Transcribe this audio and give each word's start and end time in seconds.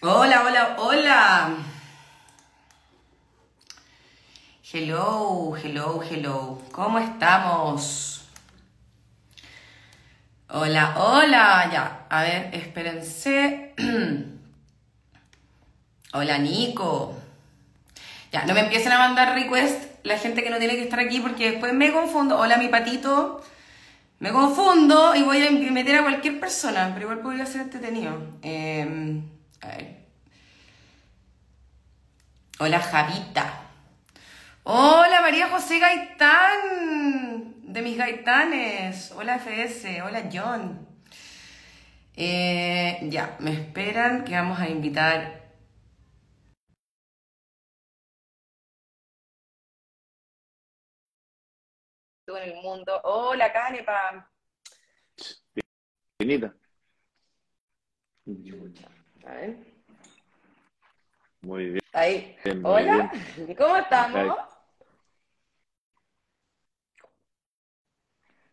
Hola, 0.00 0.44
hola, 0.46 0.76
hola. 0.78 1.56
Hello, 4.72 5.56
hello, 5.56 6.00
hello. 6.08 6.62
¿Cómo 6.70 7.00
estamos? 7.00 8.24
Hola, 10.50 10.94
hola. 10.98 11.68
Ya, 11.72 12.06
a 12.08 12.22
ver, 12.22 12.50
espérense. 12.52 13.74
hola, 16.12 16.38
Nico. 16.38 17.16
Ya, 18.30 18.44
no 18.44 18.54
me 18.54 18.60
empiecen 18.60 18.92
a 18.92 18.98
mandar 18.98 19.34
request 19.34 19.82
la 20.04 20.16
gente 20.16 20.44
que 20.44 20.50
no 20.50 20.58
tiene 20.58 20.76
que 20.76 20.84
estar 20.84 21.00
aquí 21.00 21.18
porque 21.18 21.50
después 21.50 21.74
me 21.74 21.92
confundo. 21.92 22.38
Hola, 22.38 22.56
mi 22.56 22.68
patito. 22.68 23.42
Me 24.20 24.30
confundo 24.30 25.16
y 25.16 25.24
voy 25.24 25.44
a 25.44 25.50
meter 25.50 25.96
a 25.96 26.02
cualquier 26.02 26.38
persona, 26.38 26.92
pero 26.94 27.06
igual 27.06 27.18
podría 27.18 27.46
ser 27.46 27.62
entretenido. 27.62 28.16
Eh, 28.42 29.24
a 29.60 29.68
ver. 29.68 30.06
Hola, 32.60 32.80
Javita. 32.80 33.62
Hola, 34.64 35.20
María 35.22 35.48
José 35.48 35.78
Gaitán, 35.78 37.54
de 37.72 37.82
mis 37.82 37.96
gaitanes. 37.96 39.12
Hola, 39.12 39.36
FS. 39.36 40.02
Hola, 40.02 40.28
John. 40.32 40.86
Eh, 42.16 42.98
ya, 43.10 43.36
me 43.40 43.52
esperan 43.52 44.24
que 44.24 44.34
vamos 44.34 44.58
a 44.58 44.68
invitar 44.68 45.38
en 52.26 52.36
el 52.36 52.54
mundo. 52.56 53.00
Hola, 53.04 53.52
Canepa. 53.52 54.30
Finita. 56.18 56.54
A 59.28 59.32
ver. 59.34 59.56
Muy 61.42 61.64
bien. 61.70 61.80
Ahí. 61.92 62.36
Bien, 62.44 62.62
Hola, 62.64 63.12
¿cómo 63.58 63.76
estamos? 63.76 64.34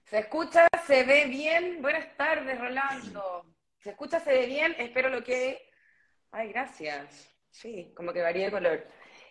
¿Se 0.03 0.19
escucha? 0.19 0.67
¿Se 0.85 1.03
ve 1.05 1.25
bien? 1.25 1.81
Buenas 1.81 2.15
tardes, 2.17 2.59
Rolando. 2.59 3.45
¿Se 3.79 3.91
escucha? 3.91 4.19
¿Se 4.19 4.31
ve 4.31 4.45
bien? 4.47 4.75
Espero 4.77 5.09
lo 5.09 5.23
que... 5.23 5.69
Ay, 6.31 6.49
gracias. 6.49 7.33
Sí, 7.49 7.93
como 7.95 8.11
que 8.11 8.21
varía 8.21 8.45
de 8.45 8.51
color. 8.51 8.87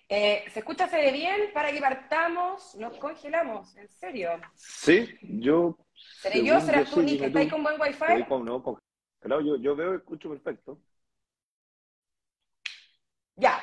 Eh, 0.09 0.45
¿Se 0.51 0.61
escucha? 0.61 0.89
¿Se 0.89 0.97
ve 0.97 1.13
bien? 1.13 1.53
Para 1.53 1.71
que 1.71 1.81
partamos, 1.81 2.75
nos 2.77 2.97
congelamos, 2.97 3.77
en 3.77 3.89
serio. 3.89 4.31
Sí, 4.55 5.19
yo. 5.21 5.77
¿Seré 5.95 6.43
yo? 6.45 6.59
¿Serás 6.61 6.91
tú, 6.91 7.03
Nick? 7.03 7.23
¿Estáis 7.23 7.53
con 7.53 7.63
buen 7.63 7.79
wifi? 7.81 8.25
Con- 8.29 8.45
no, 8.47 8.63
con- 8.63 8.79
claro, 9.21 9.43
yo, 9.43 9.57
yo 9.57 9.77
veo 9.77 9.93
y 9.93 9.97
escucho 9.99 10.31
perfecto. 10.31 10.79
Ya. 13.37 13.61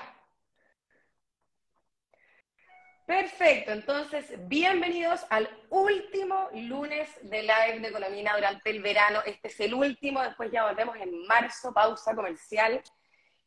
Perfecto, 3.06 3.72
entonces 3.72 4.26
bienvenidos 4.48 5.26
al 5.30 5.50
último 5.70 6.50
lunes 6.54 7.10
de 7.24 7.42
live 7.42 7.80
de 7.80 7.88
Economía 7.88 8.34
durante 8.36 8.70
el 8.70 8.82
verano. 8.82 9.20
Este 9.26 9.48
es 9.48 9.60
el 9.62 9.74
último, 9.74 10.22
después 10.22 10.52
ya 10.52 10.66
volvemos 10.66 10.96
en 10.98 11.26
marzo, 11.26 11.74
pausa 11.74 12.16
comercial 12.16 12.82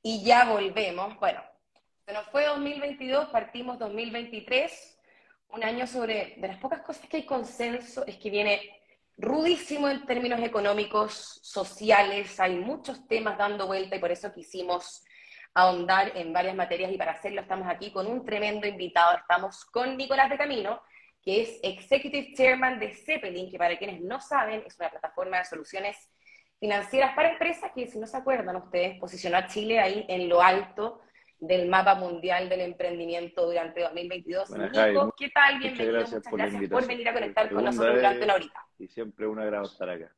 y 0.03 0.25
ya 0.25 0.45
volvemos. 0.47 1.19
Bueno, 1.19 1.43
se 2.07 2.13
nos 2.13 2.27
fue 2.27 2.47
2022, 2.47 3.29
partimos 3.29 3.79
2023, 3.79 4.99
un 5.49 5.65
año 5.65 5.87
sobre, 5.87 6.35
de 6.37 6.49
las 6.49 6.59
pocas 6.59 6.81
cosas 6.81 7.07
que 7.09 7.19
hay 7.19 7.27
consenso, 7.27 8.05
es 8.07 8.17
que 8.17 8.31
viene 8.31 8.61
rudísimo 9.17 9.89
en 9.89 10.05
términos 10.05 10.41
económicos, 10.41 11.41
sociales, 11.43 12.39
hay 12.41 12.57
muchos 12.57 13.07
temas 13.09 13.39
dando 13.39 13.67
vuelta 13.67 13.97
y 13.97 14.01
por 14.01 14.11
eso 14.11 14.33
quisimos 14.33 15.05
ahondar 15.55 16.13
en 16.17 16.33
varias 16.33 16.57
materias 16.57 16.93
y 16.93 16.99
para 16.99 17.13
hacerlo 17.13 17.41
estamos 17.41 17.69
aquí 17.69 17.93
con 17.93 18.07
un 18.07 18.25
tremendo 18.25 18.67
invitado. 18.67 19.17
Estamos 19.17 19.65
con 19.67 19.97
Nicolás 19.97 20.29
de 20.29 20.37
Camino, 20.37 20.83
que 21.23 21.43
es 21.43 21.61
Executive 21.63 22.35
Chairman 22.35 22.79
de 22.81 22.93
Zeppelin, 22.93 23.51
que 23.51 23.57
para 23.59 23.79
quienes 23.79 24.01
no 24.03 24.21
saben 24.21 24.63
es 24.67 24.79
una 24.79 24.91
plataforma 24.91 25.39
de 25.39 25.45
soluciones 25.45 25.97
financieras 26.59 27.15
para 27.15 27.33
empresas 27.33 27.71
que, 27.75 27.87
si 27.87 27.99
no 27.99 28.07
se 28.07 28.17
acuerdan 28.17 28.57
ustedes, 28.57 28.99
posicionó 28.99 29.37
a 29.39 29.47
Chile 29.47 29.79
ahí 29.79 30.05
en 30.09 30.29
lo 30.29 30.43
alto 30.43 31.01
del 31.39 31.69
mapa 31.69 31.95
mundial 31.95 32.49
del 32.49 32.61
emprendimiento 32.61 33.47
durante 33.47 33.83
2022. 33.83 34.49
Buenas, 34.49 34.71
Nico, 34.71 35.01
Javi, 35.01 35.13
¿qué 35.17 35.31
tal? 35.31 35.55
muchas 35.55 35.73
Bienvenido, 35.73 35.93
gracias 35.93 36.13
muchas 36.13 36.31
por 36.31 36.39
gracias 36.39 36.71
por 36.71 36.87
venir 36.87 37.09
a 37.09 37.13
conectar 37.13 37.51
con 37.51 37.65
nosotros 37.65 37.95
durante 37.97 38.25
una 38.25 38.35
horita. 38.35 38.67
Y 38.79 38.89
siempre 38.89 39.27
un 39.27 39.39
agrado 39.39 39.65
estar 39.65 39.89
acá. 39.91 40.11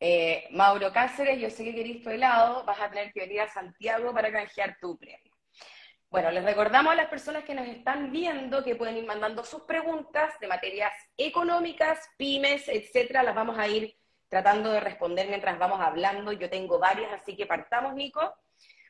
Eh, 0.00 0.46
Mauro 0.50 0.92
Cáceres, 0.92 1.40
yo 1.40 1.50
sé 1.50 1.64
que 1.64 1.74
querís 1.74 2.02
tu 2.02 2.10
helado, 2.10 2.64
vas 2.64 2.80
a 2.80 2.88
tener 2.88 3.12
que 3.12 3.20
venir 3.20 3.40
a 3.40 3.48
Santiago 3.48 4.12
para 4.12 4.30
canjear 4.30 4.76
tu 4.80 4.96
premio. 4.96 5.34
Bueno, 6.10 6.30
les 6.30 6.44
recordamos 6.44 6.92
a 6.92 6.96
las 6.96 7.08
personas 7.08 7.44
que 7.44 7.54
nos 7.54 7.66
están 7.66 8.10
viendo 8.10 8.64
que 8.64 8.76
pueden 8.76 8.96
ir 8.96 9.06
mandando 9.06 9.44
sus 9.44 9.62
preguntas 9.62 10.38
de 10.40 10.46
materias 10.46 10.92
económicas, 11.16 12.08
pymes, 12.16 12.66
etcétera. 12.68 13.22
Las 13.22 13.34
vamos 13.34 13.58
a 13.58 13.68
ir 13.68 13.94
tratando 14.28 14.70
de 14.70 14.80
responder 14.80 15.28
mientras 15.28 15.58
vamos 15.58 15.80
hablando. 15.80 16.32
Yo 16.32 16.48
tengo 16.48 16.78
varias, 16.78 17.12
así 17.12 17.36
que 17.36 17.44
partamos, 17.44 17.94
Nico. 17.94 18.34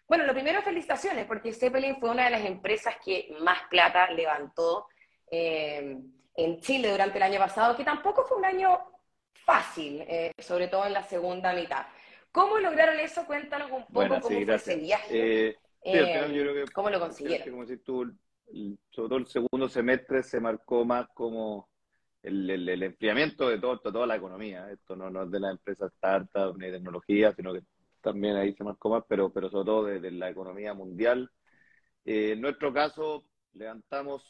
Bueno, 0.07 0.25
lo 0.25 0.33
primero, 0.33 0.63
felicitaciones, 0.63 1.27
porque 1.27 1.53
Zeppelin 1.53 1.99
fue 1.99 2.11
una 2.11 2.25
de 2.27 2.31
las 2.31 2.45
empresas 2.45 2.97
que 3.05 3.35
más 3.41 3.63
plata 3.69 4.11
levantó 4.13 4.87
eh, 5.31 5.99
en 6.37 6.61
Chile 6.61 6.91
durante 6.93 7.19
el 7.19 7.25
año 7.25 7.41
pasado, 7.41 7.77
que 7.77 7.85
tampoco 7.85 8.25
fue 8.27 8.37
un 8.37 8.45
año 8.45 8.79
fácil, 9.49 10.03
eh, 10.03 10.33
sobre 10.39 10.69
todo 10.69 10.85
en 10.87 10.93
la 10.93 11.03
segunda 11.05 11.53
mitad. 11.55 11.87
¿Cómo 12.33 12.59
lograron 12.59 12.99
eso? 13.01 13.27
Cuéntanos 13.27 13.71
un 13.71 13.87
poco 13.87 14.09
Bueno, 14.09 14.21
cómo 14.21 14.29
sí, 14.29 14.45
fue 14.45 14.57
ese 14.57 14.77
viaje. 14.77 15.31
Eh, 15.49 15.57
sí, 15.91 15.99
al 15.99 16.11
Eh, 16.11 16.11
final 16.11 16.33
yo 16.33 16.43
creo 16.43 16.55
que, 16.67 16.73
¿Cómo 16.75 16.91
lo 16.91 17.01
consiguieron? 17.01 17.49
que, 17.49 17.51
como 17.51 17.65
decís 17.67 17.85
tú, 17.85 18.05
sobre 18.91 19.09
todo 19.09 19.17
el 19.19 19.27
segundo 19.27 19.69
semestre 19.69 20.23
se 20.23 20.41
marcó 20.41 20.85
más 20.85 21.09
como 21.15 21.69
el, 22.23 22.49
el, 22.51 22.69
el 22.69 22.83
enfriamiento 22.85 23.49
de 23.49 23.59
todo, 23.61 23.81
toda 23.81 24.07
la 24.07 24.17
economía. 24.17 24.71
Esto 24.73 24.97
no, 24.97 25.11
no 25.11 25.25
es 25.25 25.31
de 25.31 25.41
las 25.41 25.53
empresas 25.53 25.93
startup 25.95 26.57
ni 26.59 26.67
de 26.67 26.73
tecnología, 26.79 27.33
sino 27.35 27.53
que 27.55 27.63
también 28.03 28.37
ahí 28.37 28.55
se 28.55 28.65
marcó 28.65 28.91
más, 28.91 29.05
pero, 29.09 29.33
pero 29.33 29.51
sobre 29.51 29.67
todo 29.67 29.85
de, 29.87 30.01
de 30.01 30.11
la 30.13 30.31
economía 30.31 30.75
mundial. 30.75 31.31
Eh, 32.05 32.33
en 32.33 32.41
nuestro 32.41 32.73
caso, 32.73 33.25
levantamos 33.55 34.25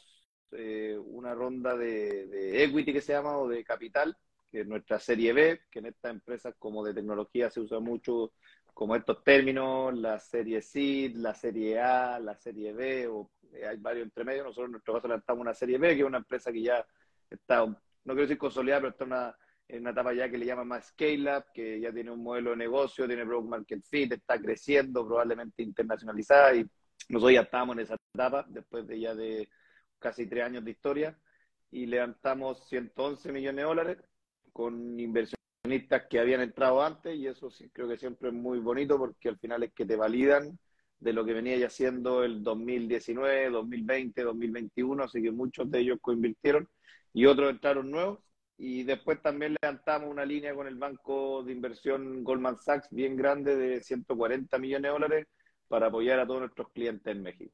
eh, 0.51 0.97
una 0.99 1.33
ronda 1.35 1.75
de, 1.77 2.27
de 2.27 2.63
equity 2.63 2.93
que 2.93 3.01
se 3.01 3.13
llama, 3.13 3.37
o 3.37 3.47
de 3.47 3.63
capital, 3.63 4.17
que 4.51 4.61
es 4.61 4.67
nuestra 4.67 4.99
serie 4.99 5.33
B, 5.33 5.61
que 5.69 5.79
en 5.79 5.87
estas 5.87 6.11
empresas 6.11 6.55
como 6.57 6.83
de 6.83 6.93
tecnología 6.93 7.49
se 7.49 7.59
usa 7.59 7.79
mucho 7.79 8.33
como 8.73 8.95
estos 8.95 9.23
términos, 9.23 9.93
la 9.93 10.19
serie 10.19 10.61
C, 10.61 11.11
la 11.15 11.33
serie 11.33 11.79
A, 11.79 12.19
la 12.19 12.35
serie 12.35 12.73
B, 12.73 13.07
o 13.07 13.29
eh, 13.53 13.67
hay 13.67 13.77
varios 13.77 14.05
entre 14.05 14.23
medio. 14.23 14.43
Nosotros 14.43 14.67
en 14.67 14.71
nuestro 14.71 14.93
caso 14.93 15.07
levantamos 15.07 15.41
una 15.41 15.53
serie 15.53 15.77
B, 15.77 15.95
que 15.95 16.01
es 16.01 16.07
una 16.07 16.19
empresa 16.19 16.51
que 16.51 16.61
ya 16.61 16.85
está, 17.29 17.65
no 17.65 17.77
quiero 18.05 18.21
decir 18.21 18.37
consolidada, 18.37 18.81
pero 18.81 18.91
está 18.91 19.05
una, 19.05 19.35
en 19.67 19.81
una 19.81 19.91
etapa 19.91 20.13
ya 20.13 20.29
que 20.29 20.37
le 20.37 20.45
llaman 20.45 20.67
más 20.67 20.87
scale-up, 20.87 21.45
que 21.53 21.79
ya 21.79 21.91
tiene 21.91 22.09
un 22.11 22.23
modelo 22.23 22.51
de 22.51 22.57
negocio, 22.57 23.05
tiene 23.05 23.25
product 23.25 23.49
market 23.49 23.83
fit, 23.83 24.13
está 24.13 24.39
creciendo, 24.39 25.05
probablemente 25.05 25.61
internacionalizada, 25.61 26.55
y 26.55 26.65
nosotros 27.09 27.33
ya 27.33 27.41
estábamos 27.41 27.75
en 27.75 27.83
esa 27.83 27.95
etapa, 28.13 28.45
después 28.47 28.87
de 28.87 28.99
ya 28.99 29.13
de 29.13 29.49
casi 29.99 30.25
tres 30.25 30.45
años 30.45 30.63
de 30.63 30.71
historia, 30.71 31.19
y 31.71 31.85
levantamos 31.85 32.67
111 32.67 33.31
millones 33.31 33.57
de 33.57 33.63
dólares 33.63 33.97
con 34.51 34.99
inversionistas 34.99 36.07
que 36.09 36.19
habían 36.19 36.41
entrado 36.41 36.83
antes, 36.83 37.15
y 37.17 37.27
eso 37.27 37.49
sí, 37.51 37.69
creo 37.71 37.87
que 37.87 37.97
siempre 37.97 38.29
es 38.29 38.35
muy 38.35 38.59
bonito, 38.59 38.97
porque 38.97 39.29
al 39.29 39.37
final 39.39 39.63
es 39.63 39.73
que 39.73 39.85
te 39.85 39.95
validan 39.95 40.57
de 40.99 41.13
lo 41.13 41.25
que 41.25 41.33
venía 41.33 41.57
ya 41.57 41.67
haciendo 41.67 42.23
el 42.23 42.43
2019, 42.43 43.49
2020, 43.49 44.21
2021, 44.23 45.03
así 45.03 45.21
que 45.21 45.31
muchos 45.31 45.69
de 45.71 45.79
ellos 45.79 45.97
coinvirtieron 46.01 46.67
y 47.13 47.25
otros 47.25 47.49
entraron 47.51 47.89
nuevos. 47.91 48.19
Y 48.57 48.83
después 48.83 49.21
también 49.21 49.55
levantamos 49.61 50.09
una 50.09 50.25
línea 50.25 50.53
con 50.53 50.67
el 50.67 50.75
banco 50.75 51.43
de 51.43 51.53
inversión 51.53 52.23
Goldman 52.23 52.57
Sachs 52.57 52.89
bien 52.91 53.15
grande 53.15 53.55
de 53.55 53.81
140 53.81 54.57
millones 54.59 54.83
de 54.83 54.89
dólares 54.89 55.27
para 55.69 55.87
apoyar 55.87 56.19
a 56.19 56.27
todos 56.27 56.41
nuestros 56.41 56.69
clientes 56.71 57.07
en 57.15 57.23
México. 57.23 57.53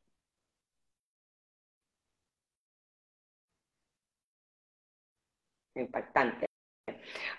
Impactante. 5.75 6.44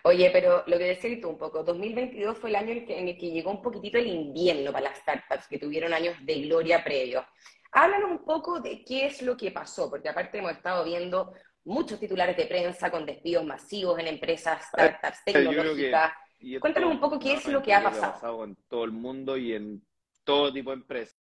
Oye, 0.02 0.30
pero 0.32 0.62
lo 0.66 0.78
que 0.78 0.84
decís 0.84 1.20
tú 1.20 1.28
un 1.30 1.38
poco, 1.38 1.62
2022 1.64 2.38
fue 2.38 2.50
el 2.50 2.56
año 2.56 2.70
en 2.72 2.78
el, 2.78 2.86
que, 2.86 2.98
en 2.98 3.08
el 3.08 3.18
que 3.18 3.30
llegó 3.30 3.50
un 3.50 3.62
poquitito 3.62 3.98
el 3.98 4.06
invierno 4.08 4.72
para 4.72 4.90
las 4.90 4.98
startups 4.98 5.48
que 5.48 5.58
tuvieron 5.58 5.92
años 5.92 6.14
de 6.22 6.40
gloria 6.42 6.82
previos. 6.84 7.24
Háblanos 7.72 8.10
un 8.10 8.24
poco 8.24 8.60
de 8.60 8.84
qué 8.84 9.06
es 9.06 9.22
lo 9.22 9.36
que 9.36 9.50
pasó, 9.50 9.90
porque 9.90 10.08
aparte 10.08 10.38
hemos 10.38 10.52
estado 10.52 10.84
viendo 10.84 11.32
muchos 11.64 11.98
titulares 11.98 12.36
de 12.36 12.46
prensa 12.46 12.90
con 12.90 13.04
despidos 13.04 13.44
masivos 13.44 13.98
en 13.98 14.06
empresas, 14.06 14.64
startups, 14.68 15.18
que- 15.26 15.32
tecnológicas. 15.32 16.12
Cuéntanos 16.60 16.90
un 16.92 17.00
poco 17.00 17.18
qué 17.18 17.34
es 17.34 17.46
lo 17.48 17.62
que 17.62 17.74
ha 17.74 17.82
pasado. 17.82 18.44
en 18.44 18.56
todo 18.68 18.84
el 18.84 18.92
mundo 18.92 19.36
y 19.36 19.54
en 19.54 19.82
todo 20.24 20.52
tipo 20.52 20.70
de 20.70 20.76
empresas. 20.76 21.16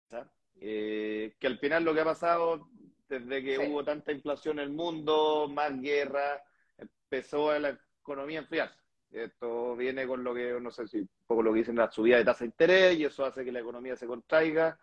Eh, 0.59 1.33
que 1.39 1.47
al 1.47 1.57
final 1.57 1.83
lo 1.83 1.93
que 1.93 2.01
ha 2.01 2.05
pasado 2.05 2.67
desde 3.09 3.43
que 3.43 3.57
Sí. 3.57 3.61
hubo 3.67 3.83
tanta 3.83 4.11
inflación 4.11 4.59
en 4.59 4.65
el 4.65 4.69
mundo, 4.71 5.49
más 5.51 5.79
guerra, 5.81 6.41
empezó 6.77 7.51
a 7.51 7.59
la 7.59 7.79
economía 8.01 8.39
enfriarse. 8.39 8.79
Esto 9.11 9.75
viene 9.75 10.07
con 10.07 10.23
lo 10.23 10.33
que, 10.33 10.57
no 10.61 10.71
sé 10.71 10.87
si 10.87 10.99
un 10.99 11.09
poco 11.27 11.43
lo 11.43 11.51
que 11.51 11.59
dicen 11.59 11.75
la 11.75 11.91
subida 11.91 12.17
de 12.17 12.25
tasa 12.25 12.39
de 12.39 12.47
interés 12.47 12.97
y 12.97 13.05
eso 13.05 13.25
hace 13.25 13.43
que 13.43 13.51
la 13.51 13.59
economía 13.59 13.95
se 13.95 14.07
contraiga. 14.07 14.79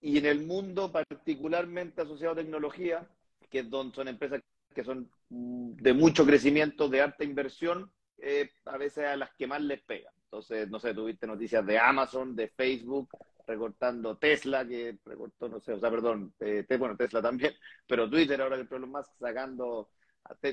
Y 0.00 0.18
en 0.18 0.26
el 0.26 0.46
mundo, 0.46 0.90
particularmente 0.90 2.02
asociado 2.02 2.34
a 2.34 2.36
tecnología, 2.36 3.08
que 3.50 3.64
son 3.68 4.08
empresas 4.08 4.42
que 4.74 4.84
son 4.84 5.10
mm, 5.28 5.74
de 5.74 5.92
mucho 5.92 6.24
crecimiento, 6.24 6.88
de 6.88 7.02
alta 7.02 7.24
inversión, 7.24 7.90
eh, 8.18 8.50
a 8.64 8.78
veces 8.78 9.04
a 9.04 9.16
las 9.16 9.30
que 9.34 9.46
más 9.46 9.60
les 9.60 9.82
pega. 9.82 10.10
Entonces, 10.24 10.68
no 10.70 10.78
sé, 10.78 10.94
tuviste 10.94 11.26
noticias 11.26 11.64
de 11.66 11.78
Amazon, 11.78 12.34
de 12.34 12.48
Facebook, 12.48 13.10
recortando 13.46 14.16
Tesla, 14.16 14.66
que 14.66 14.96
recortó, 15.04 15.48
no 15.48 15.60
sé, 15.60 15.72
o 15.72 15.80
sea, 15.80 15.90
perdón, 15.90 16.32
eh, 16.40 16.64
bueno, 16.78 16.96
Tesla 16.96 17.20
también, 17.20 17.52
pero 17.86 18.08
Twitter 18.08 18.40
ahora 18.40 18.56
que 18.56 18.74
el 18.74 18.86
más 18.86 19.06
sacando, 19.18 19.90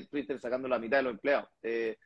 Twitter 0.08 0.38
sacando 0.38 0.68
la 0.68 0.78
mitad 0.78 0.98
de 0.98 1.02
los 1.04 1.12
empleados. 1.12 1.48
Eh, 1.62 1.98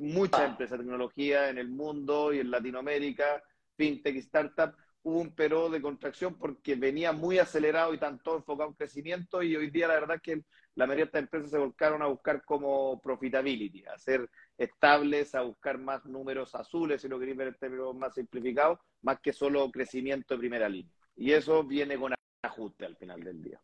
muchas 0.00 0.48
empresas 0.48 0.78
de 0.78 0.84
tecnología 0.84 1.48
en 1.48 1.58
el 1.58 1.68
mundo 1.68 2.32
y 2.32 2.40
en 2.40 2.50
Latinoamérica, 2.50 3.42
fintech 3.76 4.16
y 4.16 4.18
startup, 4.18 4.74
hubo 5.02 5.20
un 5.20 5.34
periodo 5.34 5.70
de 5.70 5.80
contracción 5.80 6.36
porque 6.38 6.74
venía 6.74 7.12
muy 7.12 7.38
acelerado 7.38 7.94
y 7.94 7.98
tanto 7.98 8.36
enfocado 8.36 8.70
en 8.70 8.74
crecimiento 8.74 9.42
y 9.42 9.56
hoy 9.56 9.70
día 9.70 9.88
la 9.88 9.94
verdad 9.94 10.16
es 10.16 10.22
que 10.22 10.44
la 10.74 10.86
mayoría 10.86 11.04
de 11.04 11.08
estas 11.08 11.22
empresas 11.22 11.50
se 11.50 11.58
volcaron 11.58 12.02
a 12.02 12.06
buscar 12.06 12.44
como 12.44 13.00
profitability, 13.00 13.84
a 13.86 13.98
ser 13.98 14.28
estables, 14.56 15.34
a 15.34 15.42
buscar 15.42 15.78
más 15.78 16.04
números 16.04 16.54
azules, 16.54 17.02
si 17.02 17.08
lo 17.08 17.18
queréis 17.18 17.36
ver 17.36 17.48
en 17.48 17.54
términos 17.54 17.94
más 17.94 18.14
simplificados, 18.14 18.78
más 19.02 19.20
que 19.20 19.32
solo 19.32 19.70
crecimiento 19.70 20.34
de 20.34 20.38
primera 20.38 20.68
línea. 20.68 20.92
Y 21.16 21.32
eso 21.32 21.64
viene 21.64 21.98
con 21.98 22.14
ajuste 22.42 22.86
al 22.86 22.96
final 22.96 23.22
del 23.22 23.42
día. 23.42 23.60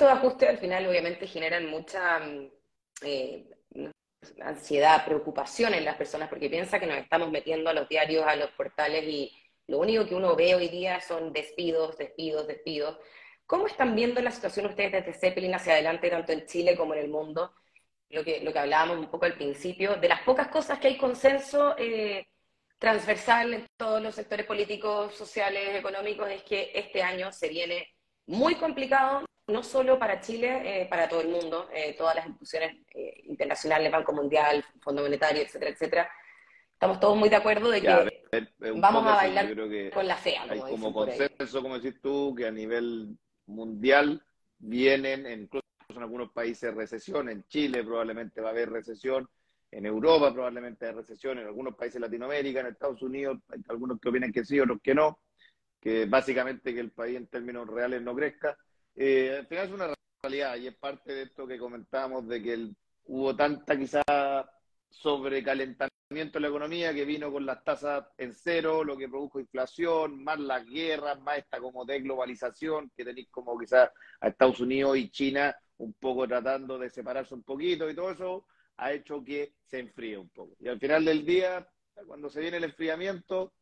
Estos 0.00 0.16
ajustes 0.16 0.48
al 0.48 0.56
final 0.56 0.86
obviamente 0.86 1.26
generan 1.26 1.66
mucha 1.66 2.20
mm, 2.20 2.48
eh, 3.02 3.50
ansiedad, 4.40 5.04
preocupación 5.04 5.74
en 5.74 5.84
las 5.84 5.96
personas 5.96 6.30
porque 6.30 6.48
piensa 6.48 6.80
que 6.80 6.86
nos 6.86 6.96
estamos 6.96 7.30
metiendo 7.30 7.68
a 7.68 7.74
los 7.74 7.86
diarios, 7.86 8.24
a 8.26 8.34
los 8.34 8.50
portales 8.52 9.04
y 9.04 9.30
lo 9.66 9.78
único 9.78 10.06
que 10.06 10.14
uno 10.14 10.34
ve 10.34 10.54
hoy 10.54 10.68
día 10.68 11.02
son 11.02 11.34
despidos, 11.34 11.98
despidos, 11.98 12.46
despidos. 12.46 12.96
¿Cómo 13.44 13.66
están 13.66 13.94
viendo 13.94 14.22
la 14.22 14.30
situación 14.30 14.64
ustedes 14.64 14.90
desde 14.92 15.12
Zeppelin 15.12 15.54
hacia 15.54 15.74
adelante, 15.74 16.08
tanto 16.08 16.32
en 16.32 16.46
Chile 16.46 16.78
como 16.78 16.94
en 16.94 17.00
el 17.00 17.10
mundo? 17.10 17.52
Lo 18.08 18.24
que, 18.24 18.40
lo 18.40 18.54
que 18.54 18.58
hablábamos 18.58 18.96
un 18.96 19.10
poco 19.10 19.26
al 19.26 19.34
principio, 19.34 19.96
de 19.96 20.08
las 20.08 20.22
pocas 20.22 20.48
cosas 20.48 20.78
que 20.78 20.88
hay 20.88 20.96
consenso 20.96 21.76
eh, 21.76 22.26
transversal 22.78 23.52
en 23.52 23.66
todos 23.76 24.00
los 24.00 24.14
sectores 24.14 24.46
políticos, 24.46 25.14
sociales, 25.14 25.76
económicos, 25.76 26.26
es 26.30 26.42
que 26.42 26.72
este 26.74 27.02
año 27.02 27.30
se 27.32 27.50
viene 27.50 27.86
muy 28.24 28.54
complicado, 28.54 29.26
no 29.50 29.62
solo 29.62 29.98
para 29.98 30.20
Chile, 30.20 30.82
eh, 30.82 30.86
para 30.88 31.08
todo 31.08 31.20
el 31.20 31.28
mundo, 31.28 31.68
eh, 31.74 31.94
todas 31.96 32.16
las 32.16 32.26
instituciones 32.26 32.76
internacionales, 33.24 33.92
Banco 33.92 34.12
Mundial, 34.12 34.64
Fondo 34.80 35.02
Monetario, 35.02 35.42
etcétera, 35.42 35.70
etcétera. 35.70 36.10
Estamos 36.80 36.98
todos 36.98 37.16
muy 37.16 37.28
de 37.28 37.36
acuerdo 37.36 37.70
de 37.70 37.82
que 37.82 38.48
vamos 38.76 39.06
a 39.06 39.14
bailar 39.16 39.54
con 39.92 40.08
la 40.08 40.16
fea. 40.16 40.46
Como 40.48 40.64
hay 40.64 40.72
como 40.72 40.92
consenso, 40.94 41.62
como 41.62 41.78
decís 41.78 42.00
tú, 42.00 42.34
que 42.34 42.46
a 42.46 42.50
nivel 42.50 43.18
mundial 43.44 44.24
vienen, 44.58 45.30
incluso 45.30 45.66
en 45.90 46.02
algunos 46.02 46.32
países, 46.32 46.74
recesión. 46.74 47.28
En 47.28 47.44
Chile 47.48 47.84
probablemente 47.84 48.40
va 48.40 48.48
a 48.48 48.52
haber 48.52 48.70
recesión. 48.70 49.28
En 49.70 49.86
Europa 49.86 50.32
probablemente 50.32 50.86
hay 50.86 50.92
recesión. 50.92 51.38
En 51.38 51.46
algunos 51.46 51.76
países 51.76 51.94
de 51.94 52.06
Latinoamérica, 52.06 52.60
en 52.60 52.66
Estados 52.68 53.02
Unidos, 53.02 53.38
hay 53.48 53.60
algunos 53.68 54.00
que 54.00 54.08
opinan 54.08 54.32
que 54.32 54.44
sí, 54.44 54.58
otros 54.58 54.78
que 54.82 54.94
no. 54.94 55.20
Que 55.80 56.06
básicamente 56.06 56.74
que 56.74 56.80
el 56.80 56.92
país 56.92 57.16
en 57.16 57.26
términos 57.26 57.68
reales 57.68 58.00
no 58.02 58.14
crezca. 58.14 58.56
Eh, 58.96 59.36
al 59.38 59.46
final 59.46 59.66
es 59.66 59.72
una 59.72 59.94
realidad 60.22 60.56
y 60.56 60.66
es 60.66 60.76
parte 60.76 61.12
de 61.14 61.22
esto 61.22 61.46
que 61.46 61.58
comentábamos 61.58 62.28
de 62.28 62.42
que 62.42 62.68
hubo 63.04 63.34
tanta 63.34 63.78
quizá 63.78 64.02
sobrecalentamiento 64.90 65.90
de 66.10 66.40
la 66.40 66.48
economía 66.48 66.92
que 66.92 67.04
vino 67.04 67.30
con 67.30 67.46
las 67.46 67.62
tasas 67.62 68.04
en 68.18 68.34
cero, 68.34 68.82
lo 68.82 68.96
que 68.96 69.08
produjo 69.08 69.38
inflación, 69.38 70.22
más 70.22 70.38
las 70.40 70.66
guerras, 70.66 71.20
más 71.20 71.38
esta 71.38 71.60
como 71.60 71.84
desglobalización 71.84 72.90
que 72.96 73.04
tenéis 73.04 73.28
como 73.30 73.56
quizás 73.58 73.90
a 74.20 74.28
Estados 74.28 74.60
Unidos 74.60 74.96
y 74.96 75.08
China 75.10 75.56
un 75.78 75.94
poco 75.94 76.26
tratando 76.26 76.78
de 76.78 76.90
separarse 76.90 77.34
un 77.34 77.42
poquito 77.42 77.88
y 77.88 77.94
todo 77.94 78.10
eso 78.10 78.46
ha 78.76 78.92
hecho 78.92 79.22
que 79.22 79.54
se 79.64 79.78
enfríe 79.78 80.18
un 80.18 80.28
poco. 80.30 80.56
Y 80.58 80.68
al 80.68 80.80
final 80.80 81.04
del 81.04 81.24
día, 81.24 81.66
cuando 82.06 82.28
se 82.28 82.40
viene 82.40 82.56
el 82.56 82.64
enfriamiento, 82.64 83.52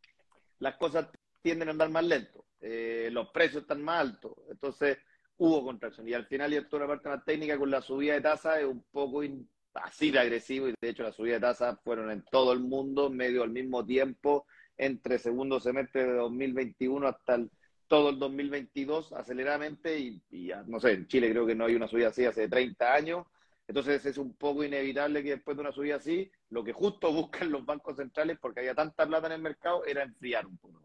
las 0.60 0.76
cosas 0.76 1.08
tienden 1.42 1.68
a 1.68 1.72
andar 1.72 1.90
más 1.90 2.04
lento, 2.04 2.46
eh, 2.60 3.08
los 3.12 3.28
precios 3.30 3.62
están 3.62 3.82
más 3.82 4.00
altos, 4.00 4.32
entonces 4.48 4.98
hubo 5.38 5.64
contracción. 5.64 6.08
Y 6.08 6.14
al 6.14 6.26
final, 6.26 6.52
y 6.52 6.56
es 6.56 6.72
una 6.72 6.86
parte 6.86 7.08
más 7.08 7.24
técnica, 7.24 7.58
con 7.58 7.70
la 7.70 7.80
subida 7.80 8.14
de 8.14 8.20
tasas 8.20 8.58
es 8.58 8.66
un 8.66 8.84
poco 8.90 9.22
así 9.74 10.10
de 10.10 10.18
agresivo 10.18 10.68
y 10.68 10.74
de 10.80 10.88
hecho 10.88 11.02
las 11.02 11.14
subidas 11.14 11.40
de 11.40 11.46
tasas 11.46 11.78
fueron 11.82 12.10
en 12.10 12.24
todo 12.30 12.52
el 12.52 12.60
mundo 12.60 13.10
medio 13.10 13.42
al 13.42 13.50
mismo 13.50 13.84
tiempo 13.86 14.46
entre 14.76 15.18
segundo 15.18 15.60
semestre 15.60 16.04
de 16.04 16.14
2021 16.14 17.06
hasta 17.06 17.36
el, 17.36 17.50
todo 17.86 18.10
el 18.10 18.18
2022 18.18 19.12
aceleradamente 19.12 19.98
y, 19.98 20.22
no 20.66 20.78
sé, 20.78 20.92
en 20.92 21.06
Chile 21.08 21.30
creo 21.30 21.46
que 21.46 21.54
no 21.54 21.66
hay 21.66 21.74
una 21.74 21.88
subida 21.88 22.08
así 22.08 22.24
hace 22.24 22.48
30 22.48 22.94
años. 22.94 23.26
Entonces 23.66 24.04
es 24.06 24.16
un 24.16 24.34
poco 24.34 24.64
inevitable 24.64 25.22
que 25.22 25.30
después 25.30 25.56
de 25.56 25.62
una 25.62 25.72
subida 25.72 25.96
así, 25.96 26.30
lo 26.50 26.64
que 26.64 26.72
justo 26.72 27.12
buscan 27.12 27.50
los 27.50 27.64
bancos 27.64 27.96
centrales, 27.96 28.38
porque 28.40 28.60
había 28.60 28.74
tanta 28.74 29.06
plata 29.06 29.26
en 29.26 29.34
el 29.34 29.42
mercado, 29.42 29.84
era 29.84 30.02
enfriar 30.02 30.46
un 30.46 30.56
poco. 30.58 30.82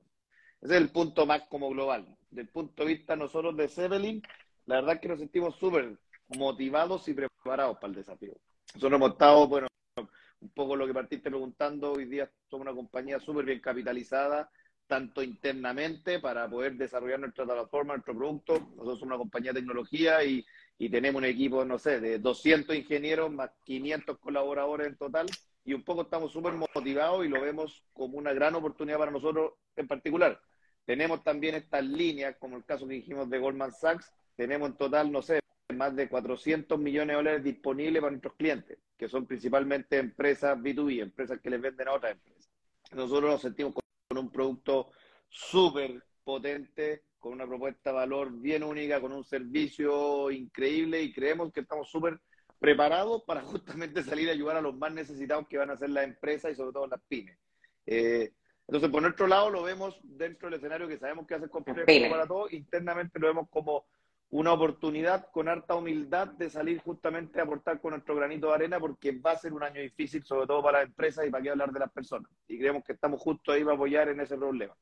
Ese 0.61 0.75
es 0.75 0.81
el 0.81 0.89
punto 0.89 1.25
más 1.25 1.43
como 1.49 1.69
global. 1.69 2.07
Del 2.31 2.47
punto 2.47 2.83
de 2.83 2.93
vista 2.93 3.17
nosotros 3.17 3.55
de 3.57 3.67
Zeppelin, 3.67 4.21
la 4.65 4.75
verdad 4.75 4.95
es 4.95 5.01
que 5.01 5.07
nos 5.07 5.19
sentimos 5.19 5.55
súper 5.55 5.97
motivados 6.29 7.07
y 7.07 7.13
preparados 7.13 7.77
para 7.77 7.87
el 7.87 7.95
desafío. 7.95 8.33
Nosotros 8.73 8.97
hemos 8.97 9.11
estado, 9.11 9.47
bueno, 9.47 9.67
un 9.95 10.49
poco 10.49 10.75
lo 10.75 10.87
que 10.87 10.93
partiste 10.93 11.29
preguntando, 11.29 11.93
hoy 11.93 12.05
día 12.05 12.29
somos 12.49 12.65
una 12.67 12.75
compañía 12.75 13.19
súper 13.19 13.45
bien 13.45 13.59
capitalizada, 13.59 14.49
tanto 14.87 15.23
internamente 15.23 16.19
para 16.19 16.49
poder 16.49 16.75
desarrollar 16.75 17.19
nuestra 17.19 17.45
plataforma, 17.45 17.93
nuestro 17.93 18.17
producto. 18.17 18.53
Nosotros 18.53 18.99
somos 18.99 19.03
una 19.03 19.17
compañía 19.17 19.53
de 19.53 19.61
tecnología 19.61 20.23
y, 20.23 20.45
y 20.77 20.89
tenemos 20.89 21.19
un 21.19 21.25
equipo, 21.25 21.63
no 21.63 21.79
sé, 21.79 21.99
de 21.99 22.19
200 22.19 22.75
ingenieros 22.75 23.31
más 23.31 23.51
500 23.63 24.17
colaboradores 24.19 24.87
en 24.87 24.97
total 24.97 25.27
y 25.65 25.73
un 25.73 25.83
poco 25.83 26.01
estamos 26.01 26.31
súper 26.31 26.53
motivados 26.53 27.25
y 27.25 27.29
lo 27.29 27.41
vemos 27.41 27.83
como 27.93 28.17
una 28.17 28.33
gran 28.33 28.55
oportunidad 28.55 28.97
para 28.97 29.11
nosotros 29.11 29.53
en 29.75 29.87
particular. 29.87 30.39
Tenemos 30.85 31.23
también 31.23 31.55
estas 31.55 31.85
líneas, 31.85 32.35
como 32.37 32.57
el 32.57 32.65
caso 32.65 32.85
que 32.87 32.95
dijimos 32.95 33.29
de 33.29 33.39
Goldman 33.39 33.71
Sachs, 33.71 34.11
tenemos 34.35 34.69
en 34.69 34.77
total, 34.77 35.11
no 35.11 35.21
sé, 35.21 35.39
más 35.75 35.95
de 35.95 36.07
400 36.07 36.79
millones 36.79 37.09
de 37.09 37.15
dólares 37.15 37.43
disponibles 37.43 38.01
para 38.01 38.11
nuestros 38.11 38.35
clientes, 38.35 38.77
que 38.97 39.07
son 39.07 39.25
principalmente 39.25 39.97
empresas 39.97 40.57
B2B, 40.57 41.01
empresas 41.01 41.39
que 41.41 41.49
les 41.49 41.61
venden 41.61 41.87
a 41.87 41.93
otras 41.93 42.13
empresas. 42.13 42.49
Nosotros 42.91 43.31
nos 43.31 43.41
sentimos 43.41 43.73
con 44.07 44.17
un 44.17 44.31
producto 44.31 44.91
súper 45.29 46.03
potente, 46.23 47.03
con 47.19 47.33
una 47.33 47.47
propuesta 47.47 47.89
de 47.89 47.95
valor 47.95 48.31
bien 48.31 48.63
única, 48.63 49.01
con 49.01 49.11
un 49.11 49.23
servicio 49.23 50.29
increíble 50.29 51.01
y 51.01 51.13
creemos 51.13 51.51
que 51.51 51.61
estamos 51.61 51.89
súper 51.89 52.19
preparados 52.59 53.23
para 53.23 53.41
justamente 53.43 54.03
salir 54.03 54.29
a 54.29 54.33
ayudar 54.33 54.57
a 54.57 54.61
los 54.61 54.75
más 54.75 54.93
necesitados 54.93 55.47
que 55.47 55.57
van 55.57 55.71
a 55.71 55.77
ser 55.77 55.89
las 55.89 56.05
empresas 56.05 56.51
y 56.51 56.55
sobre 56.55 56.73
todo 56.73 56.87
las 56.87 57.01
pymes. 57.07 57.37
Eh, 57.85 58.31
entonces, 58.67 58.89
por 58.89 59.01
nuestro 59.01 59.27
lado, 59.27 59.49
lo 59.49 59.63
vemos 59.63 59.99
dentro 60.03 60.49
del 60.49 60.57
escenario 60.57 60.87
que 60.87 60.97
sabemos 60.97 61.27
que 61.27 61.35
hace 61.35 61.49
complejo 61.49 62.09
para 62.09 62.25
todos, 62.25 62.53
internamente 62.53 63.19
lo 63.19 63.27
vemos 63.27 63.49
como 63.49 63.85
una 64.33 64.51
oportunidad 64.51 65.29
con 65.31 65.47
harta 65.47 65.75
humildad 65.75 66.27
de 66.27 66.49
salir 66.49 66.79
justamente 66.79 67.39
a 67.39 67.43
aportar 67.43 67.79
con 67.79 67.91
nuestro 67.91 68.15
granito 68.15 68.47
de 68.47 68.55
arena 68.55 68.79
porque 68.79 69.11
va 69.11 69.31
a 69.33 69.37
ser 69.37 69.53
un 69.53 69.61
año 69.61 69.79
difícil, 69.79 70.23
sobre 70.23 70.47
todo 70.47 70.63
para 70.63 70.79
las 70.79 70.87
empresas 70.87 71.27
y 71.27 71.29
para 71.29 71.43
qué 71.43 71.51
hablar 71.51 71.71
de 71.71 71.79
las 71.79 71.91
personas. 71.91 72.31
Y 72.47 72.57
creemos 72.57 72.83
que 72.83 72.93
estamos 72.93 73.21
justo 73.21 73.51
ahí 73.51 73.63
para 73.63 73.75
apoyar 73.75 74.09
en 74.09 74.21
ese 74.21 74.35
problema. 74.35 74.75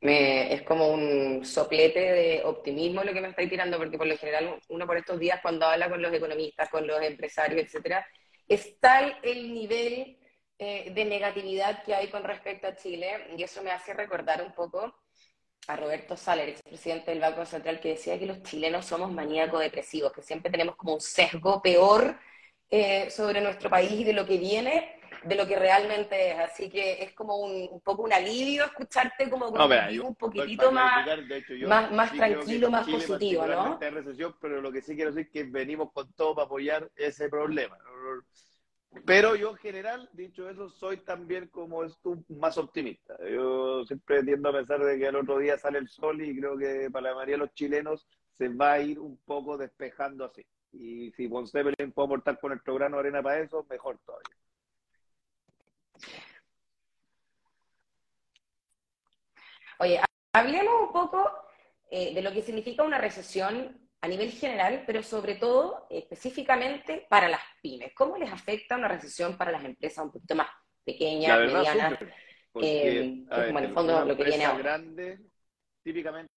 es 0.00 0.62
como 0.62 0.88
un 0.88 1.44
soplete 1.44 2.00
de 2.00 2.42
optimismo 2.44 3.04
lo 3.04 3.12
que 3.12 3.20
me 3.20 3.28
estáis 3.28 3.50
tirando, 3.50 3.78
porque 3.78 3.98
por 3.98 4.06
lo 4.08 4.16
general 4.16 4.58
uno 4.68 4.86
por 4.86 4.96
estos 4.96 5.20
días 5.20 5.40
cuando 5.40 5.66
habla 5.66 5.88
con 5.88 6.02
los 6.02 6.12
economistas, 6.12 6.68
con 6.68 6.86
los 6.86 7.00
empresarios, 7.02 7.62
etcétera, 7.62 8.04
está 8.48 9.06
el 9.22 9.52
nivel 9.52 10.18
eh, 10.58 10.90
de 10.90 11.04
negatividad 11.04 11.82
que 11.84 11.94
hay 11.94 12.08
con 12.08 12.24
respecto 12.24 12.66
a 12.66 12.76
Chile, 12.76 13.28
y 13.36 13.42
eso 13.42 13.62
me 13.62 13.70
hace 13.70 13.94
recordar 13.94 14.42
un 14.42 14.52
poco 14.52 14.94
a 15.68 15.76
Roberto 15.76 16.16
Saller, 16.16 16.48
expresidente 16.48 17.10
del 17.10 17.20
Banco 17.20 17.44
Central, 17.44 17.80
que 17.80 17.90
decía 17.90 18.18
que 18.18 18.26
los 18.26 18.42
chilenos 18.42 18.86
somos 18.86 19.12
maníacos 19.12 19.60
depresivos, 19.60 20.12
que 20.12 20.22
siempre 20.22 20.50
tenemos 20.50 20.76
como 20.76 20.94
un 20.94 21.00
sesgo 21.00 21.60
peor 21.60 22.18
eh, 22.70 23.10
sobre 23.10 23.40
nuestro 23.40 23.68
país 23.68 23.92
y 23.92 24.04
de 24.04 24.12
lo 24.12 24.24
que 24.24 24.38
viene 24.38 24.96
de 25.26 25.34
lo 25.34 25.46
que 25.46 25.56
realmente 25.56 26.30
es. 26.30 26.38
Así 26.38 26.70
que 26.70 27.02
es 27.02 27.12
como 27.12 27.36
un, 27.36 27.80
poco 27.80 28.02
un 28.02 28.12
alivio 28.12 28.64
escucharte 28.64 29.28
como 29.28 29.48
un 29.48 30.14
poquitito 30.14 30.72
más, 30.72 31.06
más, 31.92 32.12
tranquilo, 32.12 32.70
más 32.70 32.88
positivo, 32.88 33.46
¿no? 33.46 33.78
recesión, 33.78 34.36
pero 34.40 34.60
lo 34.60 34.72
que 34.72 34.82
sí 34.82 34.94
quiero 34.94 35.10
decir 35.10 35.26
es 35.26 35.32
que 35.32 35.50
venimos 35.50 35.92
con 35.92 36.12
todo 36.12 36.34
para 36.34 36.46
apoyar 36.46 36.90
ese 36.96 37.28
problema 37.28 37.76
Pero 39.04 39.36
yo 39.36 39.50
en 39.50 39.56
general, 39.56 40.08
dicho 40.12 40.48
eso, 40.48 40.68
soy 40.68 40.98
también 40.98 41.48
como 41.48 41.84
es 41.84 41.96
tú, 42.02 42.24
más 42.28 42.56
optimista. 42.58 43.16
Yo 43.28 43.84
siempre 43.84 44.22
tiendo 44.22 44.48
a 44.48 44.52
pensar 44.52 44.82
de 44.82 44.98
que 44.98 45.06
al 45.06 45.16
otro 45.16 45.38
día 45.38 45.58
sale 45.58 45.78
el 45.78 45.88
sol 45.88 46.22
y 46.22 46.38
creo 46.38 46.56
que 46.56 46.90
para 46.90 47.10
la 47.10 47.14
mayoría 47.14 47.34
de 47.34 47.40
los 47.40 47.54
chilenos 47.54 48.06
se 48.32 48.48
va 48.48 48.72
a 48.72 48.80
ir 48.80 48.98
un 48.98 49.16
poco 49.18 49.56
despejando 49.56 50.24
así. 50.24 50.44
Y 50.72 51.10
si 51.12 51.28
Ponce 51.28 51.62
puede 51.62 52.06
aportar 52.06 52.38
con 52.40 52.50
nuestro 52.50 52.74
grano 52.74 52.96
de 52.96 53.00
arena 53.00 53.22
para 53.22 53.40
eso, 53.40 53.66
mejor 53.68 53.98
todavía. 54.04 54.36
Oye, 59.78 60.00
hablemos 60.32 60.74
un 60.86 60.92
poco 60.92 61.30
eh, 61.90 62.14
de 62.14 62.22
lo 62.22 62.32
que 62.32 62.42
significa 62.42 62.82
una 62.82 62.98
recesión 62.98 63.85
a 64.06 64.08
nivel 64.08 64.30
general, 64.30 64.84
pero 64.86 65.02
sobre 65.02 65.34
todo 65.34 65.86
específicamente 65.90 67.06
para 67.10 67.28
las 67.28 67.40
pymes. 67.60 67.92
¿Cómo 67.94 68.16
les 68.16 68.32
afecta 68.32 68.76
una 68.76 68.88
recesión 68.88 69.36
para 69.36 69.50
las 69.50 69.64
empresas 69.64 70.04
un 70.04 70.12
poquito 70.12 70.36
más 70.36 70.48
pequeñas, 70.84 71.38
medianas? 71.40 71.98
Eh, 72.62 73.24
como 73.28 73.58
en 73.58 73.64
el 73.64 73.72
fondo 73.74 74.04
lo 74.04 74.16
que 74.16 74.24
viene 74.24 74.44
ahora. 74.44 74.62
grande, 74.62 75.18
típicamente 75.82 76.30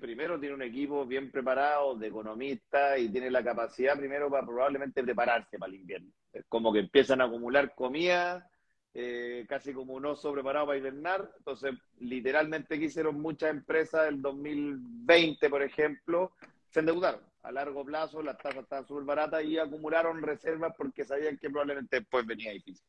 primero 0.00 0.40
tiene 0.40 0.56
un 0.56 0.62
equipo 0.62 1.06
bien 1.06 1.30
preparado 1.30 1.94
de 1.94 2.08
economistas 2.08 2.98
y 2.98 3.08
tiene 3.08 3.30
la 3.30 3.44
capacidad 3.44 3.96
primero 3.96 4.28
para 4.28 4.44
probablemente 4.44 5.04
prepararse 5.04 5.58
para 5.58 5.70
el 5.70 5.78
invierno. 5.78 6.10
Es 6.32 6.44
como 6.48 6.72
que 6.72 6.80
empiezan 6.80 7.20
a 7.20 7.26
acumular 7.26 7.72
comida, 7.76 8.50
eh, 8.94 9.46
casi 9.48 9.72
como 9.72 9.92
un 9.92 10.06
oso 10.06 10.32
preparado 10.32 10.66
para 10.66 10.78
hibernar. 10.78 11.30
Entonces, 11.38 11.74
literalmente, 12.00 12.78
¿qué 12.80 12.86
hicieron 12.86 13.20
muchas 13.20 13.50
empresas 13.50 14.08
el 14.08 14.20
2020, 14.20 15.48
por 15.48 15.62
ejemplo? 15.62 16.32
Se 16.76 16.80
endeudaron 16.80 17.22
a 17.42 17.52
largo 17.52 17.86
plazo, 17.86 18.22
las 18.22 18.36
tasas 18.36 18.64
estaban 18.64 18.86
súper 18.86 19.04
baratas 19.04 19.42
y 19.42 19.56
acumularon 19.56 20.20
reservas 20.20 20.74
porque 20.76 21.06
sabían 21.06 21.38
que 21.38 21.48
probablemente 21.48 22.00
después 22.00 22.26
venía 22.26 22.52
difícil. 22.52 22.84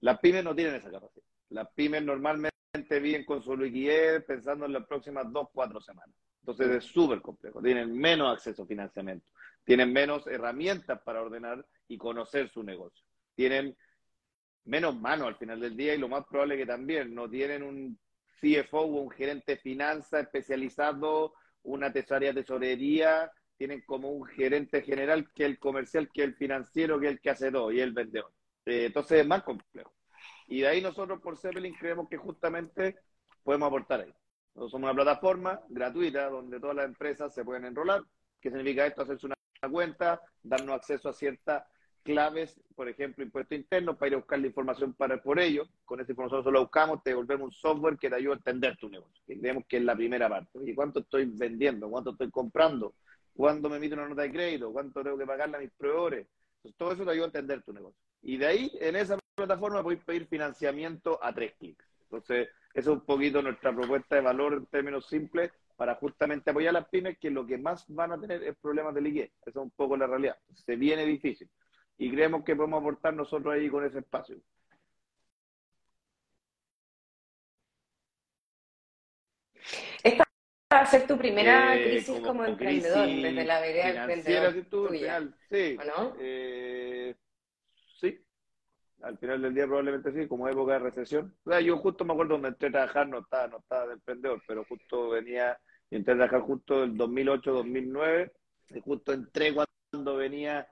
Las 0.00 0.18
pymes 0.18 0.42
no 0.42 0.52
tienen 0.52 0.74
esa 0.74 0.90
capacidad. 0.90 1.24
Las 1.50 1.68
pymes 1.74 2.02
normalmente 2.02 2.50
viven 3.00 3.24
con 3.24 3.40
su 3.40 3.56
liquidez 3.56 4.24
pensando 4.24 4.66
en 4.66 4.72
las 4.72 4.84
próximas 4.86 5.30
dos, 5.30 5.46
cuatro 5.52 5.80
semanas. 5.80 6.12
Entonces 6.40 6.68
es 6.70 6.84
súper 6.86 7.22
complejo. 7.22 7.62
Tienen 7.62 7.96
menos 7.96 8.32
acceso 8.32 8.64
a 8.64 8.66
financiamiento, 8.66 9.28
tienen 9.62 9.92
menos 9.92 10.26
herramientas 10.26 11.00
para 11.04 11.22
ordenar 11.22 11.64
y 11.86 11.96
conocer 11.96 12.48
su 12.48 12.64
negocio. 12.64 13.06
Tienen 13.36 13.76
menos 14.64 14.98
manos 15.00 15.28
al 15.28 15.36
final 15.36 15.60
del 15.60 15.76
día 15.76 15.94
y 15.94 15.98
lo 15.98 16.08
más 16.08 16.26
probable 16.26 16.56
que 16.56 16.66
también 16.66 17.14
no 17.14 17.30
tienen 17.30 17.62
un 17.62 17.96
CFO 18.40 18.80
o 18.80 19.02
un 19.02 19.10
gerente 19.12 19.52
de 19.52 19.58
finanzas 19.58 20.22
especializado, 20.22 21.34
una 21.64 21.92
tesorería 21.92 22.32
tesorería, 22.32 23.30
tienen 23.56 23.82
como 23.82 24.10
un 24.10 24.26
gerente 24.26 24.82
general 24.82 25.30
que 25.34 25.44
el 25.44 25.58
comercial, 25.58 26.10
que 26.12 26.22
el 26.22 26.34
financiero, 26.34 26.98
que 27.00 27.08
el 27.08 27.20
que 27.20 27.30
hace 27.30 27.50
todo 27.50 27.72
y 27.72 27.80
el 27.80 27.92
vendedor. 27.92 28.32
Eh, 28.66 28.86
entonces 28.86 29.20
es 29.20 29.26
más 29.26 29.42
complejo. 29.42 29.92
Y 30.46 30.60
de 30.60 30.68
ahí 30.68 30.80
nosotros 30.80 31.20
por 31.20 31.38
Zeppelin 31.38 31.74
creemos 31.74 32.08
que 32.08 32.16
justamente 32.16 32.96
podemos 33.42 33.68
aportar 33.68 34.00
ahí. 34.00 34.14
Nosotros 34.54 34.72
somos 34.72 34.90
una 34.90 35.02
plataforma 35.02 35.60
gratuita 35.68 36.28
donde 36.28 36.60
todas 36.60 36.76
las 36.76 36.86
empresas 36.86 37.34
se 37.34 37.44
pueden 37.44 37.64
enrolar. 37.64 38.02
¿Qué 38.40 38.50
significa 38.50 38.86
esto? 38.86 39.02
Hacerse 39.02 39.26
una 39.26 39.36
cuenta, 39.70 40.20
darnos 40.42 40.76
acceso 40.76 41.08
a 41.08 41.12
ciertas 41.12 41.64
claves, 42.04 42.60
por 42.76 42.88
ejemplo, 42.88 43.24
impuesto 43.24 43.54
interno, 43.54 43.96
para 43.96 44.08
ir 44.08 44.14
a 44.14 44.18
buscar 44.18 44.38
la 44.38 44.46
información 44.46 44.92
para 44.92 45.20
por 45.20 45.40
ello. 45.40 45.66
Con 45.84 46.00
esa 46.00 46.12
información 46.12 46.44
solo 46.44 46.60
buscamos, 46.60 47.02
te 47.02 47.10
devolvemos 47.10 47.46
un 47.46 47.52
software 47.52 47.98
que 47.98 48.08
te 48.08 48.16
ayuda 48.16 48.34
a 48.34 48.36
entender 48.36 48.76
tu 48.76 48.88
negocio. 48.88 49.22
Y 49.26 49.40
creemos 49.40 49.64
que 49.66 49.78
es 49.78 49.84
la 49.84 49.96
primera 49.96 50.28
parte. 50.28 50.58
¿Y 50.64 50.74
¿cuánto 50.74 51.00
estoy 51.00 51.24
vendiendo? 51.24 51.90
¿Cuánto 51.90 52.10
estoy 52.12 52.30
comprando? 52.30 52.94
¿Cuándo 53.34 53.68
me 53.68 53.78
emito 53.78 53.94
una 53.94 54.08
nota 54.08 54.22
de 54.22 54.30
crédito? 54.30 54.72
¿Cuánto 54.72 55.02
tengo 55.02 55.18
que 55.18 55.26
pagarle 55.26 55.56
a 55.56 55.60
mis 55.60 55.72
proveedores? 55.72 56.26
todo 56.78 56.92
eso 56.92 57.04
te 57.04 57.10
ayuda 57.10 57.24
a 57.24 57.26
entender 57.26 57.62
tu 57.62 57.72
negocio. 57.72 58.00
Y 58.22 58.38
de 58.38 58.46
ahí, 58.46 58.72
en 58.80 58.96
esa 58.96 59.18
plataforma, 59.34 59.82
podéis 59.82 60.02
pedir 60.02 60.26
financiamiento 60.26 61.18
a 61.22 61.34
tres 61.34 61.52
clics. 61.58 61.84
Entonces, 62.04 62.48
eso 62.72 62.92
es 62.92 62.98
un 62.98 63.04
poquito 63.04 63.42
nuestra 63.42 63.74
propuesta 63.74 64.16
de 64.16 64.22
valor 64.22 64.54
en 64.54 64.66
términos 64.66 65.06
simples 65.06 65.52
para 65.76 65.96
justamente 65.96 66.50
apoyar 66.50 66.70
a 66.70 66.80
las 66.80 66.88
pymes 66.88 67.18
que 67.18 67.30
lo 67.30 67.46
que 67.46 67.58
más 67.58 67.84
van 67.88 68.12
a 68.12 68.20
tener 68.20 68.42
es 68.44 68.56
problemas 68.56 68.94
de 68.94 69.00
liquidez. 69.00 69.32
Esa 69.42 69.50
es 69.50 69.56
un 69.56 69.70
poco 69.70 69.96
la 69.96 70.06
realidad. 70.06 70.36
Se 70.54 70.76
viene 70.76 71.04
difícil. 71.04 71.48
Y 71.96 72.10
creemos 72.10 72.44
que 72.44 72.56
podemos 72.56 72.80
aportar 72.80 73.14
nosotros 73.14 73.54
ahí 73.54 73.68
con 73.68 73.84
ese 73.84 73.98
espacio. 74.00 74.36
Esta 80.02 80.24
va 80.72 80.80
a 80.80 80.86
ser 80.86 81.06
tu 81.06 81.16
primera 81.16 81.76
eh, 81.76 81.84
crisis 81.84 82.20
como, 82.20 82.44
emprendedor 82.44 83.06
desde 83.06 83.44
la 83.44 83.60
vereda 83.60 84.00
emprendedor 84.00 84.52
sí. 85.50 85.76
no? 85.86 86.14
Eh, 86.18 87.14
sí, 88.00 88.20
al 89.02 89.18
final 89.18 89.42
del 89.42 89.54
día 89.54 89.66
probablemente 89.66 90.12
sí, 90.12 90.26
como 90.28 90.48
época 90.48 90.74
de 90.74 90.78
recesión. 90.80 91.36
O 91.44 91.50
sea, 91.50 91.60
yo 91.60 91.78
justo 91.78 92.04
me 92.04 92.12
acuerdo 92.12 92.34
donde 92.34 92.48
entré 92.48 92.68
a 92.68 92.72
trabajar, 92.72 93.08
no 93.08 93.20
estaba, 93.20 93.48
no 93.48 93.58
estaba 93.58 93.86
de 93.86 93.92
emprendedor, 93.94 94.42
pero 94.46 94.64
justo 94.64 95.10
venía, 95.10 95.58
y 95.90 95.96
entré 95.96 96.14
a 96.14 96.16
trabajar 96.16 96.40
justo 96.40 96.84
el 96.84 96.96
2008-2009, 96.96 98.32
y 98.70 98.80
justo 98.80 99.12
entré 99.12 99.54
cuando 99.54 100.16
venía 100.16 100.66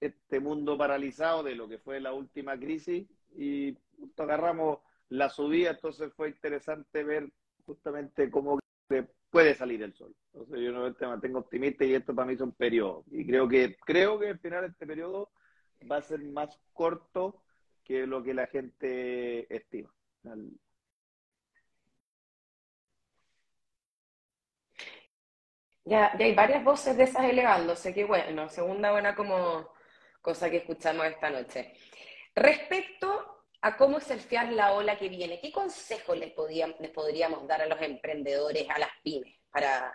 este 0.00 0.40
mundo 0.40 0.76
paralizado 0.76 1.42
de 1.42 1.54
lo 1.54 1.68
que 1.68 1.78
fue 1.78 2.00
la 2.00 2.12
última 2.12 2.58
crisis, 2.58 3.06
y 3.36 3.76
justo 3.98 4.22
agarramos 4.22 4.78
la 5.08 5.28
subida, 5.28 5.70
entonces 5.70 6.12
fue 6.14 6.28
interesante 6.28 7.04
ver 7.04 7.30
justamente 7.66 8.30
cómo 8.30 8.58
puede 9.30 9.54
salir 9.54 9.82
el 9.82 9.94
sol. 9.94 10.14
Entonces 10.32 10.60
yo 10.60 10.72
no 10.72 10.82
me 10.82 11.06
mantengo 11.06 11.40
optimista 11.40 11.84
y 11.84 11.94
esto 11.94 12.14
para 12.14 12.26
mí 12.26 12.34
es 12.34 12.40
un 12.40 12.52
periodo. 12.52 13.04
Y 13.10 13.26
creo 13.26 13.48
que, 13.48 13.76
creo 13.84 14.18
que 14.18 14.28
al 14.28 14.38
final 14.38 14.64
este 14.64 14.86
periodo 14.86 15.30
va 15.90 15.96
a 15.96 16.02
ser 16.02 16.20
más 16.20 16.58
corto 16.72 17.42
que 17.82 18.06
lo 18.06 18.22
que 18.22 18.34
la 18.34 18.46
gente 18.46 19.52
estima. 19.54 19.92
Ya, 25.84 26.16
ya 26.16 26.24
hay 26.24 26.34
varias 26.34 26.64
voces 26.64 26.96
de 26.96 27.02
esas 27.04 27.24
elevándose, 27.24 27.92
que 27.92 28.04
bueno, 28.04 28.48
segunda 28.48 28.92
buena 28.92 29.14
como 29.14 29.68
cosa 30.24 30.50
que 30.50 30.56
escuchamos 30.56 31.04
esta 31.06 31.28
noche. 31.28 31.74
Respecto 32.34 33.44
a 33.60 33.76
cómo 33.76 34.00
surfear 34.00 34.50
la 34.52 34.72
ola 34.72 34.96
que 34.96 35.10
viene, 35.10 35.38
¿qué 35.38 35.52
consejos 35.52 36.18
les, 36.18 36.32
les 36.80 36.90
podríamos 36.90 37.46
dar 37.46 37.60
a 37.60 37.66
los 37.66 37.80
emprendedores, 37.82 38.66
a 38.70 38.78
las 38.78 38.88
pymes, 39.02 39.38
para, 39.52 39.94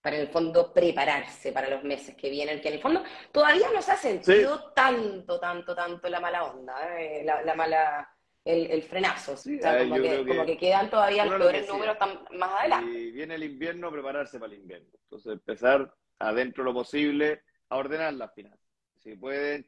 para 0.00 0.16
en 0.16 0.22
el 0.22 0.28
fondo 0.28 0.72
prepararse 0.72 1.52
para 1.52 1.68
los 1.68 1.84
meses 1.84 2.16
que 2.16 2.30
vienen, 2.30 2.60
que 2.62 2.68
en 2.68 2.74
el 2.74 2.80
fondo 2.80 3.04
todavía 3.30 3.68
no 3.72 3.82
se 3.82 3.92
ha 3.92 3.96
sentido 3.96 4.72
tanto, 4.72 5.38
tanto, 5.38 5.74
tanto 5.74 6.08
la 6.08 6.20
mala 6.20 6.44
onda, 6.44 6.98
eh, 6.98 7.22
la, 7.22 7.54
mala, 7.54 8.08
el, 8.44 8.82
frenazo. 8.82 9.34
como, 9.34 10.46
que, 10.46 10.56
quedan 10.58 10.88
todavía 10.88 11.26
los 11.26 11.38
peores 11.38 11.68
números 11.68 11.98
más 12.30 12.60
adelante. 12.60 12.98
Y 12.98 13.10
viene 13.10 13.34
el 13.34 13.44
invierno, 13.44 13.92
prepararse 13.92 14.38
para 14.40 14.54
el 14.54 14.60
invierno. 14.60 14.88
Entonces 15.02 15.32
empezar 15.34 15.92
adentro 16.18 16.64
lo 16.64 16.72
posible 16.72 17.42
a 17.68 17.76
ordenar 17.76 18.14
las 18.14 18.32
finanzas. 18.34 18.65
Si 19.06 19.14
pueden 19.14 19.64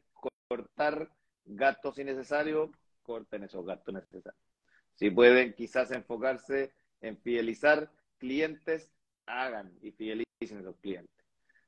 cortar 0.48 1.08
gastos 1.44 1.96
innecesarios, 2.00 2.70
corten 3.04 3.44
esos 3.44 3.64
gastos 3.64 3.94
necesarios. 3.94 4.42
Si 4.96 5.12
pueden 5.12 5.54
quizás 5.54 5.92
enfocarse 5.92 6.72
en 7.00 7.16
fidelizar 7.18 7.88
clientes, 8.18 8.90
hagan 9.26 9.78
y 9.80 9.92
fidelicen 9.92 10.58
a 10.58 10.60
esos 10.62 10.76
clientes. 10.78 11.24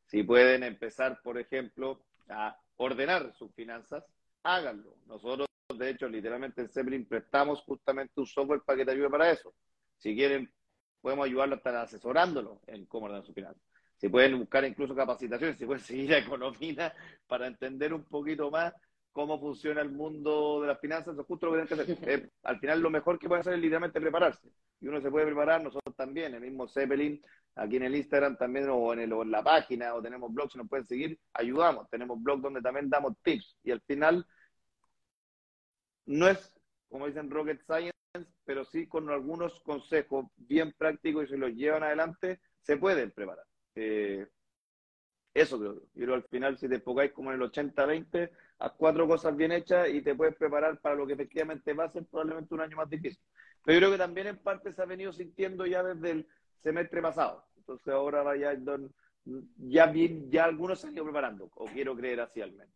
Si 0.07 0.25
pueden 0.25 0.65
empezar, 0.65 1.23
por 1.23 1.39
ejemplo, 1.39 2.03
a 2.29 2.59
ordenar 2.77 3.33
sus 3.35 3.55
finanzas, 3.55 4.05
háganlo. 4.43 4.97
Nosotros, 5.07 5.47
de 5.73 5.91
hecho, 5.91 6.09
literalmente 6.09 6.63
en 6.63 6.71
Zeppelin 6.71 7.07
prestamos 7.07 7.63
justamente 7.63 8.15
un 8.17 8.27
software 8.27 8.63
para 8.63 8.79
que 8.79 8.85
te 8.85 8.91
ayude 8.91 9.11
para 9.11 9.31
eso. 9.31 9.55
Si 9.97 10.17
quieren, 10.17 10.53
podemos 11.01 11.25
ayudarlo 11.25 11.55
hasta 11.55 11.83
asesorándolo 11.83 12.63
en 12.67 12.87
cómo 12.87 13.07
ordenar 13.07 13.25
sus 13.25 13.35
finanzas. 13.37 13.70
Si 14.01 14.09
pueden 14.09 14.39
buscar 14.39 14.65
incluso 14.65 14.95
capacitaciones, 14.95 15.59
si 15.59 15.67
pueden 15.67 15.85
seguir 15.85 16.15
a 16.15 16.19
Economía 16.19 16.95
para 17.27 17.47
entender 17.47 17.93
un 17.93 18.05
poquito 18.05 18.51
más 18.51 18.73
cómo 19.13 19.39
funciona 19.39 19.83
el 19.83 19.91
mundo 19.91 20.63
de 20.63 20.69
las 20.69 20.81
finanzas, 20.81 21.13
eso 21.13 21.21
es 21.21 21.27
justo 21.27 21.47
lo 21.47 21.53
que 21.53 21.67
tienen 21.67 21.87
que 21.87 21.93
hacer. 21.93 22.31
al 22.45 22.59
final 22.59 22.81
lo 22.81 22.89
mejor 22.89 23.19
que 23.19 23.29
pueden 23.29 23.43
hacer 23.43 23.55
es 23.55 23.61
literalmente 23.61 24.01
prepararse. 24.01 24.51
Y 24.81 24.89
uno 24.89 25.03
se 25.03 25.11
puede 25.11 25.27
preparar, 25.27 25.63
nosotros 25.63 25.95
también, 25.95 26.33
el 26.35 26.41
mismo 26.41 26.67
Zeppelin, 26.67 27.21
aquí 27.57 27.77
en 27.77 27.83
el 27.83 27.95
Instagram 27.95 28.39
también, 28.39 28.69
o 28.71 28.93
en, 28.95 29.01
el, 29.01 29.13
en 29.13 29.31
la 29.31 29.43
página, 29.43 29.95
o 29.95 30.01
tenemos 30.01 30.33
blogs, 30.33 30.53
si 30.53 30.59
nos 30.59 30.69
pueden 30.69 30.87
seguir, 30.87 31.19
ayudamos. 31.35 31.91
Tenemos 31.91 32.23
blogs 32.23 32.43
donde 32.43 32.63
también 32.63 32.89
damos 32.89 33.15
tips. 33.23 33.59
Y 33.63 33.71
al 33.71 33.83
final, 33.83 34.27
no 36.07 36.27
es, 36.27 36.59
como 36.89 37.07
dicen, 37.07 37.31
rocket 37.31 37.61
science, 37.67 37.93
pero 38.47 38.65
sí 38.65 38.87
con 38.87 39.11
algunos 39.11 39.61
consejos 39.61 40.27
bien 40.37 40.73
prácticos 40.79 41.25
y 41.25 41.29
se 41.29 41.37
los 41.37 41.51
llevan 41.51 41.83
adelante, 41.83 42.41
se 42.63 42.79
pueden 42.79 43.11
preparar. 43.11 43.45
Eh, 43.75 44.27
eso 45.35 45.59
creo 45.59 45.75
yo. 45.75 45.83
Pero 45.95 46.15
al 46.15 46.25
final, 46.25 46.59
si 46.59 46.69
te 46.69 46.77
enfocáis 46.77 47.13
como 47.13 47.31
en 47.33 47.41
el 47.41 47.51
80-20, 47.51 48.31
haz 48.59 48.73
cuatro 48.77 49.07
cosas 49.07 49.37
bien 49.37 49.53
hechas 49.53 49.89
y 49.89 50.03
te 50.03 50.15
puedes 50.15 50.37
preparar 50.37 50.81
para 50.81 50.97
lo 50.97 51.07
que 51.07 51.15
efectivamente 51.15 51.73
va 51.73 51.85
a 51.85 51.93
ser 51.93 52.05
probablemente 52.07 52.55
un 52.55 52.61
año 52.61 52.77
más 52.77 52.91
difícil. 52.91 53.23
Pero 53.65 53.75
yo 53.75 53.81
creo 53.81 53.93
que 53.93 53.99
también 53.99 54.27
en 54.27 54.39
parte 54.39 54.73
se 54.73 54.83
ha 54.83 54.87
venido 54.87 55.13
sintiendo 55.13 55.67
ya 55.67 55.83
desde 55.83 56.11
el 56.11 56.29
semestre 56.63 57.01
pasado. 57.03 57.47
Entonces 57.57 57.93
ahora 57.93 58.37
ya, 58.37 58.59
ya, 59.59 59.87
bien, 59.87 60.31
ya 60.31 60.45
algunos 60.45 60.81
se 60.81 60.89
han 60.89 60.95
ido 60.95 61.05
preparando, 61.05 61.51
o 61.55 61.67
quiero 61.67 61.95
creer 61.97 62.21
así 62.21 62.41
al 62.41 62.53
menos. 62.53 62.75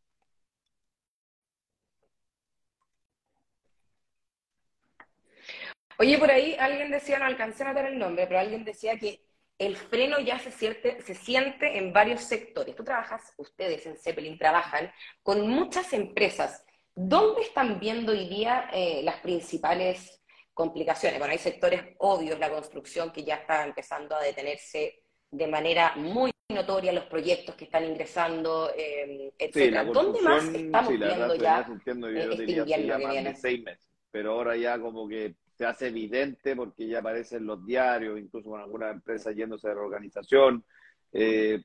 Oye, 5.98 6.18
por 6.18 6.30
ahí 6.30 6.56
alguien 6.58 6.90
decía, 6.90 7.18
no 7.18 7.24
alcancé 7.24 7.62
a 7.62 7.68
notar 7.68 7.86
el 7.86 7.98
nombre, 7.98 8.26
pero 8.26 8.40
alguien 8.40 8.64
decía 8.64 8.98
que 8.98 9.23
el 9.58 9.76
freno 9.76 10.18
ya 10.20 10.38
se 10.38 10.50
siente, 10.50 11.00
se 11.02 11.14
siente 11.14 11.78
en 11.78 11.92
varios 11.92 12.22
sectores. 12.22 12.74
Tú 12.74 12.84
trabajas, 12.84 13.32
ustedes 13.36 13.86
en 13.86 13.96
Zeppelin 13.96 14.38
trabajan 14.38 14.90
con 15.22 15.48
muchas 15.48 15.92
empresas. 15.92 16.64
¿Dónde 16.94 17.42
están 17.42 17.78
viendo 17.78 18.12
hoy 18.12 18.28
día 18.28 18.68
eh, 18.72 19.02
las 19.04 19.16
principales 19.20 20.22
complicaciones? 20.52 21.18
Bueno, 21.18 21.32
hay 21.32 21.38
sectores 21.38 21.82
obvios, 21.98 22.38
la 22.38 22.50
construcción 22.50 23.12
que 23.12 23.24
ya 23.24 23.36
está 23.36 23.64
empezando 23.64 24.16
a 24.16 24.22
detenerse 24.22 25.02
de 25.30 25.46
manera 25.46 25.94
muy 25.96 26.30
notoria, 26.52 26.92
los 26.92 27.06
proyectos 27.06 27.54
que 27.54 27.64
están 27.64 27.84
ingresando, 27.84 28.70
eh, 28.76 29.32
etc. 29.38 29.92
¿Dónde 29.92 30.20
más 30.20 30.44
estamos 30.44 30.90
viendo 30.90 31.34
ya 31.36 31.66
este 31.78 32.52
invierno 32.52 32.98
que 32.98 33.06
viene? 33.06 33.34
seis 33.34 33.62
meses, 33.62 33.88
pero 34.10 34.32
ahora 34.32 34.56
ya 34.56 34.78
como 34.78 35.08
que 35.08 35.34
se 35.54 35.66
hace 35.66 35.88
evidente 35.88 36.56
porque 36.56 36.86
ya 36.86 36.98
aparecen 36.98 37.46
los 37.46 37.64
diarios, 37.64 38.18
incluso 38.18 38.50
con 38.50 38.60
algunas 38.60 38.92
empresas 38.92 39.34
yéndose 39.34 39.68
de 39.68 39.74
reorganización, 39.74 40.64
eh, 41.12 41.62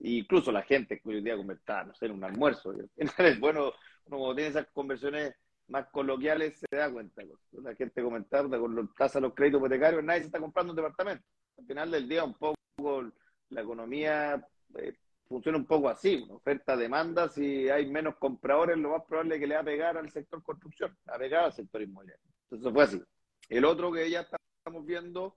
incluso 0.00 0.50
la 0.50 0.64
que 0.64 1.00
hoy 1.04 1.22
día 1.22 1.36
convertida, 1.36 1.84
no 1.84 1.94
sé, 1.94 2.06
en 2.06 2.12
un 2.12 2.24
almuerzo. 2.24 2.74
Es 2.96 3.40
bueno, 3.40 3.72
uno 4.06 4.18
cuando 4.18 4.34
tiene 4.34 4.50
esas 4.50 4.66
conversiones 4.72 5.34
más 5.68 5.86
coloquiales 5.90 6.58
se 6.58 6.76
da 6.76 6.90
cuenta. 6.90 7.22
La 7.52 7.74
gente 7.74 8.02
comentando 8.02 8.60
con 8.60 8.74
los 8.74 8.92
tasas 8.94 9.22
los 9.22 9.34
créditos 9.34 9.60
hipotecarios, 9.60 10.02
nadie 10.02 10.20
se 10.20 10.26
está 10.26 10.40
comprando 10.40 10.72
un 10.72 10.76
departamento. 10.76 11.24
Al 11.58 11.66
final 11.66 11.90
del 11.90 12.08
día, 12.08 12.24
un 12.24 12.34
poco 12.34 13.12
la 13.50 13.60
economía 13.60 14.44
eh, 14.76 14.94
funciona 15.28 15.58
un 15.58 15.66
poco 15.66 15.88
así, 15.88 16.26
oferta-demanda, 16.28 17.28
si 17.28 17.68
hay 17.68 17.88
menos 17.88 18.16
compradores, 18.16 18.76
lo 18.76 18.90
más 18.90 19.04
probable 19.06 19.36
es 19.36 19.40
que 19.40 19.46
le 19.46 19.54
va 19.54 19.60
a 19.60 19.64
pegar 19.64 19.96
al 19.96 20.10
sector 20.10 20.42
construcción, 20.42 20.96
a 21.06 21.18
pegar 21.18 21.44
al 21.44 21.52
sector 21.52 21.80
inmobiliario. 21.80 22.24
Entonces 22.50 22.72
fue 22.72 22.82
así. 22.82 23.02
El 23.50 23.66
otro 23.66 23.92
que 23.92 24.08
ya 24.08 24.20
estamos 24.20 24.86
viendo 24.86 25.34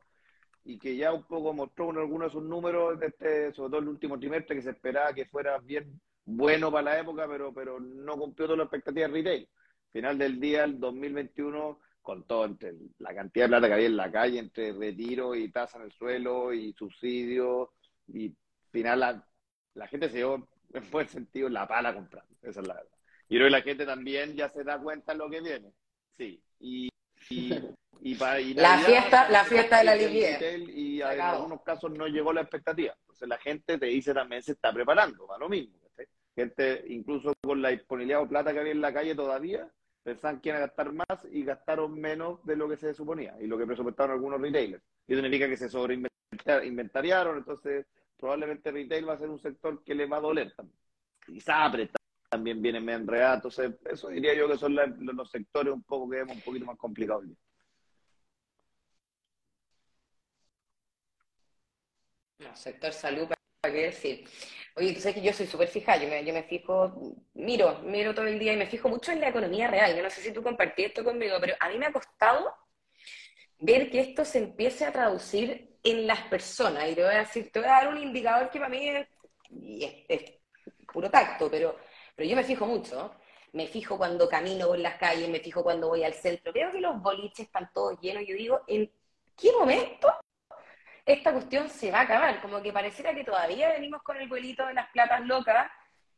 y 0.64 0.80
que 0.80 0.96
ya 0.96 1.12
un 1.12 1.24
poco 1.24 1.54
mostró 1.54 1.90
en 1.90 1.98
algunos 1.98 2.30
de 2.30 2.40
sus 2.40 2.44
números, 2.44 3.00
de 3.00 3.08
este, 3.08 3.54
sobre 3.54 3.72
todo 3.72 3.82
el 3.82 3.90
último 3.90 4.18
trimestre, 4.18 4.56
que 4.56 4.62
se 4.62 4.70
esperaba 4.70 5.14
que 5.14 5.26
fuera 5.26 5.58
bien 5.58 6.00
bueno 6.24 6.72
para 6.72 6.94
la 6.94 7.00
época, 7.00 7.28
pero, 7.28 7.54
pero 7.54 7.80
no 7.80 8.18
cumplió 8.18 8.48
todas 8.48 8.60
las 8.60 8.66
expectativas 8.66 9.12
retail. 9.12 9.50
Final 9.92 10.18
del 10.18 10.40
día, 10.40 10.64
el 10.64 10.80
2021, 10.80 11.80
con 12.02 12.24
todo, 12.26 12.46
entre 12.46 12.74
la 13.00 13.14
cantidad 13.14 13.46
de 13.46 13.50
plata 13.50 13.68
que 13.68 13.74
había 13.74 13.88
en 13.88 13.98
la 13.98 14.12
calle, 14.12 14.40
entre 14.40 14.74
retiro 14.74 15.36
y 15.36 15.52
tasa 15.52 15.80
en 15.80 15.86
el 15.86 15.92
suelo 15.92 16.54
y 16.54 16.72
subsidios, 16.74 17.70
y 18.08 18.34
final 18.72 19.00
la, 19.00 19.28
la 19.74 19.88
gente 19.88 20.10
se 20.10 20.18
dio, 20.18 20.48
en 20.74 20.92
buen 20.92 21.08
sentido, 21.08 21.50
la 21.50 21.68
pala 21.68 21.94
comprando. 21.94 22.34
Esa 22.42 22.62
es 22.62 22.68
la 22.68 22.76
verdad. 22.76 22.90
Y 23.28 23.36
creo 23.36 23.48
que 23.48 23.52
la 23.52 23.62
gente 23.62 23.86
también 23.86 24.36
ya 24.36 24.50
se 24.50 24.64
da 24.64 24.80
cuenta 24.80 25.14
de 25.14 25.18
lo 25.18 25.30
que 25.30 25.42
viene. 25.42 25.74
Sí. 26.18 26.44
Y, 26.60 26.90
la 28.56 28.80
fiesta, 28.80 29.30
la 29.30 29.46
fiesta 29.46 29.78
de 29.78 29.84
la 29.86 29.96
liquidez. 29.96 30.70
Y 30.70 31.02
en 31.02 31.22
algunos 31.22 31.62
casos 31.62 31.92
no 31.92 32.08
llegó 32.08 32.34
la 32.34 32.42
expectativa. 32.42 32.94
Entonces 33.02 33.28
la 33.28 33.38
gente 33.38 33.78
te 33.78 33.86
dice 33.86 34.14
también 34.14 34.44
se 34.44 34.52
está 34.54 34.74
preparando 34.74 35.32
a 35.32 35.38
lo 35.38 35.48
mismo. 35.50 35.78
Gente, 36.36 36.84
incluso 36.88 37.34
con 37.42 37.62
la 37.62 37.70
disponibilidad 37.70 38.20
de 38.22 38.28
plata 38.28 38.52
que 38.54 38.60
había 38.60 38.72
en 38.72 38.82
la 38.82 38.92
calle 38.92 39.14
todavía, 39.14 39.70
pensaban 40.02 40.42
que 40.42 40.50
iban 40.50 40.62
a 40.62 40.66
gastar 40.66 40.92
más 40.92 41.26
y 41.32 41.44
gastaron 41.44 41.94
menos 41.94 42.44
de 42.44 42.56
lo 42.56 42.68
que 42.68 42.76
se 42.76 42.94
suponía 42.94 43.36
y 43.40 43.46
lo 43.46 43.58
que 43.58 43.68
presupuestaron 43.68 44.14
algunos 44.14 44.42
retailers. 44.42 44.84
Y 45.08 45.14
eso 45.14 45.22
significa 45.22 45.48
que 45.48 45.58
se 45.58 45.70
sobreinventariaron, 45.70 47.38
entonces 47.38 47.86
probablemente 48.18 48.72
retail 48.72 49.08
va 49.08 49.14
a 49.14 49.20
ser 49.20 49.30
un 49.30 49.40
sector 49.40 49.84
que 49.84 49.94
le 49.94 50.08
va 50.08 50.18
a 50.18 50.22
doler 50.22 50.52
también. 50.56 50.78
Y 51.28 51.40
Sapre 51.40 51.90
también 52.30 52.62
viene 52.62 52.82
medio 52.82 53.00
enredado, 53.00 53.36
entonces 53.36 53.74
eso 53.86 54.10
diría 54.10 54.34
yo 54.34 54.50
que 54.50 54.58
son 54.58 54.76
los 54.76 55.30
sectores 55.30 55.72
un 55.72 55.84
poco 55.84 56.10
que 56.10 56.18
vemos 56.18 56.36
un 56.36 56.42
poquito 56.42 56.66
más 56.66 56.78
complicados. 56.78 57.26
Sector 62.56 62.94
salud, 62.94 63.28
¿para 63.62 63.74
qué 63.74 63.84
decir? 63.84 64.28
Oye, 64.76 64.94
tú 64.94 65.02
sabes 65.02 65.16
que 65.16 65.22
yo 65.22 65.34
soy 65.34 65.46
súper 65.46 65.68
fija, 65.68 65.98
yo 65.98 66.08
me, 66.10 66.26
yo 66.26 66.34
me 66.34 66.44
fijo, 66.44 67.16
miro, 67.36 67.80
miro 67.84 68.14
todo 68.14 68.26
el 68.26 68.40
día 68.40 68.54
y 68.54 68.58
me 68.58 68.66
fijo 68.66 68.90
mucho 68.90 69.12
en 69.12 69.22
la 69.22 69.30
economía 69.30 69.68
real. 69.68 69.96
Yo 69.96 70.02
no 70.02 70.10
sé 70.10 70.22
si 70.22 70.32
tú 70.32 70.42
compartís 70.42 70.88
esto 70.88 71.04
conmigo, 71.04 71.38
pero 71.40 71.56
a 71.60 71.70
mí 71.70 71.78
me 71.78 71.86
ha 71.86 71.94
costado 71.94 72.56
ver 73.60 73.90
que 73.90 74.00
esto 74.00 74.26
se 74.26 74.40
empiece 74.40 74.86
a 74.86 74.92
traducir 74.92 75.78
en 75.84 76.08
las 76.08 76.22
personas. 76.24 76.90
Y 76.90 76.96
te 76.96 77.04
voy 77.04 77.14
a 77.14 77.20
decir, 77.20 77.52
te 77.52 77.60
voy 77.60 77.68
a 77.68 77.74
dar 77.74 77.88
un 77.90 77.98
indicador 77.98 78.50
que 78.50 78.60
para 78.60 78.70
mí 78.70 78.90
es, 78.90 80.34
puro 80.92 81.10
tacto, 81.10 81.50
pero, 81.50 81.78
pero 82.16 82.30
yo 82.30 82.36
me 82.36 82.44
fijo 82.44 82.66
mucho. 82.66 83.16
Me 83.52 83.68
fijo 83.68 83.98
cuando 83.98 84.28
camino 84.28 84.68
por 84.68 84.80
las 84.80 84.96
calles, 84.96 85.30
me 85.30 85.40
fijo 85.40 85.62
cuando 85.64 85.90
voy 85.90 86.04
al 86.04 86.14
centro. 86.14 86.52
Veo 86.52 86.72
que 86.72 86.82
los 86.82 87.00
boliches 87.00 87.46
están 87.46 87.70
todos 87.74 88.00
llenos. 88.02 88.24
Yo 88.28 88.36
digo, 88.36 88.62
¿en 88.68 88.92
qué 89.38 89.52
momento 89.52 90.12
esta 91.06 91.32
cuestión 91.34 91.70
se 91.70 91.92
va 91.92 92.00
a 92.00 92.04
acabar. 92.04 92.42
Como 92.42 92.62
que 92.62 92.72
pareciera 92.72 93.14
que 93.14 93.24
todavía 93.24 93.70
venimos 93.70 94.02
con 94.04 94.18
el 94.18 94.28
vuelito 94.28 94.66
de 94.66 94.74
las 94.74 94.90
platas 94.92 95.22
locas, 95.26 95.70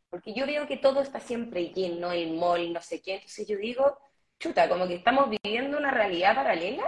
porque 0.09 0.33
yo 0.33 0.45
veo 0.45 0.67
que 0.67 0.77
todo 0.77 1.01
está 1.01 1.19
siempre 1.19 1.69
lleno, 1.69 2.11
el 2.11 2.33
mall, 2.33 2.71
no 2.73 2.81
sé 2.81 3.01
qué. 3.01 3.15
Entonces 3.15 3.47
yo 3.47 3.57
digo, 3.57 3.97
chuta, 4.39 4.69
como 4.69 4.87
que 4.87 4.95
estamos 4.95 5.29
viviendo 5.29 5.77
una 5.77 5.91
realidad 5.91 6.35
paralela 6.35 6.85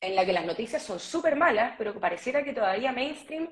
en 0.00 0.16
la 0.16 0.24
que 0.24 0.32
las 0.32 0.44
noticias 0.44 0.82
son 0.82 0.98
súper 0.98 1.36
malas, 1.36 1.74
pero 1.76 1.92
que 1.92 2.00
pareciera 2.00 2.42
que 2.42 2.54
todavía 2.54 2.92
mainstream 2.92 3.50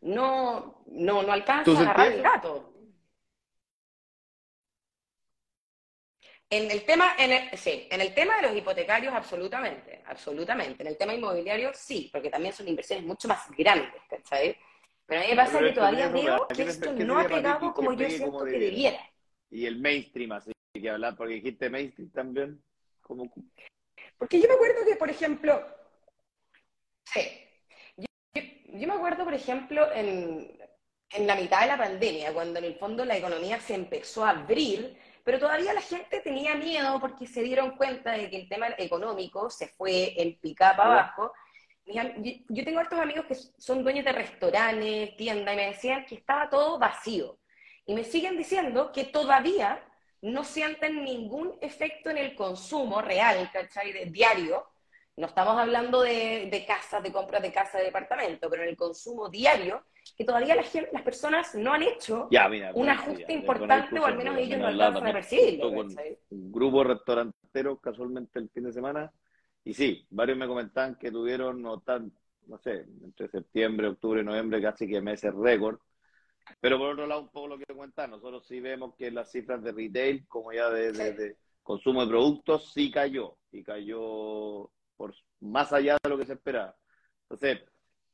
no, 0.00 0.82
no, 0.86 1.22
no 1.22 1.32
alcanza 1.32 1.70
a 1.70 1.80
agarrar 1.80 2.12
el 2.12 2.22
gato. 2.22 2.72
En 6.52 6.68
el 6.68 6.84
tema, 6.84 7.14
en 7.16 7.30
el, 7.30 7.56
sí, 7.56 7.86
en 7.88 8.00
el 8.00 8.12
tema 8.12 8.36
de 8.36 8.42
los 8.42 8.56
hipotecarios, 8.56 9.14
absolutamente, 9.14 10.02
absolutamente. 10.04 10.82
En 10.82 10.88
el 10.88 10.96
tema 10.96 11.14
inmobiliario, 11.14 11.70
sí, 11.72 12.10
porque 12.12 12.28
también 12.28 12.52
son 12.52 12.66
inversiones 12.66 13.06
mucho 13.06 13.28
más 13.28 13.48
grandes, 13.52 14.02
¿cachai? 14.08 14.56
Pero 15.06 15.20
a 15.20 15.24
mí 15.24 15.30
me 15.30 15.36
pasa 15.36 15.60
que 15.60 15.72
todavía 15.72 16.08
veo 16.08 16.48
que 16.48 16.62
esto 16.62 16.92
no 16.92 17.20
ha 17.20 17.28
pegado 17.28 17.72
como 17.72 17.92
yo 17.92 18.10
siento 18.10 18.44
que 18.44 18.58
debiera. 18.58 18.98
Y 19.48 19.64
el 19.64 19.78
mainstream, 19.78 20.32
así 20.32 20.50
que 20.72 20.90
hablar, 20.90 21.16
porque 21.16 21.34
dijiste 21.34 21.70
mainstream 21.70 22.10
también, 22.10 22.60
como... 23.00 23.32
Porque 24.18 24.40
yo 24.40 24.48
me 24.48 24.54
acuerdo 24.54 24.84
que, 24.84 24.96
por 24.96 25.08
ejemplo, 25.08 25.64
sí, 27.04 27.20
yo, 27.96 28.88
me 28.88 28.94
acuerdo, 28.94 29.22
por 29.24 29.34
ejemplo, 29.34 29.92
en, 29.92 30.58
en 31.10 31.26
la 31.28 31.36
mitad 31.36 31.60
de 31.60 31.66
la 31.68 31.78
pandemia, 31.78 32.32
cuando 32.32 32.58
en 32.58 32.64
el 32.64 32.74
fondo 32.74 33.04
la 33.04 33.16
economía 33.16 33.60
se 33.60 33.74
empezó 33.74 34.24
a 34.24 34.30
abrir, 34.30 34.96
pero 35.24 35.38
todavía 35.38 35.72
la 35.72 35.80
gente 35.80 36.20
tenía 36.20 36.54
miedo 36.54 36.98
porque 37.00 37.26
se 37.26 37.42
dieron 37.42 37.76
cuenta 37.76 38.12
de 38.12 38.30
que 38.30 38.36
el 38.36 38.48
tema 38.48 38.68
económico 38.78 39.50
se 39.50 39.68
fue 39.68 40.20
en 40.20 40.38
pica 40.38 40.76
para 40.76 40.92
abajo. 40.92 41.32
Yo 41.84 42.64
tengo 42.64 42.80
estos 42.80 42.98
amigos 42.98 43.26
que 43.26 43.34
son 43.34 43.82
dueños 43.82 44.04
de 44.04 44.12
restaurantes, 44.12 45.16
tiendas, 45.16 45.54
y 45.54 45.56
me 45.56 45.66
decían 45.66 46.04
que 46.06 46.16
estaba 46.16 46.48
todo 46.48 46.78
vacío. 46.78 47.38
Y 47.86 47.94
me 47.94 48.04
siguen 48.04 48.36
diciendo 48.36 48.92
que 48.92 49.04
todavía 49.04 49.82
no 50.22 50.44
sienten 50.44 51.02
ningún 51.04 51.56
efecto 51.60 52.10
en 52.10 52.18
el 52.18 52.34
consumo 52.34 53.00
real, 53.00 53.50
¿cachai? 53.52 53.92
De 53.92 54.06
diario. 54.06 54.66
No 55.16 55.26
estamos 55.26 55.58
hablando 55.58 56.02
de, 56.02 56.48
de 56.50 56.64
casas, 56.64 57.02
de 57.02 57.12
compras 57.12 57.42
de 57.42 57.52
casa, 57.52 57.78
de 57.78 57.84
departamento, 57.84 58.48
pero 58.48 58.62
en 58.62 58.68
el 58.70 58.76
consumo 58.76 59.28
diario, 59.28 59.84
que 60.16 60.24
todavía 60.24 60.54
la 60.54 60.62
gente, 60.62 60.90
las 60.92 61.02
personas 61.02 61.54
no 61.54 61.72
han 61.72 61.82
hecho 61.82 62.28
un 62.74 62.88
ajuste 62.88 63.32
importante, 63.32 63.98
o 63.98 64.04
al 64.04 64.16
menos 64.16 64.36
ellos 64.38 64.58
no 64.58 64.66
alcanzan 64.66 65.06
a 65.06 65.12
percibirlo. 65.12 65.70
un 65.70 66.52
grupo 66.52 66.84
restaurantero 66.84 67.78
casualmente 67.78 68.38
el 68.38 68.50
fin 68.50 68.64
de 68.64 68.72
semana, 68.72 69.12
y 69.64 69.74
sí, 69.74 70.06
varios 70.10 70.38
me 70.38 70.46
comentaban 70.46 70.96
que 70.96 71.10
tuvieron, 71.10 71.60
no, 71.60 71.80
tan, 71.80 72.12
no 72.46 72.58
sé, 72.58 72.86
entre 73.02 73.28
septiembre, 73.28 73.88
octubre, 73.88 74.22
noviembre, 74.22 74.60
casi 74.60 74.88
que 74.88 75.00
meses 75.00 75.34
récord. 75.34 75.78
Pero 76.60 76.78
por 76.78 76.90
otro 76.90 77.06
lado, 77.06 77.22
un 77.22 77.28
poco 77.28 77.48
lo 77.48 77.58
que 77.58 77.66
comentan, 77.66 78.10
nosotros 78.10 78.46
sí 78.46 78.60
vemos 78.60 78.94
que 78.96 79.10
las 79.10 79.30
cifras 79.30 79.62
de 79.62 79.72
retail, 79.72 80.26
como 80.26 80.52
ya 80.52 80.70
de, 80.70 80.92
de 80.92 81.36
consumo 81.62 82.02
de 82.02 82.08
productos, 82.08 82.72
sí 82.72 82.90
cayó, 82.90 83.36
y 83.52 83.62
cayó 83.62 84.70
por 84.96 85.14
más 85.40 85.72
allá 85.72 85.96
de 86.02 86.10
lo 86.10 86.18
que 86.18 86.26
se 86.26 86.34
esperaba. 86.34 86.76
Entonces, 87.22 87.60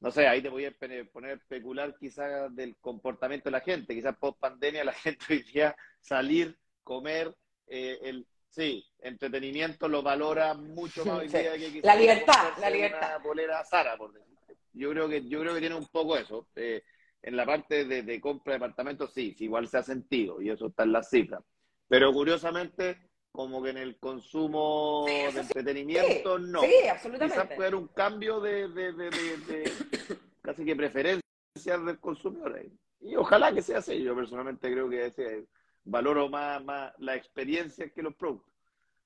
no 0.01 0.11
sé, 0.11 0.29
ahí 0.29 0.43
te 0.43 0.49
voy 0.49 0.67
a 0.67 0.73
poner 0.73 1.31
a 1.31 1.35
especular 1.35 1.97
quizás 1.99 2.55
del 2.55 2.77
comportamiento 2.77 3.45
de 3.45 3.53
la 3.53 3.61
gente. 3.61 3.95
Quizás 3.95 4.17
post 4.17 4.39
pandemia 4.39 4.85
la 4.85 4.93
gente 4.93 5.25
hoy 5.31 5.43
día 5.43 5.77
salir, 6.01 6.57
comer, 6.83 7.35
eh, 7.67 7.99
el 8.03 8.27
sí, 8.49 8.85
entretenimiento 9.01 9.89
lo 9.89 10.03
valora 10.03 10.55
mucho 10.55 11.05
más 11.05 11.21
hoy 11.21 11.29
día 11.29 11.53
que 11.53 11.73
quizás 11.73 11.85
la 11.85 11.97
libertad, 11.97 12.53
la 12.61 12.71
libertad. 12.71 13.17
Una 13.17 13.25
bolera 13.25 13.65
Sara, 13.65 13.97
por 13.97 14.13
Yo 14.73 14.91
creo 14.91 15.09
que 15.09 15.27
yo 15.29 15.41
creo 15.41 15.55
que 15.55 15.61
tiene 15.61 15.75
un 15.75 15.87
poco 15.89 16.17
eso. 16.17 16.49
Eh, 16.57 16.83
en 17.23 17.37
la 17.37 17.45
parte 17.45 17.85
de, 17.85 18.21
compra 18.21 18.53
de 18.53 18.59
departamentos 18.61 19.13
sí, 19.13 19.35
igual 19.41 19.67
se 19.67 19.79
ha 19.79 19.83
sentido 19.83 20.41
y 20.41 20.51
eso 20.51 20.69
está 20.69 20.85
en 20.85 20.93
las 20.93 21.11
cifras. 21.11 21.43
Pero 21.89 22.13
curiosamente 22.13 23.06
como 23.37 23.63
que 23.63 23.69
en 23.69 23.77
el 23.77 23.99
consumo 23.99 25.05
de 25.07 25.27
entretenimiento 25.27 26.39
no. 26.39 26.63
Sí, 26.63 26.89
absolutamente. 26.91 27.35
Quizás 27.35 27.47
puede 27.49 27.69
haber 27.69 27.75
un 27.75 27.89
cambio 27.89 28.41
de, 28.41 28.67
casi 30.41 30.65
que 30.65 30.75
preferencias 30.75 31.85
del 31.85 32.01
consumidor. 32.01 32.65
Y 32.99 33.15
ojalá 33.15 33.53
que 33.53 33.61
sea 33.61 33.79
así. 33.79 34.03
Yo 34.03 34.17
personalmente 34.17 34.73
creo 34.73 34.89
que 34.89 35.05
ese, 35.05 35.45
valoro 35.85 36.31
más, 36.31 36.65
más 36.65 36.95
la 36.97 37.15
experiencia 37.15 37.91
que 37.91 38.03
los 38.03 38.15
productos 38.15 38.55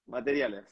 materiales. 0.07 0.65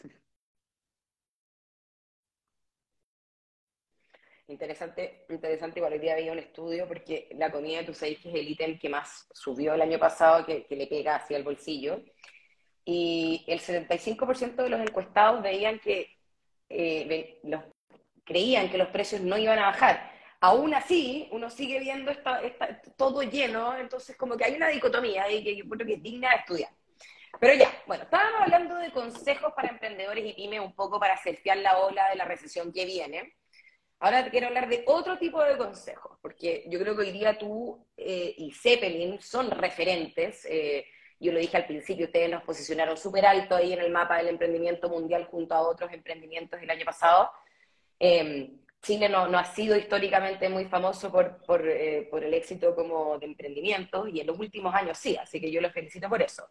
Interesante, 4.46 5.26
interesante, 5.28 5.80
igual 5.80 5.94
hoy 5.94 5.98
día 5.98 6.14
había 6.14 6.32
un 6.32 6.38
estudio 6.38 6.86
porque 6.86 7.28
la 7.32 7.50
comida, 7.50 7.84
tú 7.84 7.92
sabes 7.92 8.20
que 8.20 8.28
es 8.28 8.34
el 8.36 8.48
ítem 8.48 8.78
que 8.78 8.88
más 8.88 9.26
subió 9.34 9.74
el 9.74 9.82
año 9.82 9.98
pasado, 9.98 10.46
que, 10.46 10.64
que 10.64 10.76
le 10.76 10.86
pega 10.86 11.16
hacia 11.16 11.36
el 11.36 11.42
bolsillo. 11.42 12.00
Y 12.90 13.44
el 13.46 13.60
75% 13.60 14.62
de 14.62 14.70
los 14.70 14.80
encuestados 14.80 15.42
veían 15.42 15.78
que, 15.78 16.16
eh, 16.70 17.38
creían 18.24 18.70
que 18.70 18.78
los 18.78 18.88
precios 18.88 19.20
no 19.20 19.36
iban 19.36 19.58
a 19.58 19.66
bajar. 19.66 20.10
Aún 20.40 20.72
así, 20.72 21.28
uno 21.30 21.50
sigue 21.50 21.80
viendo 21.80 22.10
esta, 22.10 22.40
esta, 22.40 22.80
todo 22.96 23.20
lleno, 23.20 23.76
entonces 23.76 24.16
como 24.16 24.38
que 24.38 24.46
hay 24.46 24.54
una 24.54 24.68
dicotomía 24.68 25.24
ahí 25.24 25.44
que 25.44 25.54
yo 25.54 25.68
creo 25.68 25.86
que 25.86 25.94
es 25.96 26.02
digna 26.02 26.30
de 26.30 26.36
estudiar. 26.36 26.70
Pero 27.38 27.52
ya, 27.52 27.70
bueno, 27.86 28.04
estábamos 28.04 28.40
hablando 28.40 28.76
de 28.76 28.90
consejos 28.90 29.52
para 29.54 29.68
emprendedores 29.68 30.24
y 30.24 30.32
pymes 30.32 30.60
un 30.60 30.74
poco 30.74 30.98
para 30.98 31.22
surfear 31.22 31.58
la 31.58 31.76
ola 31.80 32.08
de 32.08 32.16
la 32.16 32.24
recesión 32.24 32.72
que 32.72 32.86
viene. 32.86 33.34
Ahora 33.98 34.24
te 34.24 34.30
quiero 34.30 34.46
hablar 34.46 34.66
de 34.66 34.82
otro 34.86 35.18
tipo 35.18 35.44
de 35.44 35.58
consejos, 35.58 36.16
porque 36.22 36.64
yo 36.70 36.78
creo 36.78 36.96
que 36.96 37.02
hoy 37.02 37.12
día 37.12 37.36
tú 37.36 37.86
eh, 37.98 38.34
y 38.38 38.50
Zeppelin 38.50 39.20
son 39.20 39.50
referentes. 39.50 40.46
Eh, 40.46 40.86
yo 41.20 41.32
lo 41.32 41.38
dije 41.38 41.56
al 41.56 41.66
principio, 41.66 42.06
ustedes 42.06 42.30
nos 42.30 42.42
posicionaron 42.42 42.96
súper 42.96 43.26
alto 43.26 43.56
ahí 43.56 43.72
en 43.72 43.80
el 43.80 43.90
mapa 43.90 44.18
del 44.18 44.28
emprendimiento 44.28 44.88
mundial 44.88 45.24
junto 45.24 45.54
a 45.54 45.62
otros 45.62 45.92
emprendimientos 45.92 46.60
del 46.60 46.70
año 46.70 46.84
pasado. 46.84 47.30
Eh, 47.98 48.50
Chile 48.80 49.08
no, 49.08 49.26
no, 49.26 49.38
ha 49.38 49.44
sido 49.44 49.76
históricamente 49.76 50.48
muy 50.48 50.66
famoso 50.66 51.10
por, 51.10 51.38
por, 51.38 51.62
por, 52.10 52.24
el 52.24 52.32
éxito 52.34 52.76
como 52.76 53.18
de 53.18 53.26
emprendimiento 53.26 54.06
y 54.06 54.20
en 54.20 54.28
los 54.28 54.38
últimos 54.38 54.72
años 54.72 54.96
sí, 54.96 55.16
así 55.16 55.40
que 55.40 55.50
yo 55.50 55.60
los 55.60 55.72
felicito 55.72 56.08
por 56.08 56.22
eso. 56.22 56.48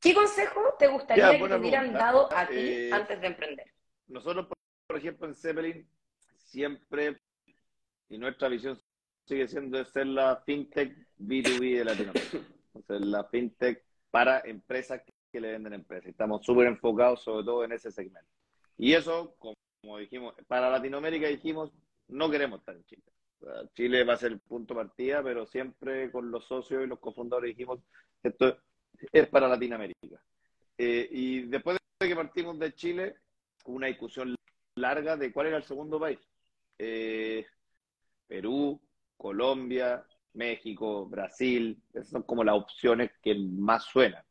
¿Qué 0.00 0.14
consejo 0.14 0.74
te 0.78 0.88
gustaría 0.88 1.30
que 1.30 1.46
te 1.46 1.54
hubieran 1.54 1.92
dado 1.92 2.28
a 2.32 2.46
ti 2.48 2.90
antes 2.90 3.20
de 3.20 3.26
emprender? 3.26 3.72
Nosotros, 4.08 4.48
por 4.86 4.98
ejemplo, 4.98 5.28
en 5.28 5.34
Zeppelin 5.34 5.88
siempre, 6.36 7.20
y 8.08 8.18
nuestra 8.18 8.48
visión 8.48 8.82
sigue 9.24 9.46
siendo 9.46 9.84
ser 9.84 10.06
la 10.06 10.42
fintech 10.44 10.92
B2B 11.18 11.78
de 11.78 11.84
Latinoamérica. 11.84 12.38
O 12.72 12.82
la 12.88 13.24
fintech 13.24 13.82
para 14.10 14.40
empresas 14.40 15.02
que 15.30 15.40
le 15.40 15.52
venden 15.52 15.74
empresas. 15.74 16.08
Estamos 16.08 16.44
súper 16.44 16.66
enfocados 16.66 17.22
sobre 17.22 17.44
todo 17.44 17.64
en 17.64 17.72
ese 17.72 17.90
segmento. 17.90 18.30
Y 18.76 18.92
eso, 18.94 19.36
como 19.38 19.98
dijimos, 19.98 20.34
para 20.46 20.70
Latinoamérica 20.70 21.28
dijimos, 21.28 21.72
no 22.08 22.30
queremos 22.30 22.60
estar 22.60 22.76
en 22.76 22.84
Chile. 22.84 23.02
Chile 23.74 24.04
va 24.04 24.14
a 24.14 24.18
ser 24.18 24.32
el 24.32 24.40
punto 24.40 24.74
partida, 24.74 25.22
pero 25.22 25.46
siempre 25.46 26.10
con 26.10 26.30
los 26.30 26.46
socios 26.46 26.84
y 26.84 26.86
los 26.86 27.00
cofundadores 27.00 27.48
dijimos, 27.50 27.80
esto 28.22 28.58
es 29.12 29.28
para 29.28 29.48
Latinoamérica. 29.48 30.22
Eh, 30.78 31.08
y 31.10 31.42
después 31.42 31.78
de 32.00 32.08
que 32.08 32.16
partimos 32.16 32.58
de 32.58 32.74
Chile, 32.74 33.16
una 33.66 33.88
discusión 33.88 34.34
larga 34.76 35.16
de 35.16 35.32
cuál 35.32 35.48
era 35.48 35.56
el 35.56 35.64
segundo 35.64 35.98
país. 35.98 36.18
Eh, 36.78 37.46
Perú, 38.26 38.80
Colombia, 39.16 40.04
México, 40.34 41.06
Brasil, 41.06 41.82
esas 41.92 42.10
son 42.10 42.22
como 42.22 42.44
las 42.44 42.56
opciones 42.56 43.10
que 43.22 43.34
más 43.34 43.84
suenan. 43.84 44.24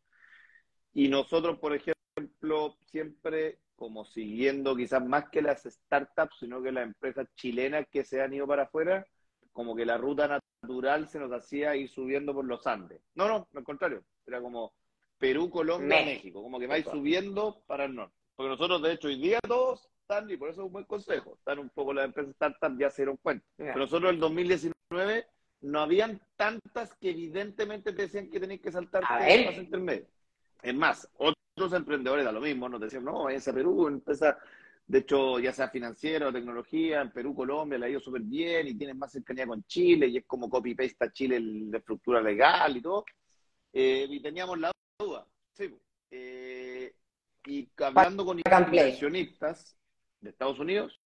Y 0.93 1.07
nosotros, 1.07 1.59
por 1.59 1.73
ejemplo, 1.73 2.77
siempre 2.85 3.59
como 3.75 4.05
siguiendo 4.05 4.75
quizás 4.75 5.03
más 5.03 5.29
que 5.29 5.41
las 5.41 5.63
startups, 5.63 6.37
sino 6.39 6.61
que 6.61 6.71
las 6.71 6.83
empresas 6.83 7.27
chilenas 7.35 7.87
que 7.89 8.03
se 8.03 8.21
han 8.21 8.33
ido 8.33 8.45
para 8.45 8.63
afuera, 8.63 9.05
como 9.51 9.75
que 9.75 9.85
la 9.85 9.97
ruta 9.97 10.39
natural 10.61 11.09
se 11.09 11.19
nos 11.19 11.31
hacía 11.31 11.75
ir 11.75 11.89
subiendo 11.89 12.33
por 12.33 12.45
los 12.45 12.67
Andes. 12.67 13.01
No, 13.15 13.27
no, 13.27 13.47
al 13.55 13.63
contrario, 13.63 14.03
era 14.27 14.39
como 14.39 14.73
Perú, 15.17 15.49
Colombia, 15.49 16.05
México, 16.05 16.43
como 16.43 16.59
que 16.59 16.67
vais 16.67 16.85
subiendo 16.85 17.63
para 17.65 17.85
el 17.85 17.95
norte. 17.95 18.15
Porque 18.35 18.49
nosotros, 18.49 18.81
de 18.83 18.93
hecho, 18.93 19.07
hoy 19.07 19.19
día 19.19 19.39
todos 19.47 19.91
y 20.27 20.37
por 20.37 20.49
eso 20.49 20.61
es 20.61 20.65
un 20.67 20.73
buen 20.73 20.85
consejo. 20.85 21.35
Están 21.37 21.59
un 21.59 21.69
poco 21.69 21.93
las 21.93 22.05
empresas 22.05 22.35
startups 22.35 22.77
ya 22.77 22.89
se 22.89 23.03
dieron 23.03 23.17
cuenta. 23.17 23.45
Pero 23.55 23.77
nosotros 23.77 24.09
en 24.09 24.15
el 24.15 24.19
2019 24.19 25.25
no 25.61 25.79
habían 25.79 26.21
tantas 26.35 26.93
que 26.95 27.11
evidentemente 27.11 27.93
te 27.93 28.03
decían 28.03 28.29
que 28.29 28.39
tenías 28.39 28.61
que 28.61 28.71
saltar 28.71 29.03
más 29.03 29.57
intermedios. 29.57 30.07
Es 30.61 30.75
más, 30.75 31.09
otros 31.17 31.73
emprendedores 31.73 32.25
da 32.25 32.31
lo 32.31 32.41
mismo, 32.41 32.69
nos 32.69 32.81
decían, 32.81 33.03
no, 33.03 33.29
es 33.29 33.47
a 33.47 33.53
Perú, 33.53 33.87
empresa, 33.87 34.37
de 34.85 34.99
hecho, 34.99 35.39
ya 35.39 35.53
sea 35.53 35.69
financiera 35.69 36.27
o 36.27 36.33
tecnología, 36.33 37.01
en 37.01 37.11
Perú, 37.11 37.33
Colombia, 37.33 37.77
le 37.77 37.85
ha 37.85 37.89
ido 37.89 37.99
súper 37.99 38.21
bien 38.21 38.67
y 38.67 38.75
tienen 38.75 38.97
más 38.97 39.11
cercanía 39.11 39.47
con 39.47 39.63
Chile 39.63 40.07
y 40.07 40.17
es 40.17 40.25
como 40.25 40.49
copy-paste 40.49 41.05
a 41.05 41.11
Chile 41.11 41.39
de 41.41 41.77
estructura 41.77 42.21
legal 42.21 42.77
y 42.77 42.81
todo. 42.81 43.05
Eh, 43.73 44.07
y 44.09 44.21
teníamos 44.21 44.59
la 44.59 44.71
duda. 44.99 45.25
Sí. 45.53 45.73
Eh, 46.09 46.93
y 47.45 47.69
hablando 47.77 48.25
con 48.25 48.39
inversionistas, 48.39 49.77
de 50.19 50.29
Estados 50.29 50.59
Unidos, 50.59 50.99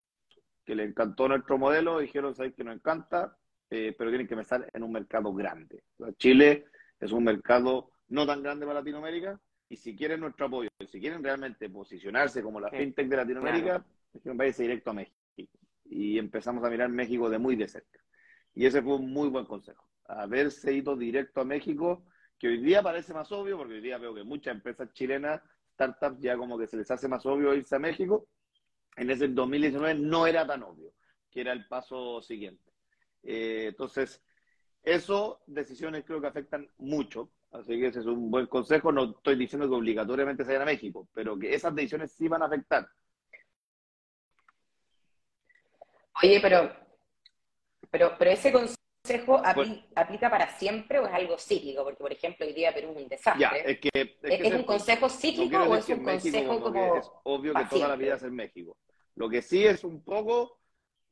que 0.66 0.76
le 0.76 0.84
encantó 0.84 1.28
nuestro 1.28 1.58
modelo, 1.58 2.00
dijeron, 2.00 2.36
sabes 2.36 2.54
que 2.54 2.64
nos 2.64 2.76
encanta, 2.76 3.38
eh, 3.70 3.96
pero 3.98 4.10
tienen 4.10 4.28
que 4.28 4.34
empezar 4.34 4.70
en 4.74 4.84
un 4.84 4.92
mercado 4.92 5.34
grande. 5.34 5.84
Chile 6.18 6.66
es 7.00 7.12
un 7.12 7.24
mercado 7.24 7.92
no 8.10 8.26
tan 8.26 8.44
grande 8.44 8.66
para 8.66 8.80
Latinoamérica, 8.80 9.40
y 9.68 9.78
si 9.78 9.96
quieren 9.96 10.20
nuestro 10.20 10.46
apoyo, 10.46 10.70
si 10.88 11.00
quieren 11.00 11.24
realmente 11.24 11.70
posicionarse 11.70 12.44
como 12.44 12.60
la 12.60 12.70
fintech 12.70 13.08
de 13.08 13.18
Latinoamérica, 13.18 13.84
claro. 14.22 14.38
váyase 14.38 14.64
directo 14.64 14.92
a 14.92 14.94
México. 14.94 15.18
Y 15.86 16.18
empezamos 16.18 16.64
a 16.64 16.70
mirar 16.70 16.90
México 16.90 17.30
de 17.30 17.40
muy 17.40 17.56
de 17.56 17.68
cerca. 17.68 18.00
Y 18.54 18.66
ese 18.66 18.82
fue 18.82 18.96
un 18.96 19.12
muy 19.12 19.30
buen 19.30 19.46
consejo. 19.46 19.88
Haberse 20.08 20.72
ido 20.72 20.96
directo 20.96 21.42
a 21.42 21.46
México, 21.46 22.06
que 22.38 22.48
hoy 22.48 22.58
día 22.58 22.84
parece 22.84 23.14
más 23.14 23.32
obvio, 23.32 23.58
porque 23.58 23.76
hoy 23.76 23.82
día 23.82 23.98
veo 23.98 24.14
que 24.14 24.24
muchas 24.24 24.56
empresas 24.56 24.94
chilenas, 24.94 25.42
startups, 25.74 26.22
ya 26.22 26.38
como 26.38 26.58
que 26.58 26.68
se 26.68 26.78
les 26.78 26.90
hace 26.92 27.08
más 27.08 27.26
obvio 27.26 27.54
irse 27.54 27.76
a 27.76 27.80
México, 27.80 28.28
en 28.96 29.10
ese 29.10 29.28
2019 29.28 29.96
no 29.96 30.28
era 30.28 30.46
tan 30.46 30.64
obvio, 30.64 30.94
que 31.32 31.42
era 31.42 31.54
el 31.54 31.68
paso 31.68 32.22
siguiente. 32.22 32.65
Eh, 33.26 33.68
entonces, 33.70 34.24
eso, 34.84 35.42
decisiones 35.48 36.06
creo 36.06 36.22
que 36.22 36.28
afectan 36.28 36.70
mucho, 36.78 37.32
así 37.52 37.80
que 37.80 37.88
ese 37.88 38.02
es 38.02 38.06
un 38.06 38.30
buen 38.30 38.46
consejo. 38.46 38.92
No 38.92 39.16
estoy 39.18 39.36
diciendo 39.36 39.68
que 39.68 39.76
obligatoriamente 39.76 40.44
se 40.44 40.50
vayan 40.50 40.62
a 40.62 40.72
México, 40.72 41.08
pero 41.14 41.38
que 41.38 41.54
esas 41.54 41.74
decisiones 41.74 42.12
sí 42.12 42.28
van 42.28 42.44
a 42.44 42.46
afectar. 42.46 42.88
Oye, 46.24 46.40
pero, 46.40 46.72
pero, 47.90 48.16
pero 48.18 48.32
ese 48.32 48.52
consejo 48.52 49.42
aplica 49.96 50.30
para 50.30 50.58
siempre 50.58 51.00
o 51.00 51.08
es 51.08 51.14
algo 51.14 51.38
cíclico? 51.38 51.84
Porque, 51.84 52.02
por 52.02 52.14
ejemplo, 52.14 52.46
hoy 52.46 52.54
día 52.54 52.74
Perú 52.74 52.92
es 52.96 53.04
un 53.04 53.10
desastre. 53.10 53.72
es, 53.72 53.80
que, 53.80 54.18
es, 54.22 54.54
un 54.54 54.64
consejo 54.64 55.10
cíclico 55.10 55.58
o 55.58 55.76
es 55.76 55.90
un 55.90 56.04
consejo 56.04 56.62
como.? 56.62 56.98
Es 56.98 57.12
obvio 57.24 57.54
que 57.54 57.66
toda 57.66 57.88
la 57.88 57.96
vida 57.96 58.16
es 58.16 58.24
en 58.24 58.36
México. 58.36 58.78
Lo 59.16 59.30
que 59.30 59.42
sí 59.42 59.66
es 59.66 59.84
un 59.84 60.04
poco 60.04 60.60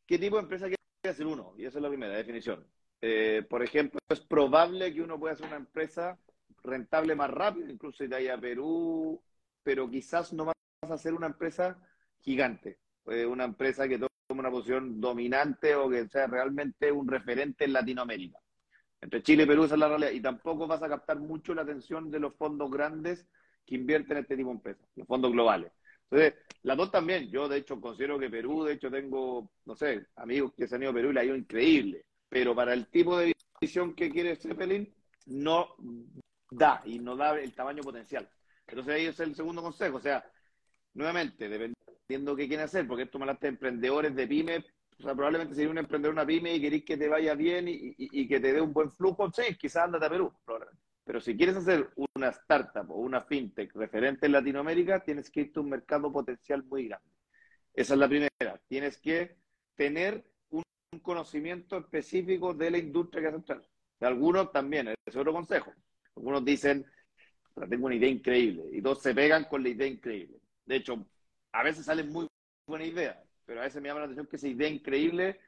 qué 0.06 0.19
tipo 0.19 0.36
de 0.36 0.43
empresa 0.43 0.69
quiere 1.04 1.16
hacer 1.16 1.28
uno, 1.28 1.54
y 1.58 1.66
esa 1.66 1.80
es 1.80 1.82
la 1.84 1.89
primera 1.89 2.16
definición. 2.16 2.66
Eh, 3.02 3.46
por 3.50 3.62
ejemplo, 3.62 4.00
es 4.08 4.22
probable 4.22 4.94
que 4.94 5.02
uno 5.02 5.20
pueda 5.20 5.34
hacer 5.34 5.48
una 5.48 5.58
empresa 5.58 6.18
rentable 6.63 7.13
más 7.13 7.30
rápido, 7.30 7.70
incluso 7.70 8.06
ir 8.06 8.32
a 8.32 8.39
Perú, 8.39 9.22
pero 9.63 9.89
quizás 9.89 10.32
no 10.32 10.46
vas 10.46 10.56
a 10.89 10.98
ser 10.98 11.13
una 11.13 11.28
empresa 11.28 11.78
gigante, 12.22 12.80
eh, 13.08 13.26
una 13.26 13.44
empresa 13.44 13.86
que 13.86 14.00
tome 14.00 14.10
una 14.30 14.50
posición 14.50 15.02
dominante 15.02 15.76
o 15.76 15.89
que 15.89 16.08
sea 16.08 16.28
realmente 16.28 16.89
un 16.89 17.06
referente 17.06 17.66
en 17.66 17.74
Latinoamérica. 17.74 18.39
Entre 19.02 19.22
Chile 19.22 19.44
y 19.44 19.46
Perú 19.46 19.66
esa 19.66 19.74
es 19.74 19.80
la 19.82 19.89
realidad, 19.89 20.12
y 20.12 20.22
tampoco 20.22 20.68
vas 20.68 20.84
a 20.84 20.88
captar 20.88 21.20
mucho 21.20 21.54
la 21.54 21.63
atención 21.63 22.10
de 22.12 22.20
los 22.20 22.34
fondos 22.36 22.72
grandes 22.72 23.28
que 23.66 23.76
invierten 23.76 24.16
en 24.16 24.24
este 24.24 24.38
tipo 24.38 24.52
de 24.52 24.56
empresas, 24.56 24.88
los 24.96 25.06
fondos 25.06 25.34
globales. 25.34 25.74
Entonces, 26.13 26.39
las 26.62 26.78
dos 26.78 26.91
también. 26.91 27.30
Yo, 27.32 27.47
de 27.47 27.58
hecho, 27.58 27.82
considero 27.82 28.19
que 28.19 28.30
Perú, 28.30 28.63
de 28.63 28.73
hecho, 28.73 28.91
tengo, 28.91 29.49
no 29.65 29.76
sé, 29.76 30.06
amigos 30.15 30.54
que 30.56 30.67
se 30.67 30.76
han 30.76 30.84
ido 30.84 30.91
a 30.91 30.93
Perú 30.93 31.10
y 31.10 31.13
le 31.13 31.19
ha 31.19 31.26
ido 31.26 31.36
increíble. 31.36 32.06
Pero 32.30 32.56
para 32.56 32.73
el 32.73 32.88
tipo 32.88 33.17
de 33.17 33.34
visión 33.60 33.95
que 33.95 34.12
quiere 34.12 34.36
Zeppelin, 34.36 34.93
no 35.26 35.76
da 36.52 36.82
y 36.86 36.99
no 36.99 37.15
da 37.15 37.39
el 37.39 37.54
tamaño 37.56 37.82
potencial. 37.82 38.30
Entonces, 38.67 38.93
ahí 38.93 39.06
es 39.08 39.19
el 39.19 39.36
segundo 39.36 39.63
consejo. 39.63 39.97
O 39.97 40.02
sea, 40.02 40.23
nuevamente, 40.93 41.49
dependiendo 41.49 42.36
qué 42.36 42.47
quieren 42.47 42.65
hacer, 42.65 42.88
porque 42.88 43.04
esto 43.04 43.17
me 43.17 43.23
hablaste 43.23 43.47
de 43.47 43.54
emprendedores 43.54 44.15
de 44.15 44.28
pyme, 44.28 44.65
o 44.99 45.04
sea, 45.04 45.15
probablemente 45.15 45.56
si 45.56 45.62
eres 45.62 45.71
un 45.71 45.80
emprendedor 45.80 46.13
una 46.13 46.26
pyme 46.28 46.54
y 46.54 46.62
querés 46.62 46.86
que 46.86 46.97
te 46.97 47.10
vaya 47.10 47.34
bien 47.34 47.67
y, 47.67 47.95
y 47.97 48.28
que 48.28 48.39
te 48.39 48.54
dé 48.54 48.62
un 48.62 48.71
buen 48.71 48.91
flujo, 48.91 49.32
sí, 49.32 49.56
quizás 49.60 49.86
andate 49.86 50.06
a 50.06 50.10
Perú, 50.10 50.32
probablemente. 50.45 50.93
Pero 51.04 51.20
si 51.20 51.36
quieres 51.36 51.56
hacer 51.58 51.89
una 52.16 52.30
startup 52.30 52.89
o 52.89 52.96
una 52.96 53.22
fintech 53.22 53.76
referente 53.76 54.26
en 54.26 54.32
Latinoamérica, 54.32 55.04
tienes 55.04 55.30
que 55.30 55.42
irte 55.42 55.60
a 55.60 55.63
un 55.63 55.70
mercado 55.70 56.12
potencial 56.12 56.63
muy 56.63 56.88
grande. 56.88 57.10
Esa 57.74 57.94
es 57.94 58.00
la 58.00 58.08
primera. 58.08 58.62
Tienes 58.68 58.98
que 58.98 59.36
tener 59.76 60.24
un 60.50 60.63
conocimiento 61.02 61.78
específico 61.78 62.54
de 62.54 62.72
la 62.72 62.78
industria 62.78 63.22
que 63.22 63.36
hace 63.36 63.68
Algunos 64.00 64.52
también, 64.52 64.88
ese 64.88 64.98
es 65.06 65.16
otro 65.16 65.34
consejo. 65.34 65.74
Algunos 66.16 66.46
dicen, 66.46 66.86
tengo 67.70 67.88
una 67.88 67.96
idea 67.96 68.10
increíble, 68.10 68.63
y 68.72 68.82
todos 68.82 69.02
se 69.02 69.13
pegan 69.13 69.46
con 69.46 69.63
la 69.63 69.70
idea 69.70 69.88
increíble. 69.88 70.39
De 70.66 70.78
hecho, 70.78 71.06
a 71.52 71.63
veces 71.63 71.86
salen 71.86 72.10
muy 72.10 72.28
buenas 72.68 72.88
ideas, 72.88 73.18
pero 73.46 73.62
a 73.62 73.63
veces 73.63 73.82
me 73.82 73.89
llama 73.89 74.02
la 74.02 74.06
atención 74.06 74.28
que 74.28 74.36
esa 74.38 74.48
idea 74.48 74.70
increíble 74.70 75.39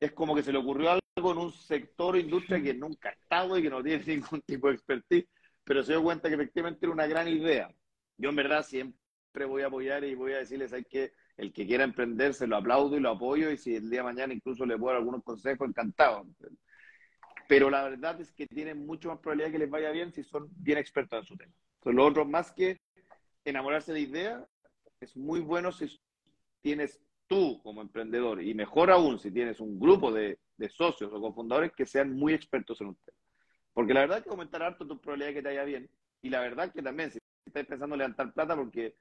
es 0.00 0.12
como 0.12 0.34
que 0.34 0.42
se 0.42 0.52
le 0.52 0.58
ocurrió 0.58 0.90
algo 0.90 1.32
en 1.32 1.38
un 1.38 1.52
sector 1.52 2.14
o 2.14 2.18
industria 2.18 2.62
que 2.62 2.74
nunca 2.74 3.08
ha 3.10 3.12
estado 3.12 3.58
y 3.58 3.62
que 3.62 3.70
no 3.70 3.82
tiene 3.82 4.04
ningún 4.06 4.40
tipo 4.42 4.68
de 4.68 4.74
expertise, 4.74 5.28
pero 5.64 5.82
se 5.82 5.92
dio 5.92 6.02
cuenta 6.02 6.28
que 6.28 6.34
efectivamente 6.34 6.86
era 6.86 6.92
una 6.92 7.06
gran 7.06 7.28
idea. 7.28 7.72
Yo 8.16 8.30
en 8.30 8.36
verdad 8.36 8.62
siempre 8.62 9.44
voy 9.46 9.62
a 9.62 9.66
apoyar 9.66 10.04
y 10.04 10.14
voy 10.14 10.32
a 10.32 10.38
decirles 10.38 10.72
hay 10.72 10.84
que 10.84 11.12
el 11.36 11.52
que 11.52 11.66
quiera 11.66 11.84
emprender 11.84 12.34
se 12.34 12.48
lo 12.48 12.56
aplaudo 12.56 12.96
y 12.96 13.00
lo 13.00 13.10
apoyo 13.10 13.50
y 13.50 13.56
si 13.56 13.76
el 13.76 13.88
día 13.88 14.00
de 14.00 14.04
mañana 14.04 14.34
incluso 14.34 14.66
le 14.66 14.76
puedo 14.76 14.92
dar 14.92 14.98
algunos 14.98 15.22
consejos, 15.22 15.68
encantado. 15.68 16.26
Pero 17.48 17.70
la 17.70 17.84
verdad 17.84 18.20
es 18.20 18.32
que 18.32 18.46
tienen 18.46 18.84
mucho 18.84 19.08
más 19.08 19.18
probabilidad 19.20 19.52
que 19.52 19.58
les 19.58 19.70
vaya 19.70 19.90
bien 19.90 20.12
si 20.12 20.24
son 20.24 20.48
bien 20.56 20.78
expertos 20.78 21.20
en 21.20 21.24
su 21.24 21.36
tema. 21.36 21.52
Entonces, 21.76 21.96
lo 21.96 22.04
otro, 22.04 22.24
más 22.24 22.50
que 22.52 22.80
enamorarse 23.44 23.92
de 23.92 24.00
idea, 24.00 24.44
es 25.00 25.16
muy 25.16 25.40
bueno 25.40 25.70
si 25.70 25.88
tienes 26.60 27.00
tú 27.28 27.60
como 27.62 27.82
emprendedor 27.82 28.42
y 28.42 28.54
mejor 28.54 28.90
aún 28.90 29.18
si 29.18 29.30
tienes 29.30 29.60
un 29.60 29.78
grupo 29.78 30.12
de, 30.12 30.38
socios 30.70 31.12
o 31.12 31.20
cofundadores 31.20 31.72
que 31.72 31.86
sean 31.86 32.12
muy 32.12 32.32
expertos 32.32 32.80
en 32.80 32.88
un 32.88 32.96
tema. 32.96 33.16
Porque 33.72 33.94
la 33.94 34.00
verdad 34.00 34.18
es 34.18 34.24
que 34.24 34.30
aumentar 34.30 34.62
harto 34.62 34.86
tu 34.86 35.00
probabilidad 35.00 35.28
de 35.28 35.34
que 35.34 35.42
te 35.42 35.48
vaya 35.48 35.64
bien. 35.64 35.88
Y 36.20 36.30
la 36.30 36.40
verdad 36.40 36.72
que 36.72 36.82
también, 36.82 37.12
si 37.12 37.18
estás 37.46 37.64
pensando 37.66 37.94
en 37.94 38.00
levantar 38.00 38.32
plata, 38.32 38.56
porque 38.56 38.96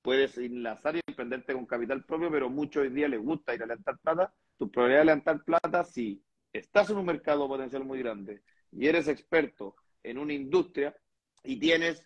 puedes 0.00 0.38
enlazar 0.38 0.96
y 0.96 1.00
emprenderte 1.06 1.52
con 1.52 1.66
capital 1.66 2.04
propio, 2.04 2.30
pero 2.30 2.48
muchos 2.48 2.82
hoy 2.82 2.90
día 2.90 3.08
les 3.08 3.20
gusta 3.20 3.54
ir 3.54 3.62
a 3.62 3.66
levantar 3.66 3.98
plata, 3.98 4.32
tu 4.56 4.70
probabilidad 4.70 5.00
de 5.00 5.06
levantar 5.06 5.44
plata, 5.44 5.84
si 5.84 6.24
estás 6.52 6.88
en 6.88 6.96
un 6.96 7.04
mercado 7.04 7.46
potencial 7.46 7.84
muy 7.84 7.98
grande 7.98 8.42
y 8.70 8.86
eres 8.86 9.08
experto 9.08 9.76
en 10.02 10.16
una 10.16 10.32
industria 10.32 10.96
y 11.44 11.58
tienes 11.58 12.04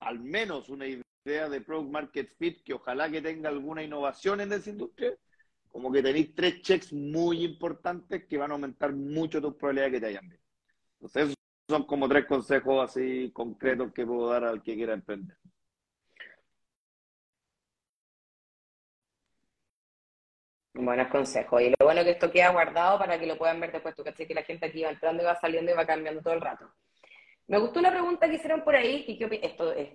al 0.00 0.18
menos 0.20 0.68
una 0.68 0.86
idea 0.86 1.05
de 1.26 1.60
product 1.60 1.90
market 1.90 2.28
fit 2.38 2.62
que 2.62 2.74
ojalá 2.74 3.10
que 3.10 3.20
tenga 3.20 3.48
alguna 3.48 3.82
innovación 3.82 4.40
en 4.40 4.52
esa 4.52 4.70
industria, 4.70 5.16
como 5.68 5.92
que 5.92 6.02
tenéis 6.02 6.34
tres 6.34 6.62
checks 6.62 6.92
muy 6.92 7.44
importantes 7.44 8.26
que 8.26 8.38
van 8.38 8.50
a 8.52 8.54
aumentar 8.54 8.92
mucho 8.92 9.40
tus 9.40 9.54
probabilidades 9.54 9.92
de 9.92 9.96
que 9.96 10.00
te 10.00 10.06
hayan 10.06 10.28
bien. 10.28 10.40
Entonces, 10.94 11.22
esos 11.24 11.36
son 11.68 11.84
como 11.84 12.08
tres 12.08 12.26
consejos 12.26 12.90
así 12.90 13.30
concretos 13.34 13.92
que 13.92 14.06
puedo 14.06 14.30
dar 14.30 14.44
al 14.44 14.62
que 14.62 14.74
quiera 14.74 14.94
emprender. 14.94 15.36
Buenos 20.74 21.08
consejos. 21.08 21.62
Y 21.62 21.70
lo 21.70 21.86
bueno 21.86 22.04
que 22.04 22.10
esto 22.10 22.30
queda 22.30 22.50
guardado 22.52 22.98
para 22.98 23.18
que 23.18 23.26
lo 23.26 23.38
puedan 23.38 23.58
ver 23.60 23.72
después. 23.72 23.94
Tú 23.94 24.04
caché 24.04 24.26
que 24.26 24.34
la 24.34 24.42
gente 24.42 24.66
aquí 24.66 24.82
va 24.82 24.90
entrando 24.90 25.22
y 25.22 25.26
va 25.26 25.34
saliendo 25.40 25.72
y 25.72 25.74
va 25.74 25.86
cambiando 25.86 26.22
todo 26.22 26.34
el 26.34 26.40
rato. 26.40 26.70
Me 27.48 27.58
gustó 27.58 27.80
una 27.80 27.90
pregunta 27.90 28.28
que 28.28 28.36
hicieron 28.36 28.62
por 28.62 28.74
ahí, 28.74 29.04
y 29.06 29.18
que 29.18 29.40
esto 29.42 29.72
es 29.72 29.90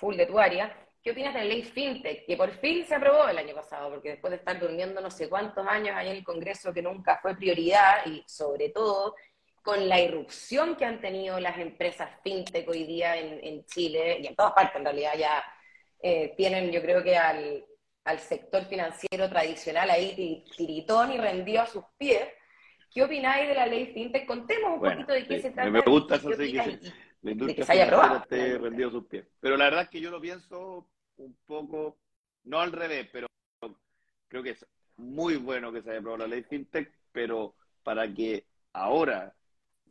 full 0.00 0.16
de 0.16 0.26
tu 0.26 0.38
área. 0.38 0.74
¿Qué 1.02 1.12
opinas 1.12 1.32
de 1.32 1.40
la 1.40 1.46
ley 1.46 1.62
FinTech? 1.62 2.26
Que 2.26 2.36
por 2.36 2.50
fin 2.58 2.84
se 2.84 2.94
aprobó 2.94 3.28
el 3.28 3.38
año 3.38 3.54
pasado, 3.54 3.90
porque 3.90 4.10
después 4.10 4.32
de 4.32 4.36
estar 4.38 4.58
durmiendo 4.58 5.00
no 5.00 5.10
sé 5.10 5.28
cuántos 5.28 5.66
años 5.66 5.94
ahí 5.96 6.08
en 6.08 6.16
el 6.16 6.24
Congreso, 6.24 6.72
que 6.74 6.82
nunca 6.82 7.18
fue 7.22 7.36
prioridad, 7.36 8.04
y 8.06 8.22
sobre 8.26 8.70
todo 8.70 9.14
con 9.62 9.88
la 9.88 10.00
irrupción 10.00 10.76
que 10.76 10.84
han 10.84 11.00
tenido 11.00 11.38
las 11.38 11.58
empresas 11.58 12.10
FinTech 12.22 12.68
hoy 12.68 12.84
día 12.84 13.16
en, 13.16 13.64
Chile, 13.66 14.18
y 14.20 14.26
en 14.26 14.34
todas 14.34 14.52
partes 14.52 14.76
en 14.76 14.84
realidad 14.84 15.12
ya 15.18 15.44
eh, 16.02 16.34
tienen, 16.36 16.70
yo 16.70 16.82
creo 16.82 17.02
que 17.02 17.16
al, 17.16 17.64
al 18.04 18.18
sector 18.18 18.64
financiero 18.64 19.28
tradicional 19.28 19.90
ahí 19.90 20.44
tiritón 20.56 21.12
y 21.12 21.18
rendido 21.18 21.62
a 21.62 21.66
sus 21.66 21.84
pies. 21.96 22.26
¿Qué 22.92 23.04
opináis 23.04 23.48
de 23.48 23.54
la 23.54 23.66
ley 23.66 23.86
FinTech? 23.94 24.26
Contemos 24.26 24.72
un 24.74 24.80
poquito 24.80 25.12
de 25.12 25.26
qué 25.26 25.40
se 25.40 25.50
trata. 25.50 25.70
Me 25.70 25.80
gusta 25.80 26.16
eso, 26.16 26.32
sí, 26.32 26.52
que, 26.52 26.78
la 27.22 27.30
industria 27.32 27.64
se 27.64 27.72
haya 27.72 27.84
aprobado. 27.86 28.24
rendido 28.28 28.90
sus 28.90 29.06
pies. 29.06 29.26
Pero 29.40 29.56
la 29.56 29.64
verdad 29.64 29.82
es 29.82 29.88
que 29.90 30.00
yo 30.00 30.10
lo 30.10 30.20
pienso 30.20 30.88
un 31.16 31.36
poco, 31.46 31.98
no 32.44 32.60
al 32.60 32.72
revés, 32.72 33.08
pero 33.12 33.26
creo 34.28 34.42
que 34.42 34.50
es 34.50 34.66
muy 34.96 35.36
bueno 35.36 35.72
que 35.72 35.82
se 35.82 35.90
haya 35.90 36.00
aprobado 36.00 36.26
la 36.26 36.34
ley 36.34 36.42
FinTech, 36.42 36.92
pero 37.12 37.54
para 37.82 38.12
que 38.12 38.46
ahora 38.72 39.34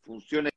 funcione 0.03 0.49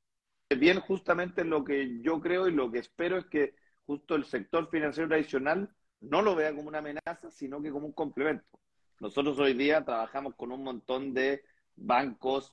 bien, 0.56 0.80
justamente 0.80 1.44
lo 1.44 1.64
que 1.64 2.00
yo 2.00 2.20
creo 2.20 2.46
y 2.46 2.52
lo 2.52 2.70
que 2.70 2.78
espero 2.78 3.18
es 3.18 3.26
que 3.26 3.54
justo 3.86 4.14
el 4.14 4.24
sector 4.24 4.68
financiero 4.70 5.08
tradicional 5.08 5.68
no 6.00 6.22
lo 6.22 6.34
vea 6.34 6.54
como 6.54 6.68
una 6.68 6.78
amenaza, 6.78 7.30
sino 7.30 7.62
que 7.62 7.70
como 7.70 7.86
un 7.86 7.92
complemento. 7.92 8.46
Nosotros 9.00 9.38
hoy 9.38 9.54
día 9.54 9.84
trabajamos 9.84 10.34
con 10.36 10.52
un 10.52 10.62
montón 10.62 11.12
de 11.12 11.42
bancos, 11.74 12.52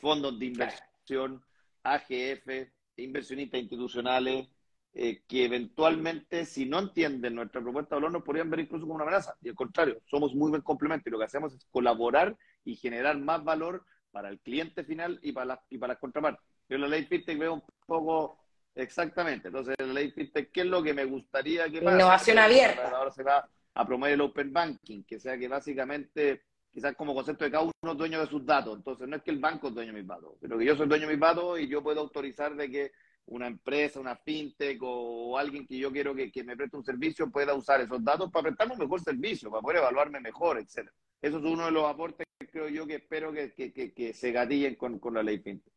fondos 0.00 0.38
de 0.38 0.46
inversión, 0.46 1.42
AGF, 1.82 2.68
inversionistas 2.96 3.60
institucionales, 3.60 4.48
eh, 4.92 5.22
que 5.28 5.44
eventualmente, 5.44 6.46
si 6.46 6.64
no 6.66 6.78
entienden 6.78 7.34
nuestra 7.34 7.60
propuesta 7.60 7.94
de 7.94 8.00
valor, 8.00 8.12
nos 8.12 8.22
podrían 8.22 8.50
ver 8.50 8.60
incluso 8.60 8.84
como 8.84 8.94
una 8.94 9.04
amenaza. 9.04 9.36
Y 9.42 9.48
al 9.48 9.54
contrario, 9.54 10.00
somos 10.06 10.34
muy 10.34 10.50
buen 10.50 10.62
complemento 10.62 11.08
y 11.08 11.12
lo 11.12 11.18
que 11.18 11.24
hacemos 11.24 11.52
es 11.54 11.66
colaborar 11.70 12.36
y 12.64 12.76
generar 12.76 13.18
más 13.18 13.44
valor 13.44 13.84
para 14.10 14.30
el 14.30 14.40
cliente 14.40 14.84
final 14.84 15.18
y 15.22 15.32
para, 15.32 15.60
y 15.68 15.78
para 15.78 15.92
las 15.92 16.00
contrapartes. 16.00 16.42
Yo 16.68 16.78
la 16.78 16.88
ley 16.88 17.04
FinTech 17.04 17.38
veo 17.38 17.54
un 17.54 17.62
poco 17.86 18.38
Exactamente. 18.76 19.48
Entonces, 19.48 19.74
la 19.78 19.86
ley 19.86 20.10
FinTech, 20.10 20.52
¿qué 20.52 20.60
es 20.60 20.66
lo 20.66 20.82
que 20.82 20.92
me 20.92 21.06
gustaría 21.06 21.64
que 21.70 21.80
pase? 21.80 21.96
Innovación 21.96 22.38
abierta. 22.38 22.90
Ahora 22.90 23.10
se 23.10 23.22
va 23.22 23.48
a 23.74 23.86
promover 23.86 24.12
el 24.12 24.20
Open 24.20 24.52
Banking, 24.52 25.02
que 25.04 25.18
sea 25.18 25.38
que 25.38 25.48
básicamente, 25.48 26.42
quizás 26.76 26.94
como 26.94 27.14
concepto 27.14 27.42
de 27.46 27.50
cada 27.50 27.62
uno 27.64 27.92
es 27.92 27.96
dueño 27.96 28.20
de 28.20 28.26
sus 28.26 28.44
datos. 28.44 28.76
Entonces, 28.76 29.08
no 29.08 29.16
es 29.16 29.22
que 29.22 29.30
el 29.30 29.38
banco 29.38 29.68
es 29.68 29.74
dueño 29.74 29.94
de 29.94 29.98
mis 29.98 30.06
datos, 30.06 30.34
sino 30.38 30.58
que 30.58 30.66
yo 30.66 30.76
soy 30.76 30.86
dueño 30.86 31.06
de 31.06 31.14
mis 31.14 31.20
datos 31.20 31.58
y 31.58 31.68
yo 31.68 31.82
puedo 31.82 32.02
autorizar 32.02 32.54
de 32.54 32.70
que 32.70 32.92
una 33.24 33.46
empresa, 33.46 33.98
una 33.98 34.14
fintech 34.14 34.78
o 34.82 35.38
alguien 35.38 35.66
que 35.66 35.78
yo 35.78 35.90
quiero 35.90 36.14
que, 36.14 36.30
me 36.44 36.54
preste 36.54 36.76
un 36.76 36.84
servicio 36.84 37.30
pueda 37.30 37.54
usar 37.54 37.80
esos 37.80 38.04
datos 38.04 38.30
para 38.30 38.42
prestarme 38.42 38.74
un 38.74 38.80
mejor 38.80 39.00
servicio, 39.00 39.50
para 39.50 39.62
poder 39.62 39.78
evaluarme 39.78 40.20
mejor, 40.20 40.58
etcétera. 40.58 40.92
Eso 41.22 41.38
es 41.38 41.44
uno 41.46 41.64
de 41.64 41.70
los 41.70 41.84
aportes 41.86 42.26
que 42.38 42.46
creo 42.46 42.68
yo 42.68 42.86
que 42.86 42.96
espero 42.96 43.32
que, 43.32 44.12
se 44.12 44.32
gatillen 44.32 44.74
con, 44.74 45.00
la 45.14 45.22
ley 45.22 45.38
fintech. 45.38 45.72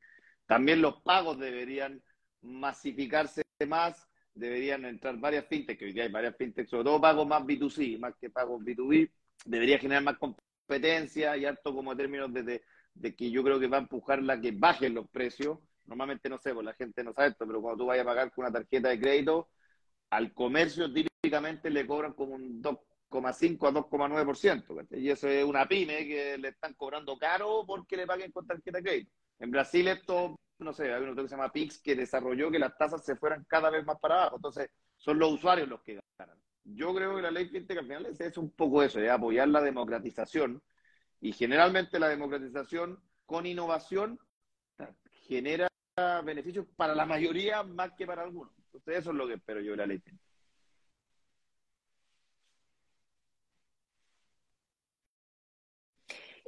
También 0.46 0.82
los 0.82 1.02
pagos 1.02 1.40
deberían 1.40 2.04
masificarse 2.42 3.42
más, 3.66 4.06
deberían 4.34 4.84
entrar 4.84 5.18
varias 5.18 5.48
fintechs, 5.48 5.80
que 5.80 5.86
hoy 5.86 5.94
día 5.94 6.04
hay 6.04 6.12
varias 6.12 6.36
fintechs, 6.36 6.70
sobre 6.70 6.84
todo 6.84 7.00
pagos 7.00 7.26
más 7.26 7.44
B2C, 7.44 7.98
más 8.00 8.18
que 8.18 8.30
pagos 8.30 8.62
B2B, 8.64 9.10
debería 9.46 9.80
generar 9.80 10.04
más 10.04 10.18
competencia 10.18 10.49
y 10.75 11.45
harto 11.45 11.73
como 11.73 11.95
términos 11.95 12.34
de, 12.34 12.62
de, 12.93 13.15
que 13.15 13.32
yo 13.32 13.43
creo 13.43 13.60
que 13.60 13.67
va 13.67 13.77
a 13.77 13.82
empujar 13.82 14.21
la 14.21 14.39
que 14.39 14.51
bajen 14.51 14.93
los 14.93 15.10
precios. 15.10 15.60
Normalmente 15.86 16.29
no 16.29 16.38
sé, 16.38 16.53
pues 16.53 16.65
la 16.65 16.73
gente 16.73 17.03
no 17.03 17.13
sabe 17.13 17.29
esto, 17.29 17.47
pero 17.47 17.62
cuando 17.62 17.84
tú 17.84 17.88
vayas 17.88 18.03
a 18.03 18.10
pagar 18.10 18.32
con 18.32 18.45
una 18.45 18.53
tarjeta 18.53 18.89
de 18.89 18.99
crédito, 18.99 19.49
al 20.12 20.34
comercio 20.34 20.91
típicamente 20.93 21.69
le 21.69 21.88
cobran 21.88 22.13
como 22.13 22.36
un 22.36 22.62
2,5 22.62 23.67
a 23.67 23.71
2,9%. 23.71 24.88
Y 24.91 25.10
eso 25.10 25.27
es 25.27 25.43
una 25.43 25.67
pyme 25.67 26.08
que 26.08 26.38
le 26.38 26.49
están 26.49 26.73
cobrando 26.75 27.17
caro 27.17 27.63
porque 27.65 27.97
le 27.97 28.08
paguen 28.08 28.32
con 28.32 28.45
tarjeta 28.45 28.77
de 28.77 28.84
crédito. 28.84 29.12
En 29.39 29.51
Brasil 29.51 29.88
esto 29.88 30.36
no 30.60 30.73
sé, 30.73 30.93
hay 30.93 31.01
uno 31.01 31.15
que 31.15 31.27
se 31.27 31.36
llama 31.36 31.51
Pix 31.51 31.79
que 31.79 31.95
desarrolló 31.95 32.51
que 32.51 32.60
las 32.60 32.77
tasas 32.77 33.03
se 33.03 33.15
fueran 33.15 33.45
cada 33.47 33.69
vez 33.69 33.86
más 33.86 33.97
para 33.99 34.15
abajo. 34.21 34.36
Entonces, 34.36 34.69
son 34.97 35.17
los 35.17 35.34
usuarios 35.34 35.67
los 35.67 35.82
que 35.82 35.99
ganan. 36.17 36.38
Yo 36.63 36.93
creo 36.93 37.15
que 37.15 37.22
la 37.22 37.32
ley 37.32 37.48
fintech 37.48 37.80
al 37.80 37.86
final 37.86 38.06
es, 38.06 38.38
un 38.38 38.52
poco 38.52 38.84
eso, 38.84 39.00
es 39.00 39.10
apoyar 39.10 39.48
la 39.48 39.62
democratización. 39.62 40.62
Y 41.22 41.34
generalmente 41.34 42.00
la 42.00 42.10
democratización 42.10 43.02
con 43.26 43.45
innovación 43.45 44.19
genera 45.28 45.67
beneficios 46.24 46.65
para 46.76 46.95
la 46.95 47.06
mayoría 47.06 47.63
más 47.63 47.91
que 47.98 48.06
para 48.06 48.24
algunos. 48.24 48.54
Entonces, 48.65 48.98
eso 49.00 49.12
es 49.12 49.15
lo 49.15 49.28
que 49.28 49.34
espero 49.34 49.62
yo 49.62 49.72
de 49.72 49.78
la 49.78 49.86
ley 49.88 50.00
fintech. 50.00 50.30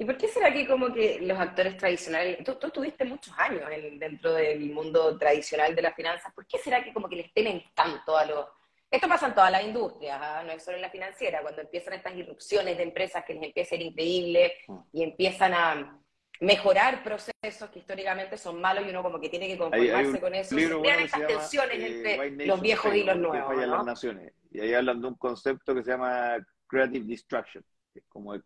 ¿Y 0.02 0.04
por 0.04 0.16
qué 0.16 0.26
será 0.26 0.52
que 0.52 0.66
como 0.66 0.92
que 0.92 1.20
los 1.20 1.38
actores 1.38 1.76
tradicionales, 1.76 2.42
tú, 2.44 2.56
tú 2.56 2.70
tuviste 2.70 3.04
muchos 3.04 3.32
años 3.38 3.62
dentro 4.00 4.32
del 4.32 4.70
mundo 4.70 5.16
tradicional 5.16 5.76
de 5.76 5.82
las 5.82 5.94
finanzas, 5.94 6.32
¿por 6.34 6.44
qué 6.44 6.58
será 6.58 6.82
que 6.82 6.92
como 6.92 7.08
que 7.08 7.14
les 7.14 7.32
temen 7.32 7.62
tanto 7.72 8.16
a 8.16 8.24
los... 8.24 8.46
Esto 8.92 9.08
pasa 9.08 9.26
en 9.26 9.34
todas 9.34 9.50
las 9.50 9.64
industrias, 9.64 10.18
¿ah? 10.20 10.42
no 10.44 10.52
es 10.52 10.62
solo 10.62 10.76
en 10.76 10.82
la 10.82 10.90
financiera, 10.90 11.40
cuando 11.40 11.62
empiezan 11.62 11.94
estas 11.94 12.14
irrupciones 12.14 12.76
de 12.76 12.82
empresas 12.82 13.24
que 13.24 13.32
les 13.32 13.44
empieza 13.44 13.68
a 13.68 13.70
ser 13.70 13.80
increíble 13.80 14.52
y 14.92 15.02
empiezan 15.02 15.54
a 15.54 15.98
mejorar 16.40 17.02
procesos 17.02 17.70
que 17.72 17.78
históricamente 17.78 18.36
son 18.36 18.60
malos 18.60 18.84
y 18.86 18.90
uno 18.90 19.02
como 19.02 19.18
que 19.18 19.30
tiene 19.30 19.48
que 19.48 19.56
conformarse 19.56 20.20
con 20.20 20.34
eso. 20.34 20.54
Se 20.54 20.80
crean 20.80 21.00
estas 21.00 21.26
tensiones 21.26 21.78
eh, 21.78 21.86
entre 21.86 22.46
los 22.46 22.60
viejos 22.60 22.94
y 22.94 23.02
los 23.02 23.16
nuevos. 23.16 23.56
¿no? 23.56 23.66
las 23.66 23.86
naciones. 23.86 24.34
Y 24.50 24.60
ahí 24.60 24.74
hablan 24.74 25.00
de 25.00 25.08
un 25.08 25.14
concepto 25.14 25.74
que 25.74 25.82
se 25.82 25.92
llama 25.92 26.36
creative 26.66 27.06
destruction 27.06 27.64
como 28.10 28.34
de, 28.34 28.42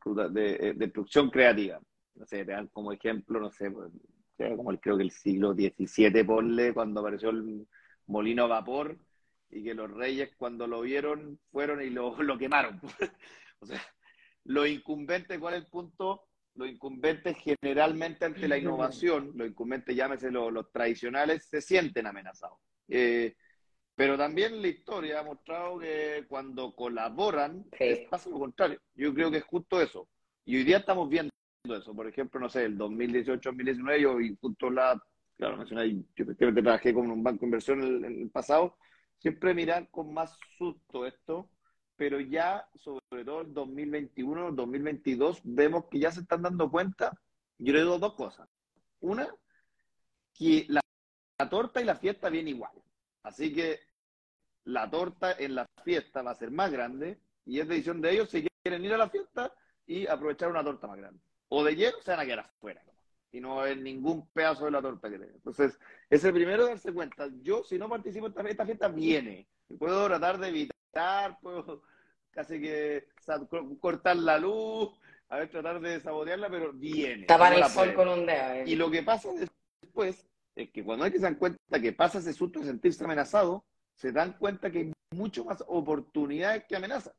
eh, 0.61 0.75
destrucción 0.77 1.29
creativa. 1.29 1.81
No 2.15 2.25
sé, 2.25 2.45
te 2.45 2.53
dan 2.53 2.69
como 2.69 2.93
ejemplo, 2.93 3.41
no 3.41 3.51
sé, 3.51 3.69
pues, 3.69 3.91
como 4.57 4.71
el, 4.71 4.79
creo 4.79 4.97
que 4.97 5.03
el 5.03 5.11
siglo 5.11 5.55
XVII, 5.55 6.23
ponle, 6.23 6.73
cuando 6.73 7.01
apareció 7.01 7.31
el 7.31 7.67
molino 8.07 8.45
a 8.45 8.49
vapor 8.49 8.97
y 9.51 9.65
que 9.65 9.75
los 9.75 9.91
reyes 9.91 10.35
cuando 10.37 10.67
lo 10.67 10.81
vieron 10.81 11.39
fueron 11.51 11.83
y 11.83 11.91
lo, 11.91 12.17
lo 12.23 12.39
quemaron. 12.39 12.81
o 13.61 13.67
sea, 13.67 13.83
lo 14.45 14.67
incumbente, 14.67 15.39
¿cuál 15.39 15.55
es 15.55 15.65
el 15.65 15.71
punto? 15.71 16.25
Los 16.55 16.69
incumbentes 16.69 17.37
generalmente 17.39 18.25
ante 18.25 18.49
la 18.49 18.57
innovación, 18.57 19.33
los 19.35 19.49
incumbentes, 19.49 19.95
llámese 19.95 20.31
los, 20.31 20.53
los 20.53 20.71
tradicionales, 20.73 21.47
se 21.49 21.61
sienten 21.61 22.07
amenazados. 22.07 22.59
Eh, 22.89 23.35
pero 23.97 24.19
también 24.19 24.61
la 24.61 24.69
historia 24.69 25.21
ha 25.21 25.25
mostrado 25.25 25.79
que 25.79 26.27
cuando 26.29 26.75
colaboran 26.75 27.65
pasa 28.11 28.29
lo 28.29 28.39
contrario. 28.39 28.79
Yo 28.95 29.15
creo 29.15 29.31
que 29.31 29.39
es 29.39 29.45
justo 29.45 29.81
eso. 29.81 30.09
Y 30.45 30.57
hoy 30.57 30.65
día 30.65 30.79
estamos 30.79 31.09
viendo 31.09 31.33
eso. 31.65 31.95
Por 31.95 32.07
ejemplo, 32.07 32.39
no 32.39 32.49
sé, 32.51 32.65
el 32.65 32.79
2018-2019, 32.79 33.99
yo 33.99 34.21
y 34.21 34.37
justo 34.39 34.71
la, 34.71 35.03
claro, 35.37 35.57
mencioné, 35.57 36.05
yo 36.15 36.27
que 36.37 36.53
trabajé 36.53 36.93
con 36.93 37.11
un 37.11 37.23
banco 37.23 37.41
de 37.41 37.47
inversión 37.47 37.83
en 37.83 38.05
el, 38.05 38.31
pasado, 38.31 38.77
siempre 39.19 39.55
mirar 39.55 39.91
con 39.91 40.13
más 40.13 40.39
susto 40.59 41.07
esto, 41.07 41.51
pero 41.97 42.21
ya, 42.21 42.69
sobre 42.77 43.25
todo 43.25 43.43
en 43.43 43.55
2021, 43.55 44.53
2022, 44.53 45.41
vemos 45.45 45.87
que 45.91 45.99
ya 45.99 46.11
se 46.11 46.21
están 46.21 46.43
dando 46.43 46.71
cuenta. 46.71 47.19
Yo 47.59 47.73
le 47.73 47.81
digo 47.81 47.99
dos 47.99 48.15
cosas. 48.15 48.49
Una, 49.01 49.29
que 50.35 50.67
la, 50.69 50.81
la 51.39 51.49
torta 51.49 51.81
y 51.81 51.85
la 51.85 51.97
fiesta 51.97 52.29
vienen 52.29 52.57
igual. 52.57 52.73
Así 53.23 53.53
que 53.53 53.81
la 54.65 54.91
torta 54.91 55.33
en 55.33 55.55
la 55.55 55.67
fiesta 55.85 56.23
va 56.23 56.33
a 56.33 56.35
ser 56.35 56.51
más 56.51 56.71
grande 56.71 57.21
y 57.45 57.61
es 57.61 57.69
decisión 57.69 58.01
de 58.01 58.13
ellos 58.13 58.31
si 58.31 58.47
quieren 58.63 58.85
ir 58.85 58.93
a 58.93 58.99
la 58.99 59.09
fiesta 59.09 59.53
y 59.87 60.07
aprovechar 60.07 60.51
una 60.51 60.65
torta 60.65 60.87
más 60.87 60.99
grande. 60.99 61.21
O 61.49 61.65
de 61.65 61.77
lleno 61.77 61.97
se 62.03 62.11
van 62.11 62.21
a 62.21 62.25
quedar 62.25 62.41
afuera 62.41 62.83
y 63.37 63.41
no 63.41 63.61
hay 63.61 63.77
ningún 63.77 64.27
pedazo 64.29 64.65
de 64.65 64.71
la 64.71 64.81
torta 64.81 65.11
que 65.11 65.19
tenga. 65.19 65.35
Entonces, 65.35 65.79
es 66.09 66.25
el 66.25 66.33
primero 66.33 66.65
de 66.65 66.71
darse 66.71 66.93
cuenta. 66.93 67.29
Yo, 67.43 67.63
si 67.65 67.79
no 67.79 67.87
participo 67.87 68.29
en 68.29 68.47
esta 68.47 68.65
fiesta, 68.65 68.89
viene. 68.89 69.47
Puedo 69.79 70.07
tratar 70.07 70.39
de 70.39 70.49
evitar, 70.49 71.39
puedo 71.41 71.83
casi 72.31 72.59
que 72.61 73.09
cortar 73.79 74.17
la 74.17 74.39
luz, 74.39 74.91
a 75.29 75.39
ver, 75.39 75.51
tratar 75.51 75.81
de 75.81 76.01
sabotearla, 76.01 76.49
pero 76.49 76.73
viene. 76.73 77.27
Tapar 77.27 77.53
el 77.53 77.65
sol 77.65 77.93
con 77.93 78.09
un 78.09 78.25
dedo. 78.25 78.55
Eh. 78.55 78.65
Y 78.69 78.75
lo 78.75 78.91
que 78.91 79.03
pasa 79.03 79.29
después 79.83 80.27
es 80.55 80.71
que 80.71 80.83
cuando 80.83 81.05
hay 81.05 81.11
que 81.11 81.19
se 81.19 81.25
dan 81.25 81.35
cuenta 81.35 81.81
que 81.81 81.93
pasa 81.93 82.19
ese 82.19 82.33
susto 82.33 82.61
de 82.61 82.67
sentirse 82.67 83.05
amenazado, 83.05 83.67
se 83.97 84.13
dan 84.13 84.33
cuenta 84.39 84.71
que 84.71 84.79
hay 84.79 84.93
mucho 85.15 85.45
más 85.45 85.63
oportunidades 85.67 86.65
que 86.67 86.77
amenazas. 86.77 87.15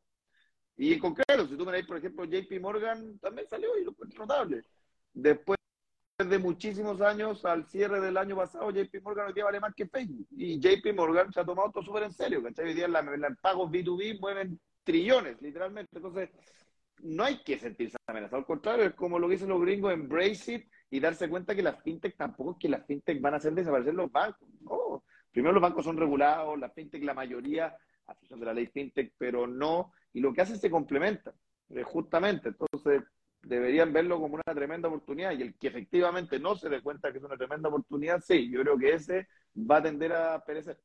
Y 0.77 0.93
en 0.93 0.99
concreto, 0.99 1.47
si 1.47 1.56
tú 1.56 1.63
miráis, 1.63 1.86
por 1.86 1.97
ejemplo, 1.97 2.25
JP 2.25 2.60
Morgan 2.60 3.19
también 3.19 3.47
salió 3.47 3.77
y 3.77 3.84
lo 3.84 3.93
fue 3.93 4.08
notable. 4.17 4.63
Después 5.13 5.56
de 6.25 6.39
muchísimos 6.39 6.99
años, 6.99 7.45
al 7.45 7.67
cierre 7.67 8.01
del 8.01 8.17
año 8.17 8.36
pasado, 8.36 8.71
JP 8.71 9.03
Morgan 9.03 9.27
hoy 9.27 9.34
día 9.34 9.43
vale 9.43 9.60
más 9.60 9.75
que 9.75 9.86
Facebook. 9.86 10.25
Y 10.32 10.60
JP 10.60 10.95
Morgan 10.95 11.32
se 11.32 11.39
ha 11.39 11.45
tomado 11.45 11.69
todo 11.69 11.84
súper 11.84 12.03
en 12.03 12.12
serio. 12.12 12.41
¿cachai? 12.41 12.65
Hoy 12.65 12.73
día 12.73 12.88
en 12.88 13.36
pagos 13.36 13.69
B2B 13.69 14.19
mueven 14.19 14.60
trillones, 14.84 15.39
literalmente. 15.43 15.95
Entonces, 15.95 16.32
no 17.03 17.23
hay 17.23 17.43
que 17.43 17.60
sentirse 17.60 17.97
amenazado. 18.08 18.38
Al 18.38 18.47
contrario, 18.47 18.86
es 18.86 18.95
como 18.95 19.19
lo 19.19 19.27
que 19.27 19.34
dicen 19.34 19.49
los 19.49 19.62
gringos, 19.62 19.93
embrace 19.93 20.56
it 20.56 20.67
y 20.89 20.99
darse 20.99 21.30
cuenta 21.30 21.53
que 21.53 21.62
las 21.62 21.84
fintech 21.84 22.17
tampoco 22.17 22.53
es 22.53 22.58
que 22.62 22.69
las 22.69 22.84
fintech 22.88 23.21
van 23.21 23.36
a 23.36 23.38
hacer 23.38 23.53
desaparecer 23.53 23.93
los 23.93 24.12
bancos. 24.12 24.49
No. 24.62 25.03
Primero 25.32 25.53
los 25.53 25.62
bancos 25.62 25.86
son 25.86 25.97
regulados, 25.97 26.58
las 26.58 26.73
fintech 26.73 27.03
la 27.03 27.13
mayoría 27.13 27.77
a 28.08 28.15
de 28.27 28.43
la 28.43 28.56
ley 28.56 28.65
fintech, 28.65 29.13
pero 29.19 29.45
no, 29.45 29.91
y 30.13 30.21
lo 30.21 30.34
que 30.34 30.41
hace 30.41 30.56
se 30.56 30.71
complementa, 30.71 31.32
eh, 31.69 31.84
justamente. 31.84 32.49
Entonces, 32.49 33.03
deberían 33.41 33.93
verlo 33.93 34.19
como 34.19 34.36
una 34.36 34.54
tremenda 34.56 34.88
oportunidad 34.89 35.32
y 35.32 35.41
el 35.43 35.56
que 35.58 35.67
efectivamente 35.67 36.39
no 36.39 36.56
se 36.56 36.69
dé 36.69 36.82
cuenta 36.82 37.12
que 37.12 37.19
es 37.19 37.23
una 37.23 37.38
tremenda 37.38 37.69
oportunidad, 37.69 38.19
sí, 38.21 38.50
yo 38.52 38.62
creo 38.62 38.78
que 38.78 38.93
ese 38.93 39.28
va 39.56 39.78
a 39.78 39.84
tender 39.84 40.13
a 40.13 40.43
perecer. 40.45 40.78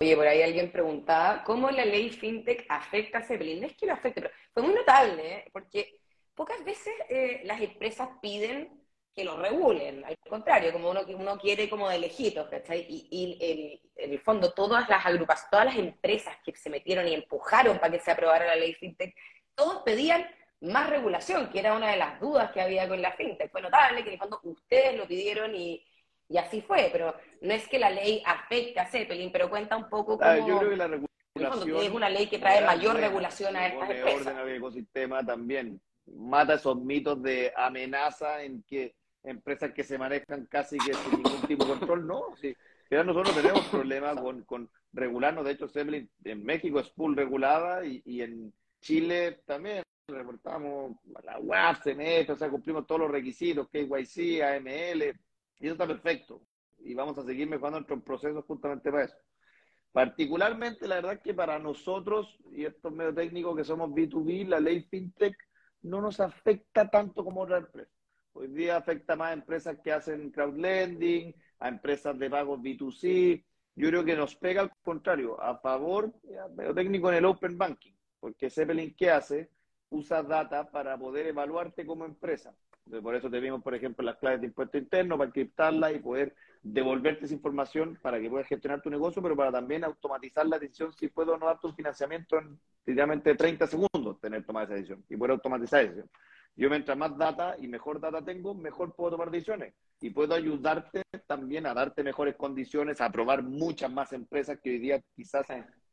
Oye, 0.00 0.16
por 0.16 0.26
ahí 0.26 0.42
alguien 0.42 0.70
preguntaba, 0.72 1.44
¿cómo 1.44 1.70
la 1.70 1.84
ley 1.84 2.10
FinTech 2.10 2.66
afecta 2.68 3.18
a 3.18 3.22
Zeppelin? 3.22 3.60
No 3.60 3.66
es 3.66 3.76
que 3.76 3.86
lo 3.86 3.92
afecte, 3.92 4.20
pero 4.20 4.34
fue 4.52 4.62
muy 4.62 4.74
notable, 4.74 5.36
¿eh? 5.38 5.50
porque 5.52 6.00
pocas 6.34 6.64
veces 6.64 6.92
eh, 7.08 7.42
las 7.44 7.60
empresas 7.60 8.08
piden 8.20 8.83
que 9.14 9.24
lo 9.24 9.36
regulen, 9.36 10.04
al 10.04 10.16
contrario, 10.28 10.72
como 10.72 10.90
uno, 10.90 11.02
uno 11.06 11.38
quiere 11.38 11.70
como 11.70 11.88
de 11.88 11.98
lejitos, 11.98 12.48
¿cachai? 12.48 12.86
Y, 12.88 13.80
en 13.96 14.12
el 14.12 14.20
fondo 14.20 14.52
todas 14.52 14.88
las 14.88 15.06
agrupaciones, 15.06 15.50
todas 15.50 15.66
las 15.66 15.76
empresas 15.76 16.36
que 16.44 16.54
se 16.56 16.68
metieron 16.68 17.06
y 17.06 17.14
empujaron 17.14 17.78
para 17.78 17.92
que 17.92 18.00
se 18.00 18.10
aprobara 18.10 18.46
la 18.46 18.56
ley 18.56 18.74
FinTech, 18.74 19.14
todos 19.54 19.82
pedían 19.84 20.26
más 20.60 20.90
regulación, 20.90 21.48
que 21.50 21.60
era 21.60 21.76
una 21.76 21.90
de 21.90 21.96
las 21.96 22.20
dudas 22.20 22.50
que 22.50 22.60
había 22.60 22.88
con 22.88 23.00
la 23.00 23.12
FinTech. 23.12 23.52
Fue 23.52 23.62
notable 23.62 24.02
que 24.02 24.08
en 24.08 24.14
el 24.14 24.18
fondo 24.18 24.40
ustedes 24.42 24.96
lo 24.96 25.06
pidieron 25.06 25.54
y, 25.54 25.84
y 26.28 26.36
así 26.36 26.60
fue, 26.60 26.88
pero 26.90 27.14
no 27.40 27.54
es 27.54 27.68
que 27.68 27.78
la 27.78 27.90
ley 27.90 28.20
afecte 28.26 28.80
a 28.80 28.86
Zeppelin, 28.86 29.30
pero 29.30 29.48
cuenta 29.48 29.76
un 29.76 29.88
poco 29.88 30.18
cómo... 30.18 30.48
yo 30.48 30.58
creo 30.58 30.70
que 30.70 30.76
la 30.76 30.88
regulación... 30.88 31.82
es 31.82 31.90
una 31.90 32.08
ley 32.08 32.26
que 32.26 32.38
trae 32.40 32.64
mayor 32.64 32.96
regulación 32.96 33.54
a 33.54 33.68
estas 33.68 33.90
empresas. 33.90 34.26
orden 34.26 34.36
al 34.38 34.48
ecosistema 34.50 35.24
también. 35.24 35.80
Mata 36.06 36.54
esos 36.54 36.76
mitos 36.76 37.22
de 37.22 37.52
amenaza 37.56 38.42
en 38.42 38.62
que 38.64 38.94
empresas 39.24 39.72
que 39.72 39.82
se 39.82 39.98
manejan 39.98 40.46
casi 40.46 40.78
que 40.78 40.94
sin 40.94 41.22
ningún 41.22 41.42
tipo 41.46 41.64
de 41.64 41.70
control, 41.70 42.06
no. 42.06 42.36
Sí. 42.36 42.54
nosotros 42.90 43.34
tenemos 43.34 43.66
problemas 43.68 44.20
con, 44.20 44.42
con 44.44 44.70
regularnos, 44.92 45.44
de 45.44 45.52
hecho, 45.52 45.66
en 45.74 46.44
México 46.44 46.80
es 46.80 46.90
full 46.92 47.16
regulada 47.16 47.84
y, 47.84 48.02
y 48.04 48.22
en 48.22 48.52
Chile 48.80 49.40
también 49.46 49.82
reportamos 50.06 50.96
la 51.22 51.38
UAP, 51.38 51.82
CMF, 51.82 52.30
o 52.30 52.36
sea, 52.36 52.50
cumplimos 52.50 52.86
todos 52.86 53.02
los 53.02 53.10
requisitos, 53.10 53.68
KYC, 53.70 54.42
AML, 54.42 55.02
y 55.58 55.66
eso 55.66 55.72
está 55.72 55.86
perfecto. 55.86 56.42
Y 56.78 56.94
vamos 56.94 57.16
a 57.16 57.24
seguir 57.24 57.48
mejorando 57.48 57.78
nuestros 57.78 58.02
procesos 58.02 58.44
justamente 58.44 58.90
para 58.90 59.04
eso. 59.04 59.16
Particularmente, 59.92 60.86
la 60.86 60.96
verdad 60.96 61.12
es 61.14 61.20
que 61.20 61.32
para 61.32 61.58
nosotros, 61.58 62.38
y 62.52 62.64
estos 62.64 62.92
medios 62.92 63.14
técnicos 63.14 63.56
que 63.56 63.64
somos 63.64 63.90
B2B, 63.90 64.48
la 64.48 64.60
ley 64.60 64.82
FinTech 64.82 65.36
no 65.82 66.00
nos 66.00 66.20
afecta 66.20 66.90
tanto 66.90 67.24
como 67.24 67.42
otras 67.42 67.64
empresas. 67.64 67.94
Hoy 68.36 68.48
día 68.48 68.76
afecta 68.76 69.14
más 69.14 69.30
a 69.30 69.32
empresas 69.32 69.78
que 69.78 69.92
hacen 69.92 70.30
crowdlending, 70.30 71.32
a 71.60 71.68
empresas 71.68 72.18
de 72.18 72.28
pagos 72.28 72.60
B2C. 72.60 73.44
Yo 73.76 73.88
creo 73.88 74.04
que 74.04 74.16
nos 74.16 74.34
pega 74.34 74.62
al 74.62 74.72
contrario, 74.82 75.40
a 75.40 75.56
favor, 75.58 76.12
medio 76.56 76.74
técnico 76.74 77.10
en 77.10 77.18
el 77.18 77.24
Open 77.26 77.56
Banking, 77.56 77.92
porque 78.18 78.50
Zeppelin, 78.50 78.92
¿qué 78.96 79.10
hace? 79.10 79.50
Usa 79.88 80.24
data 80.24 80.68
para 80.68 80.98
poder 80.98 81.28
evaluarte 81.28 81.86
como 81.86 82.04
empresa. 82.04 82.52
por 83.02 83.14
eso 83.14 83.30
te 83.30 83.38
vimos, 83.38 83.62
por 83.62 83.74
ejemplo, 83.76 84.04
las 84.04 84.16
claves 84.16 84.40
de 84.40 84.48
impuesto 84.48 84.78
interno 84.78 85.16
para 85.16 85.28
encriptarlas 85.28 85.94
y 85.94 86.00
poder 86.00 86.34
devolverte 86.60 87.26
esa 87.26 87.34
información 87.34 87.96
para 88.02 88.20
que 88.20 88.28
puedas 88.28 88.48
gestionar 88.48 88.82
tu 88.82 88.90
negocio, 88.90 89.22
pero 89.22 89.36
para 89.36 89.52
también 89.52 89.84
automatizar 89.84 90.44
la 90.46 90.58
decisión 90.58 90.92
si 90.92 91.06
puedo 91.06 91.34
o 91.34 91.38
no 91.38 91.46
darte 91.46 91.68
un 91.68 91.76
financiamiento 91.76 92.36
en 92.38 92.58
literalmente 92.84 93.36
30 93.36 93.68
segundos, 93.68 94.20
tener 94.20 94.44
tomar 94.44 94.64
esa 94.64 94.74
decisión 94.74 95.04
y 95.08 95.16
poder 95.16 95.32
automatizar 95.32 95.84
esa 95.84 95.88
decisión. 95.88 96.10
Yo 96.56 96.70
mientras 96.70 96.96
más 96.96 97.16
data 97.18 97.56
y 97.60 97.66
mejor 97.66 98.00
data 98.00 98.24
tengo, 98.24 98.54
mejor 98.54 98.94
puedo 98.94 99.12
tomar 99.12 99.30
decisiones. 99.30 99.74
Y 100.00 100.10
puedo 100.10 100.34
ayudarte 100.34 101.02
también 101.26 101.66
a 101.66 101.74
darte 101.74 102.02
mejores 102.02 102.36
condiciones, 102.36 103.00
a 103.00 103.10
probar 103.10 103.42
muchas 103.42 103.90
más 103.90 104.12
empresas 104.12 104.58
que 104.62 104.70
hoy 104.70 104.78
día 104.78 105.00
quizás 105.16 105.46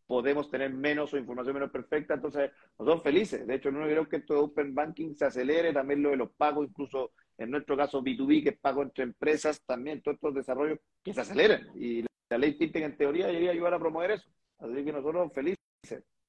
podemos 0.05 0.51
tener 0.51 0.73
menos 0.73 1.13
o 1.13 1.17
información 1.17 1.55
menos 1.55 1.71
perfecta. 1.71 2.13
Entonces, 2.13 2.51
nosotros 2.77 3.03
felices. 3.03 3.47
De 3.47 3.55
hecho, 3.55 3.71
no 3.71 3.85
creo 3.85 4.07
que 4.07 4.17
esto 4.17 4.33
de 4.33 4.39
Open 4.41 4.75
Banking 4.75 5.15
se 5.15 5.25
acelere, 5.25 5.73
también 5.73 6.03
lo 6.03 6.09
de 6.09 6.17
los 6.17 6.31
pagos, 6.33 6.67
incluso 6.67 7.11
en 7.37 7.49
nuestro 7.49 7.75
caso 7.75 8.03
B2B, 8.03 8.43
que 8.43 8.49
es 8.49 8.59
pago 8.59 8.83
entre 8.83 9.03
empresas, 9.03 9.61
también 9.65 10.01
todos 10.01 10.15
estos 10.15 10.35
desarrollos 10.35 10.79
que 11.03 11.13
se 11.13 11.21
aceleren. 11.21 11.69
Y 11.75 12.05
la 12.29 12.37
ley 12.37 12.53
FinTech 12.53 12.83
en 12.83 12.97
teoría 12.97 13.27
debería 13.27 13.51
ayudar 13.51 13.73
a 13.73 13.79
promover 13.79 14.11
eso. 14.11 14.29
Así 14.59 14.85
que 14.85 14.91
nosotros 14.91 15.31
felices 15.33 15.57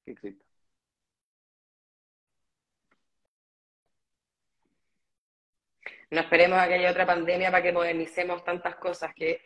que 0.05 0.11
exista. 0.11 0.43
No 6.11 6.19
esperemos 6.19 6.59
a 6.59 6.67
que 6.67 6.75
haya 6.75 6.91
otra 6.91 7.05
pandemia 7.05 7.51
para 7.51 7.63
que 7.63 7.71
modernicemos 7.71 8.43
tantas 8.43 8.75
cosas 8.75 9.13
que, 9.15 9.41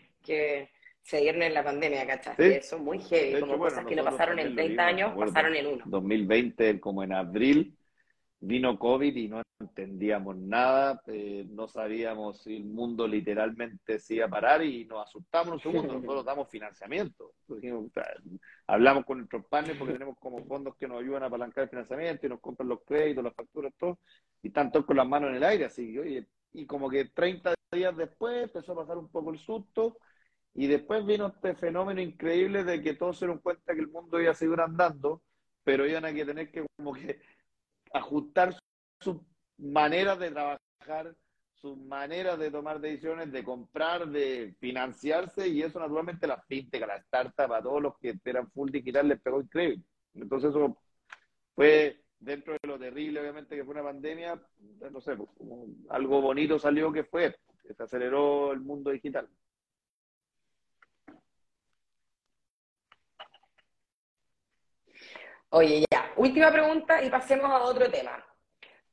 se 1.03 1.21
dieron 1.21 1.41
en 1.41 1.53
la 1.53 1.63
pandemia, 1.63 2.05
¿cachai? 2.05 2.35
Eso 2.37 2.77
muy 2.79 2.99
heavy, 2.99 3.39
como 3.39 3.57
cosas 3.57 3.85
que 3.85 3.95
no 3.95 4.03
pasaron 4.03 4.39
en 4.39 4.53
30 4.53 4.85
años, 4.85 5.13
pasaron 5.17 5.55
en 5.55 5.67
uno. 5.67 5.83
2020, 5.85 6.81
como 6.81 7.01
en 7.01 7.13
abril, 7.13 7.76
vino 8.39 8.77
COVID 8.77 9.15
y 9.15 9.27
no 9.27 9.41
entendíamos 9.59 10.37
nada, 10.37 11.01
eh, 11.07 11.45
no 11.49 11.67
sabíamos 11.67 12.43
si 12.43 12.57
el 12.57 12.65
mundo 12.65 13.07
literalmente 13.07 13.97
se 13.97 14.15
iba 14.15 14.25
a 14.25 14.29
parar 14.29 14.63
y 14.63 14.85
nos 14.85 15.07
asustamos 15.07 15.53
un 15.55 15.59
segundo, 15.59 15.93
nosotros 15.93 16.25
damos 16.25 16.49
financiamiento. 16.49 17.33
hablamos 18.67 19.05
con 19.05 19.17
nuestros 19.17 19.45
partners 19.45 19.77
porque 19.77 19.93
tenemos 19.93 20.17
como 20.19 20.45
fondos 20.45 20.75
que 20.75 20.87
nos 20.87 21.01
ayudan 21.01 21.23
a 21.23 21.25
apalancar 21.27 21.63
el 21.63 21.69
financiamiento 21.69 22.25
y 22.25 22.29
nos 22.29 22.39
compran 22.39 22.69
los 22.69 22.81
créditos, 22.85 23.23
las 23.23 23.33
facturas, 23.33 23.73
todo, 23.77 23.97
y 24.43 24.49
están 24.49 24.71
todos 24.71 24.85
con 24.85 24.97
las 24.97 25.07
manos 25.07 25.31
en 25.31 25.37
el 25.37 25.43
aire, 25.43 25.65
así 25.65 25.91
que, 25.91 25.99
oye, 25.99 26.27
y 26.53 26.65
como 26.65 26.89
que 26.89 27.05
30 27.05 27.55
días 27.71 27.97
después 27.97 28.43
empezó 28.43 28.73
a 28.73 28.77
pasar 28.77 28.97
un 28.97 29.09
poco 29.09 29.31
el 29.31 29.39
susto 29.39 29.97
y 30.53 30.67
después 30.67 31.05
vino 31.05 31.27
este 31.27 31.55
fenómeno 31.55 32.01
increíble 32.01 32.63
de 32.63 32.81
que 32.81 32.93
todos 32.93 33.17
se 33.17 33.25
dieron 33.25 33.41
cuenta 33.41 33.73
que 33.73 33.79
el 33.79 33.89
mundo 33.89 34.19
iba 34.21 34.31
a 34.31 34.35
seguir 34.35 34.59
andando, 34.59 35.21
pero 35.63 35.85
iban 35.85 36.05
a 36.05 36.13
tener 36.13 36.51
que 36.51 36.65
como 36.77 36.93
que 36.93 37.19
ajustar 37.97 38.55
su 38.99 39.25
manera 39.57 40.15
de 40.15 40.31
trabajar, 40.31 41.15
su 41.53 41.75
manera 41.75 42.37
de 42.37 42.51
tomar 42.51 42.79
decisiones, 42.79 43.31
de 43.31 43.43
comprar, 43.43 44.07
de 44.07 44.55
financiarse, 44.59 45.47
y 45.47 45.61
eso 45.61 45.79
naturalmente 45.79 46.27
la 46.27 46.41
fintech, 46.41 46.85
la 46.85 46.97
startup, 46.97 47.53
a 47.53 47.61
todos 47.61 47.81
los 47.81 47.97
que 47.97 48.15
eran 48.25 48.49
full 48.51 48.69
digital 48.69 49.07
les 49.07 49.19
pegó 49.19 49.41
increíble. 49.41 49.83
Entonces 50.13 50.51
eso 50.51 50.77
fue 51.55 52.01
dentro 52.19 52.53
de 52.53 52.67
lo 52.67 52.79
terrible, 52.79 53.19
obviamente, 53.19 53.55
que 53.55 53.63
fue 53.63 53.73
una 53.73 53.83
pandemia, 53.83 54.41
no 54.91 55.01
sé, 55.01 55.15
pues, 55.15 55.29
algo 55.89 56.21
bonito 56.21 56.59
salió 56.59 56.91
que 56.91 57.03
fue, 57.03 57.35
que 57.63 57.73
se 57.73 57.83
aceleró 57.83 58.53
el 58.53 58.61
mundo 58.61 58.91
digital. 58.91 59.27
Oye, 65.49 65.85
ya, 65.91 66.06
última 66.17 66.51
pregunta 66.51 67.03
y 67.03 67.09
pasemos 67.09 67.49
a 67.49 67.63
otro 67.63 67.89
tema. 67.89 68.23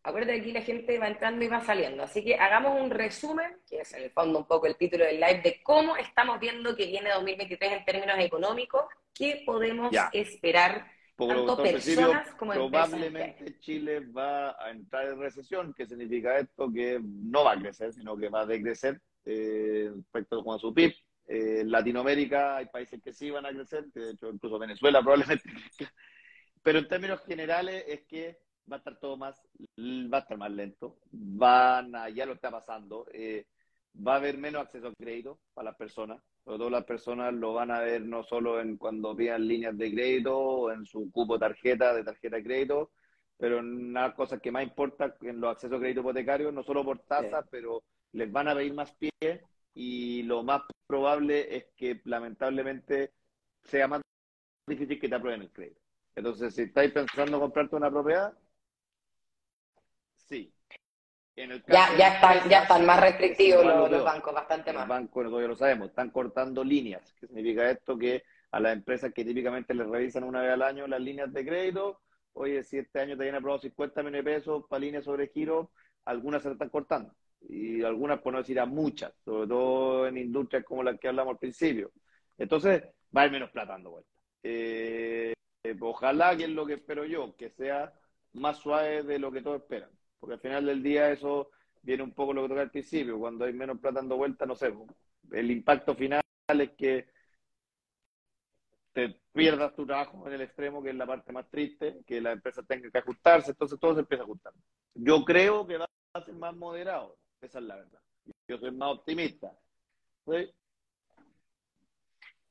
Acuérdate 0.02 0.34
que 0.34 0.40
aquí 0.42 0.52
la 0.52 0.60
gente 0.60 0.98
va 0.98 1.08
entrando 1.08 1.44
y 1.44 1.48
va 1.48 1.62
saliendo. 1.62 2.02
Así 2.02 2.22
que 2.22 2.36
hagamos 2.36 2.78
un 2.78 2.90
resumen, 2.90 3.56
que 3.68 3.80
es 3.80 3.92
en 3.94 4.02
el 4.02 4.10
fondo 4.10 4.38
un 4.38 4.46
poco 4.46 4.66
el 4.66 4.76
título 4.76 5.04
del 5.04 5.18
live, 5.18 5.40
de 5.42 5.62
cómo 5.62 5.96
estamos 5.96 6.38
viendo 6.38 6.76
que 6.76 6.86
viene 6.86 7.10
2023 7.10 7.72
en 7.72 7.84
términos 7.86 8.18
económicos, 8.18 8.84
qué 9.14 9.42
podemos 9.46 9.94
esperar 10.12 10.86
tanto 11.16 11.56
personas 11.56 12.34
como 12.34 12.52
Probablemente 12.52 13.58
Chile 13.60 14.00
va 14.00 14.50
a 14.62 14.70
entrar 14.70 15.06
en 15.06 15.20
recesión, 15.20 15.72
que 15.72 15.86
significa 15.86 16.38
esto 16.38 16.70
que 16.72 17.00
no 17.02 17.44
va 17.44 17.52
a 17.52 17.58
crecer, 17.58 17.92
sino 17.92 18.16
que 18.16 18.28
va 18.28 18.42
a 18.42 18.46
decrecer 18.46 19.00
eh, 19.24 19.90
respecto 19.94 20.52
a 20.52 20.58
su 20.58 20.74
PIB. 20.74 20.94
Eh, 21.26 21.60
en 21.60 21.70
Latinoamérica 21.70 22.56
hay 22.56 22.66
países 22.66 23.00
que 23.02 23.14
sí 23.14 23.30
van 23.30 23.46
a 23.46 23.50
crecer, 23.50 23.86
que 23.94 24.00
de 24.00 24.10
hecho 24.10 24.28
incluso 24.28 24.58
Venezuela 24.58 25.00
probablemente. 25.00 25.48
Pero 26.64 26.78
en 26.78 26.88
términos 26.88 27.20
generales 27.26 27.84
es 27.86 28.06
que 28.06 28.38
va 28.72 28.76
a 28.76 28.78
estar 28.78 28.98
todo 28.98 29.18
más, 29.18 29.46
va 29.78 30.18
a 30.18 30.20
estar 30.22 30.38
más 30.38 30.50
lento, 30.50 30.96
van 31.12 31.94
a, 31.94 32.08
ya 32.08 32.24
lo 32.24 32.32
está 32.32 32.50
pasando, 32.50 33.06
eh, 33.12 33.46
va 33.94 34.14
a 34.14 34.16
haber 34.16 34.38
menos 34.38 34.62
acceso 34.62 34.88
a 34.88 34.94
crédito 34.94 35.38
para 35.52 35.66
las 35.66 35.76
personas, 35.76 36.22
sobre 36.42 36.58
todo 36.58 36.70
las 36.70 36.86
personas 36.86 37.34
lo 37.34 37.52
van 37.52 37.70
a 37.70 37.80
ver 37.80 38.00
no 38.00 38.22
solo 38.22 38.62
en 38.62 38.78
cuando 38.78 39.14
pidan 39.14 39.46
líneas 39.46 39.76
de 39.76 39.92
crédito 39.92 40.38
o 40.38 40.72
en 40.72 40.86
su 40.86 41.10
cupo 41.12 41.38
tarjeta 41.38 41.92
de 41.94 42.02
tarjeta 42.02 42.36
de 42.36 42.42
crédito, 42.42 42.92
pero 43.36 43.58
en 43.58 43.92
las 43.92 44.14
cosas 44.14 44.40
que 44.40 44.50
más 44.50 44.62
importa 44.64 45.14
en 45.20 45.40
los 45.40 45.50
accesos 45.50 45.76
a 45.76 45.80
crédito 45.80 46.00
hipotecario, 46.00 46.50
no 46.50 46.62
solo 46.62 46.82
por 46.82 47.00
tasas, 47.00 47.44
pero 47.50 47.82
les 48.12 48.32
van 48.32 48.48
a 48.48 48.54
pedir 48.54 48.72
más 48.72 48.90
pie 48.94 49.42
y 49.74 50.22
lo 50.22 50.42
más 50.42 50.62
probable 50.86 51.54
es 51.54 51.66
que 51.76 52.00
lamentablemente 52.04 53.12
sea 53.64 53.86
más 53.86 54.00
difícil 54.66 54.98
que 54.98 55.10
te 55.10 55.14
aprueben 55.14 55.42
el 55.42 55.52
crédito. 55.52 55.83
Entonces, 56.16 56.54
si 56.54 56.62
estáis 56.62 56.92
pensando 56.92 57.36
en 57.36 57.40
comprarte 57.40 57.76
una 57.76 57.90
propiedad, 57.90 58.32
Sí. 60.16 60.52
ya, 61.36 61.96
ya, 61.98 62.14
están, 62.14 62.48
ya 62.48 62.62
están 62.62 62.86
más 62.86 63.00
restrictivos 63.00 63.64
los, 63.64 64.04
bancos, 64.04 64.32
bastante 64.32 64.72
más. 64.72 64.82
Los 64.82 64.88
bancos, 64.88 65.24
todavía 65.24 65.48
lo 65.48 65.56
sabemos, 65.56 65.88
están 65.88 66.10
cortando 66.10 66.64
líneas. 66.64 67.12
¿Qué 67.20 67.26
significa 67.26 67.70
esto? 67.70 67.98
Que 67.98 68.22
a 68.52 68.60
las 68.60 68.72
empresas 68.72 69.12
que 69.12 69.24
típicamente 69.24 69.74
les 69.74 69.86
revisan 69.86 70.24
una 70.24 70.40
vez 70.40 70.52
al 70.52 70.62
año 70.62 70.86
las 70.86 71.00
líneas 71.00 71.32
de 71.32 71.44
crédito, 71.44 72.00
oye, 72.34 72.62
si 72.62 72.78
este 72.78 73.00
año 73.00 73.16
te 73.16 73.24
viene 73.24 73.38
aprobado 73.38 73.60
50 73.60 74.02
millones 74.02 74.24
de 74.24 74.30
pesos 74.32 74.64
para 74.68 74.80
líneas 74.80 75.04
sobre 75.04 75.28
giro, 75.28 75.72
algunas 76.04 76.42
se 76.42 76.52
están 76.52 76.70
cortando. 76.70 77.12
Y 77.40 77.82
algunas, 77.82 78.20
por 78.20 78.32
no 78.32 78.38
decir 78.38 78.58
a 78.58 78.64
muchas, 78.64 79.12
sobre 79.24 79.48
todo 79.48 80.06
en 80.06 80.16
industrias 80.16 80.64
como 80.64 80.82
las 80.82 80.98
que 80.98 81.08
hablamos 81.08 81.32
al 81.32 81.38
principio. 81.38 81.90
Entonces, 82.38 82.82
va 83.14 83.22
a 83.22 83.26
ir 83.26 83.32
menos 83.32 83.50
plata 83.50 83.72
dando 83.72 83.90
vuelta. 83.90 84.10
Eh, 84.42 85.33
ojalá, 85.80 86.36
que 86.36 86.44
es 86.44 86.50
lo 86.50 86.66
que 86.66 86.74
espero 86.74 87.04
yo, 87.04 87.36
que 87.36 87.50
sea 87.50 87.92
más 88.34 88.58
suave 88.58 89.02
de 89.02 89.18
lo 89.18 89.30
que 89.32 89.42
todos 89.42 89.60
esperan 89.62 89.90
porque 90.24 90.34
al 90.34 90.40
final 90.40 90.64
del 90.64 90.82
día 90.82 91.10
eso 91.10 91.50
viene 91.82 92.02
un 92.02 92.14
poco 92.14 92.32
lo 92.32 92.42
que 92.42 92.48
toca 92.48 92.62
al 92.62 92.70
principio, 92.70 93.18
cuando 93.18 93.44
hay 93.44 93.52
menos 93.52 93.78
plata 93.78 94.00
dando 94.00 94.16
vuelta, 94.16 94.46
no 94.46 94.54
sé, 94.54 94.72
el 95.32 95.50
impacto 95.50 95.94
final 95.94 96.22
es 96.48 96.70
que 96.78 97.06
te 98.94 99.20
pierdas 99.34 99.74
tu 99.74 99.84
trabajo 99.84 100.26
en 100.26 100.32
el 100.32 100.40
extremo, 100.40 100.82
que 100.82 100.88
es 100.90 100.94
la 100.94 101.04
parte 101.06 101.30
más 101.30 101.46
triste, 101.50 102.00
que 102.06 102.22
la 102.22 102.32
empresa 102.32 102.62
tenga 102.62 102.90
que 102.90 102.96
ajustarse, 102.96 103.50
entonces 103.50 103.78
todo 103.78 103.92
se 103.92 104.00
empieza 104.00 104.22
a 104.22 104.24
ajustar. 104.24 104.54
Yo 104.94 105.22
creo 105.26 105.66
que 105.66 105.76
va 105.76 105.90
a 106.14 106.24
ser 106.24 106.34
más 106.34 106.56
moderado, 106.56 107.18
esa 107.42 107.58
es 107.58 107.64
la 107.66 107.76
verdad. 107.76 108.00
Yo 108.48 108.56
soy 108.56 108.70
más 108.70 108.92
optimista. 108.92 109.52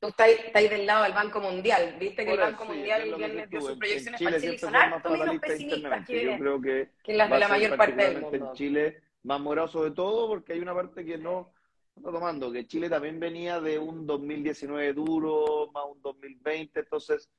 Tú 0.04 0.10
estás, 0.10 0.70
del 0.70 0.86
lado 0.86 1.04
del 1.04 1.14
Banco 1.14 1.39
Mundial, 1.39 1.95
viste 1.97 2.26
que 2.26 2.34
el 2.34 2.38
Banco 2.38 2.66
Mundial 2.66 3.04
el 3.04 3.16
viernes 3.16 3.49
dio 3.49 3.62
sus 3.62 3.78
proyecciones 3.78 4.22
para 4.22 4.38
Chile 4.38 4.56
y 4.56 4.58
son 4.58 4.74
menos 4.74 5.39
pesimistas 5.39 6.06
que, 6.06 6.26
Yo 6.26 6.38
creo 6.38 6.62
que, 6.62 6.89
que 7.01 7.14
las 7.14 7.30
de 7.30 7.39
la 7.39 7.47
mayor 7.47 7.78
parte 7.78 8.10
del 8.10 8.22
mundo. 8.22 8.36
En 8.36 8.51
Chile 8.51 9.01
más 9.24 9.39
morado 9.39 9.70
sobre 9.70 9.91
todo 9.91 10.28
porque 10.28 10.51
hay 10.51 10.60
una 10.60 10.74
parte 10.74 11.06
que 11.06 11.18
no 11.18 11.54
está 11.95 12.12
tomando, 12.12 12.51
que 12.51 12.68
Chile 12.68 12.89
también 12.89 13.18
venía 13.18 13.62
de 13.62 13.80
un 13.80 14.06
2019 14.06 14.91
duro, 14.91 15.72
más 15.72 15.86
un 15.89 16.01
2020, 16.01 16.82
entonces 16.82 17.30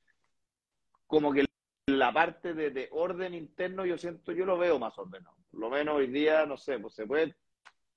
como 1.07 1.35
que 1.35 1.45
la 1.89 2.15
parte 2.15 2.55
de, 2.55 2.71
de 2.71 2.89
orden 2.93 3.35
interno 3.35 3.85
yo 3.85 3.99
siento, 3.99 4.33
yo 4.33 4.47
lo 4.47 4.57
veo 4.57 4.79
más 4.79 4.97
ordenado. 4.97 5.37
Por 5.51 5.61
lo 5.61 5.69
menos 5.69 5.97
hoy 5.97 6.07
día, 6.07 6.47
no 6.47 6.57
sé, 6.57 6.79
pues 6.79 6.95
se 6.95 7.07
puede, 7.07 7.37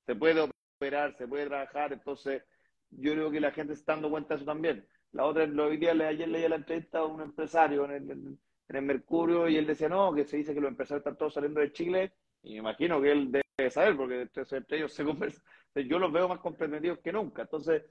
se 0.06 0.14
puede 0.14 0.42
operar, 0.78 1.16
se 1.18 1.26
puede 1.26 1.46
trabajar, 1.46 1.94
entonces 1.94 2.44
yo 2.92 3.14
creo 3.14 3.32
que 3.32 3.40
la 3.40 3.52
gente 3.52 3.74
está 3.74 3.94
dando 3.94 4.10
cuenta 4.10 4.34
de 4.34 4.38
eso 4.38 4.46
también. 4.46 4.88
La 5.12 5.26
otra, 5.26 5.44
hoy 5.44 5.78
día, 5.78 5.92
ayer 5.92 6.28
leía 6.28 6.50
la 6.50 6.58
entrevista 6.58 7.00
a 7.00 7.06
un 7.06 7.22
empresario 7.22 7.86
en 7.86 7.92
el, 7.92 8.12
en 8.12 8.76
el, 8.76 8.82
Mercurio 8.82 9.48
y 9.48 9.58
él 9.58 9.66
decía, 9.66 9.90
no, 9.90 10.14
que 10.14 10.26
se 10.26 10.38
dice 10.38 10.54
que 10.54 10.62
los 10.62 10.70
empresarios 10.70 11.02
están 11.02 11.18
todos 11.18 11.34
saliendo 11.34 11.60
de 11.62 11.72
Chile, 11.72 12.14
y 12.44 12.54
me 12.54 12.58
imagino 12.58 13.02
que 13.02 13.12
él 13.12 13.32
debe 13.32 13.72
saber, 13.72 13.96
porque 13.96 14.22
entre 14.22 14.78
ellos 14.78 14.94
se 14.94 15.04
conversan. 15.06 15.44
Yo 15.76 16.00
los 16.00 16.12
veo 16.12 16.28
más 16.28 16.40
comprendidos 16.40 17.00
que 17.00 17.12
nunca. 17.12 17.44
Entonces, 17.44 17.84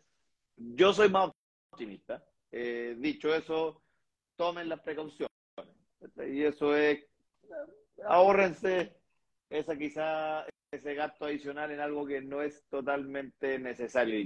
yo 0.56 0.92
soy 0.92 1.08
más 1.08 1.30
optimista. 1.70 2.24
Eh, 2.50 2.96
dicho 2.98 3.34
eso, 3.34 3.82
tomen 4.36 4.68
las 4.68 4.80
precauciones. 4.80 5.30
Y 6.28 6.42
eso 6.42 6.76
es, 6.76 7.06
ahórrense 8.04 8.96
esa 9.50 9.76
quizá 9.76 10.46
ese 10.70 10.94
gasto 10.94 11.26
adicional 11.26 11.70
en 11.70 11.80
algo 11.80 12.06
que 12.06 12.20
no 12.20 12.42
es 12.42 12.64
totalmente 12.68 13.58
necesario 13.58 14.18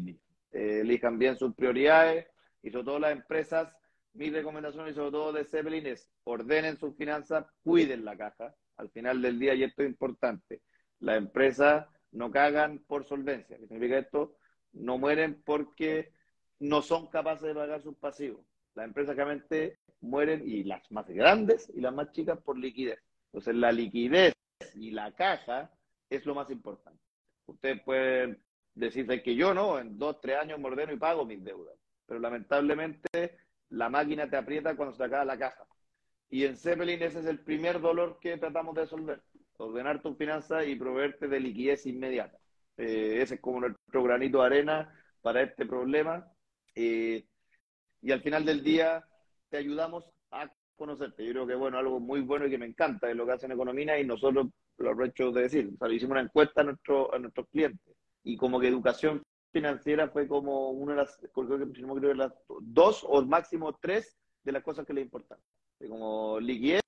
eh, 0.53 0.81
elijan 0.81 1.19
bien 1.19 1.37
sus 1.37 1.55
prioridades 1.55 2.27
y 2.63 2.71
sobre 2.71 2.85
todo 2.85 2.99
las 2.99 3.13
empresas, 3.13 3.75
mi 4.13 4.31
recomendación 4.31 4.89
y 4.89 4.95
sobre 4.95 5.13
todo 5.13 5.33
de 5.33 5.45
Zeppelin 5.45 5.87
es 5.87 6.09
ordenen 6.25 6.77
sus 6.79 6.97
finanzas, 6.97 7.47
cuiden 7.63 8.05
la 8.05 8.17
caja. 8.17 8.55
Al 8.77 8.91
final 8.91 9.21
del 9.21 9.39
día, 9.39 9.55
y 9.55 9.63
esto 9.63 9.83
es 9.83 9.91
importante, 9.91 10.63
las 11.01 11.19
empresas 11.19 11.87
no 12.13 12.31
cagan 12.31 12.79
por 12.87 13.05
solvencia. 13.05 13.59
¿Qué 13.59 13.67
significa 13.67 13.99
esto? 13.99 14.37
No 14.73 14.97
mueren 14.97 15.43
porque 15.45 16.13
no 16.61 16.81
son 16.81 17.09
capaces 17.09 17.49
de 17.49 17.55
pagar 17.55 17.83
sus 17.83 17.97
pasivos. 17.97 18.41
Las 18.75 18.87
empresas 18.87 19.17
realmente 19.17 19.79
mueren, 20.01 20.43
y 20.47 20.65
las 20.65 20.91
más 20.91 21.07
grandes 21.09 21.71
y 21.75 21.81
las 21.81 21.93
más 21.93 22.11
chicas, 22.13 22.39
por 22.39 22.59
liquidez. 22.59 22.99
Entonces, 23.27 23.55
la 23.55 23.71
liquidez 23.71 24.33
y 24.75 24.91
la 24.93 25.13
caja 25.13 25.71
es 26.09 26.25
lo 26.25 26.35
más 26.35 26.51
importante. 26.51 27.01
Ustedes 27.47 27.83
pueden 27.83 28.43
decirte 28.81 29.23
que 29.23 29.37
yo 29.37 29.55
no, 29.55 29.79
en 29.79 29.99
dos, 29.99 30.21
tres 30.21 30.39
años 30.39 30.59
me 30.59 30.67
ordeno 30.67 30.93
y 30.93 30.97
pago 30.97 31.25
mis 31.25 31.45
deudas. 31.45 31.75
Pero 32.07 32.21
lamentablemente 32.21 33.39
la 33.71 33.89
máquina 33.89 34.29
te 34.29 34.37
aprieta 34.37 34.77
cuando 34.77 34.95
se 34.95 35.05
acaba 35.05 35.25
la 35.25 35.39
caja. 35.39 35.67
Y 36.29 36.45
en 36.45 36.57
Zeppelin 36.57 37.03
ese 37.03 37.21
es 37.21 37.27
el 37.27 37.41
primer 37.41 37.81
dolor 37.81 38.19
que 38.21 38.37
tratamos 38.39 38.75
de 38.75 38.83
resolver. 38.83 39.23
Ordenar 39.59 40.01
tus 40.01 40.17
finanzas 40.17 40.67
y 40.67 40.75
proveerte 40.77 41.29
de 41.29 41.41
liquidez 41.41 41.87
inmediata. 41.87 42.39
Eh, 42.77 43.19
ese 43.21 43.35
es 43.35 43.41
como 43.41 43.61
nuestro 43.61 44.03
granito 44.03 44.41
de 44.41 44.47
arena 44.47 44.95
para 45.21 45.43
este 45.43 45.67
problema. 45.67 46.27
Eh, 46.75 47.27
y 48.03 48.13
al 48.13 48.23
final 48.23 48.45
del 48.45 48.65
día 48.65 49.05
te 49.51 49.59
ayudamos 49.59 50.05
a 50.31 50.51
conocerte. 50.77 51.25
Yo 51.25 51.33
creo 51.33 51.47
que 51.47 51.55
bueno, 51.55 51.79
algo 51.79 52.01
muy 52.01 52.23
bueno 52.23 52.47
y 52.47 52.51
que 52.51 52.59
me 52.59 52.67
encanta 52.67 53.11
es 53.11 53.17
lo 53.17 53.27
que 53.27 53.33
hacen 53.33 53.53
Economía 53.53 53.99
y 53.99 54.07
nosotros 54.07 54.47
lo 54.79 54.91
aprovecho 54.91 55.31
de 55.31 55.43
decir. 55.43 55.71
Hicimos 55.91 56.13
una 56.13 56.23
encuesta 56.23 56.63
a, 56.63 56.65
nuestro, 56.65 57.15
a 57.15 57.19
nuestros 57.19 57.47
clientes 57.49 58.00
y 58.23 58.37
como 58.37 58.61
que 58.61 58.69
educación 58.69 59.23
financiera 59.53 60.09
fue 60.09 60.29
como 60.29 60.71
una 60.71 60.93
de 60.93 60.99
las, 60.99 61.19
creo 61.35 61.59
que 61.59 62.15
las 62.15 62.33
dos 62.61 63.05
o 63.09 63.23
máximo 63.23 63.77
tres 63.81 64.17
de 64.43 64.53
las 64.53 64.63
cosas 64.63 64.87
que 64.87 64.95
le 64.95 65.01
importan. 65.01 65.39
Como 65.89 66.39
liquidez 66.41 66.81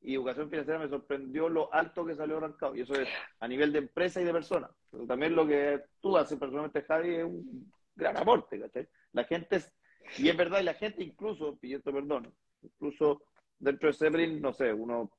y 0.00 0.14
educación 0.14 0.50
financiera 0.50 0.78
me 0.78 0.88
sorprendió 0.88 1.48
lo 1.48 1.72
alto 1.72 2.04
que 2.04 2.14
salió 2.14 2.36
arrancado. 2.36 2.74
Y 2.76 2.82
eso 2.82 2.94
es 2.94 3.08
a 3.40 3.48
nivel 3.48 3.72
de 3.72 3.78
empresa 3.78 4.20
y 4.20 4.24
de 4.24 4.32
persona. 4.32 4.70
Pero 4.90 5.06
también 5.06 5.34
lo 5.34 5.46
que 5.46 5.82
tú 6.00 6.16
haces 6.16 6.38
personalmente, 6.38 6.82
Javi, 6.82 7.14
es 7.14 7.24
un 7.24 7.72
gran 7.94 8.16
aporte. 8.16 8.58
La 9.12 9.24
gente, 9.24 9.56
es, 9.56 9.72
y 10.18 10.28
es 10.28 10.36
verdad, 10.36 10.60
y 10.60 10.64
la 10.64 10.74
gente 10.74 11.02
incluso, 11.02 11.58
y 11.62 11.74
esto 11.74 11.92
perdón, 11.92 12.34
incluso 12.62 13.22
dentro 13.58 13.88
de 13.88 13.92
Sebrin, 13.94 14.40
no 14.40 14.52
sé, 14.52 14.72
uno 14.72 15.10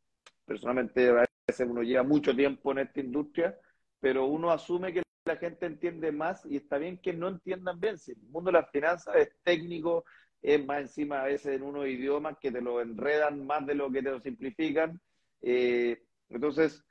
personalmente 0.45 1.09
a 1.09 1.25
veces 1.47 1.67
uno 1.67 1.81
lleva 1.81 2.03
mucho 2.03 2.35
tiempo 2.35 2.71
en 2.71 2.79
esta 2.79 2.99
industria, 2.99 3.57
pero 3.99 4.25
uno 4.25 4.51
asume 4.51 4.93
que 4.93 5.04
la 5.25 5.37
gente 5.37 5.65
entiende 5.65 6.11
más 6.11 6.45
y 6.45 6.57
está 6.57 6.77
bien 6.77 6.97
que 6.99 7.13
no 7.13 7.27
entiendan 7.27 7.79
bien. 7.79 7.97
Si 7.97 8.11
el 8.11 8.21
mundo 8.29 8.51
de 8.51 8.59
las 8.59 8.69
finanzas 8.71 9.15
es 9.15 9.29
técnico, 9.43 10.05
es 10.41 10.63
más 10.65 10.81
encima 10.81 11.21
a 11.21 11.25
veces 11.25 11.55
en 11.55 11.63
unos 11.63 11.87
idiomas 11.87 12.37
que 12.39 12.51
te 12.51 12.61
lo 12.61 12.79
enredan 12.79 13.45
más 13.45 13.65
de 13.65 13.75
lo 13.75 13.91
que 13.91 14.03
te 14.03 14.11
lo 14.11 14.19
simplifican. 14.21 14.99
Eh, 15.41 16.03
entonces, 16.29 16.83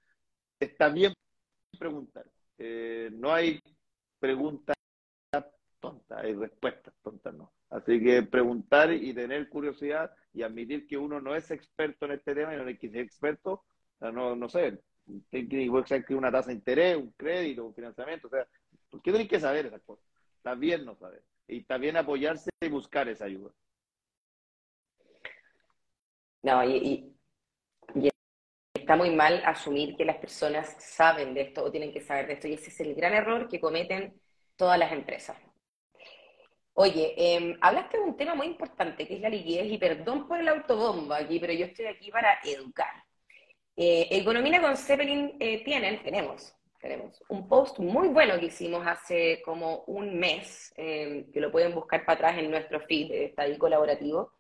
está 0.58 0.88
bien 0.88 1.14
preguntar. 1.78 2.26
Eh, 2.58 3.10
no 3.12 3.32
hay 3.32 3.60
preguntas 4.18 4.76
tontas, 5.80 6.18
hay 6.18 6.34
respuestas 6.34 6.94
tontas, 7.02 7.34
no. 7.34 7.52
Así 7.70 8.02
que 8.02 8.22
preguntar 8.22 8.92
y 8.92 9.12
tener 9.14 9.48
curiosidad 9.48 10.10
y 10.32 10.42
admitir 10.42 10.86
que 10.86 10.96
uno 10.96 11.20
no 11.20 11.36
es 11.36 11.50
experto 11.50 12.06
en 12.06 12.12
este 12.12 12.34
tema 12.34 12.54
y 12.54 12.56
no 12.56 12.64
hay 12.64 12.78
que 12.78 12.88
ser 12.88 13.00
experto, 13.00 13.64
no, 14.00 14.34
no 14.34 14.48
sé, 14.48 14.80
puede 15.70 16.04
que 16.04 16.14
una 16.14 16.30
tasa 16.30 16.48
de 16.48 16.54
interés, 16.54 16.96
un 16.96 17.12
crédito, 17.12 17.64
un 17.64 17.74
financiamiento. 17.74 18.28
O 18.28 18.30
sea, 18.30 18.46
¿por 18.90 19.02
qué 19.02 19.12
tenéis 19.12 19.30
que 19.30 19.40
saber 19.40 19.66
esas 19.66 19.82
cosas? 19.82 20.04
Está 20.36 20.54
bien 20.54 20.84
no 20.84 20.96
saber. 20.96 21.22
Y 21.46 21.64
bien 21.78 21.96
apoyarse 21.96 22.50
y 22.60 22.68
buscar 22.68 23.08
esa 23.08 23.26
ayuda. 23.26 23.50
No, 26.42 26.62
y, 26.64 27.14
y, 27.94 28.10
está 28.74 28.96
muy 28.96 29.10
mal 29.10 29.42
asumir 29.46 29.96
que 29.96 30.04
las 30.04 30.16
personas 30.16 30.76
saben 30.78 31.32
de 31.32 31.42
esto 31.42 31.64
o 31.64 31.70
tienen 31.70 31.92
que 31.92 32.02
saber 32.02 32.26
de 32.26 32.34
esto, 32.34 32.48
y 32.48 32.54
ese 32.54 32.68
es 32.68 32.80
el 32.80 32.94
gran 32.94 33.14
error 33.14 33.48
que 33.48 33.60
cometen 33.60 34.20
todas 34.56 34.78
las 34.78 34.92
empresas. 34.92 35.38
Oye, 36.74 37.14
eh, 37.16 37.56
hablaste 37.60 37.98
de 37.98 38.04
un 38.04 38.16
tema 38.16 38.34
muy 38.34 38.48
importante, 38.48 39.06
que 39.06 39.14
es 39.14 39.20
la 39.20 39.28
liquidez, 39.28 39.72
y 39.72 39.78
perdón 39.78 40.26
por 40.26 40.38
el 40.38 40.48
autobomba 40.48 41.18
aquí, 41.18 41.38
pero 41.38 41.52
yo 41.52 41.66
estoy 41.66 41.86
aquí 41.86 42.10
para 42.10 42.38
educar. 42.44 43.03
Eh, 43.76 44.06
Economía 44.10 44.60
con 44.60 44.76
Zeppelin 44.76 45.36
eh, 45.40 45.64
tienen, 45.64 46.00
tenemos, 46.02 46.54
tenemos 46.80 47.22
un 47.28 47.48
post 47.48 47.80
muy 47.80 48.08
bueno 48.08 48.38
que 48.38 48.46
hicimos 48.46 48.86
hace 48.86 49.42
como 49.44 49.82
un 49.86 50.16
mes, 50.16 50.72
em, 50.76 51.30
que 51.32 51.40
lo 51.40 51.50
pueden 51.50 51.74
buscar 51.74 52.04
para 52.04 52.14
atrás 52.14 52.38
en 52.38 52.50
nuestro 52.50 52.80
feed, 52.80 53.10
está 53.10 53.42
ahí 53.42 53.58
colaborativo, 53.58 54.32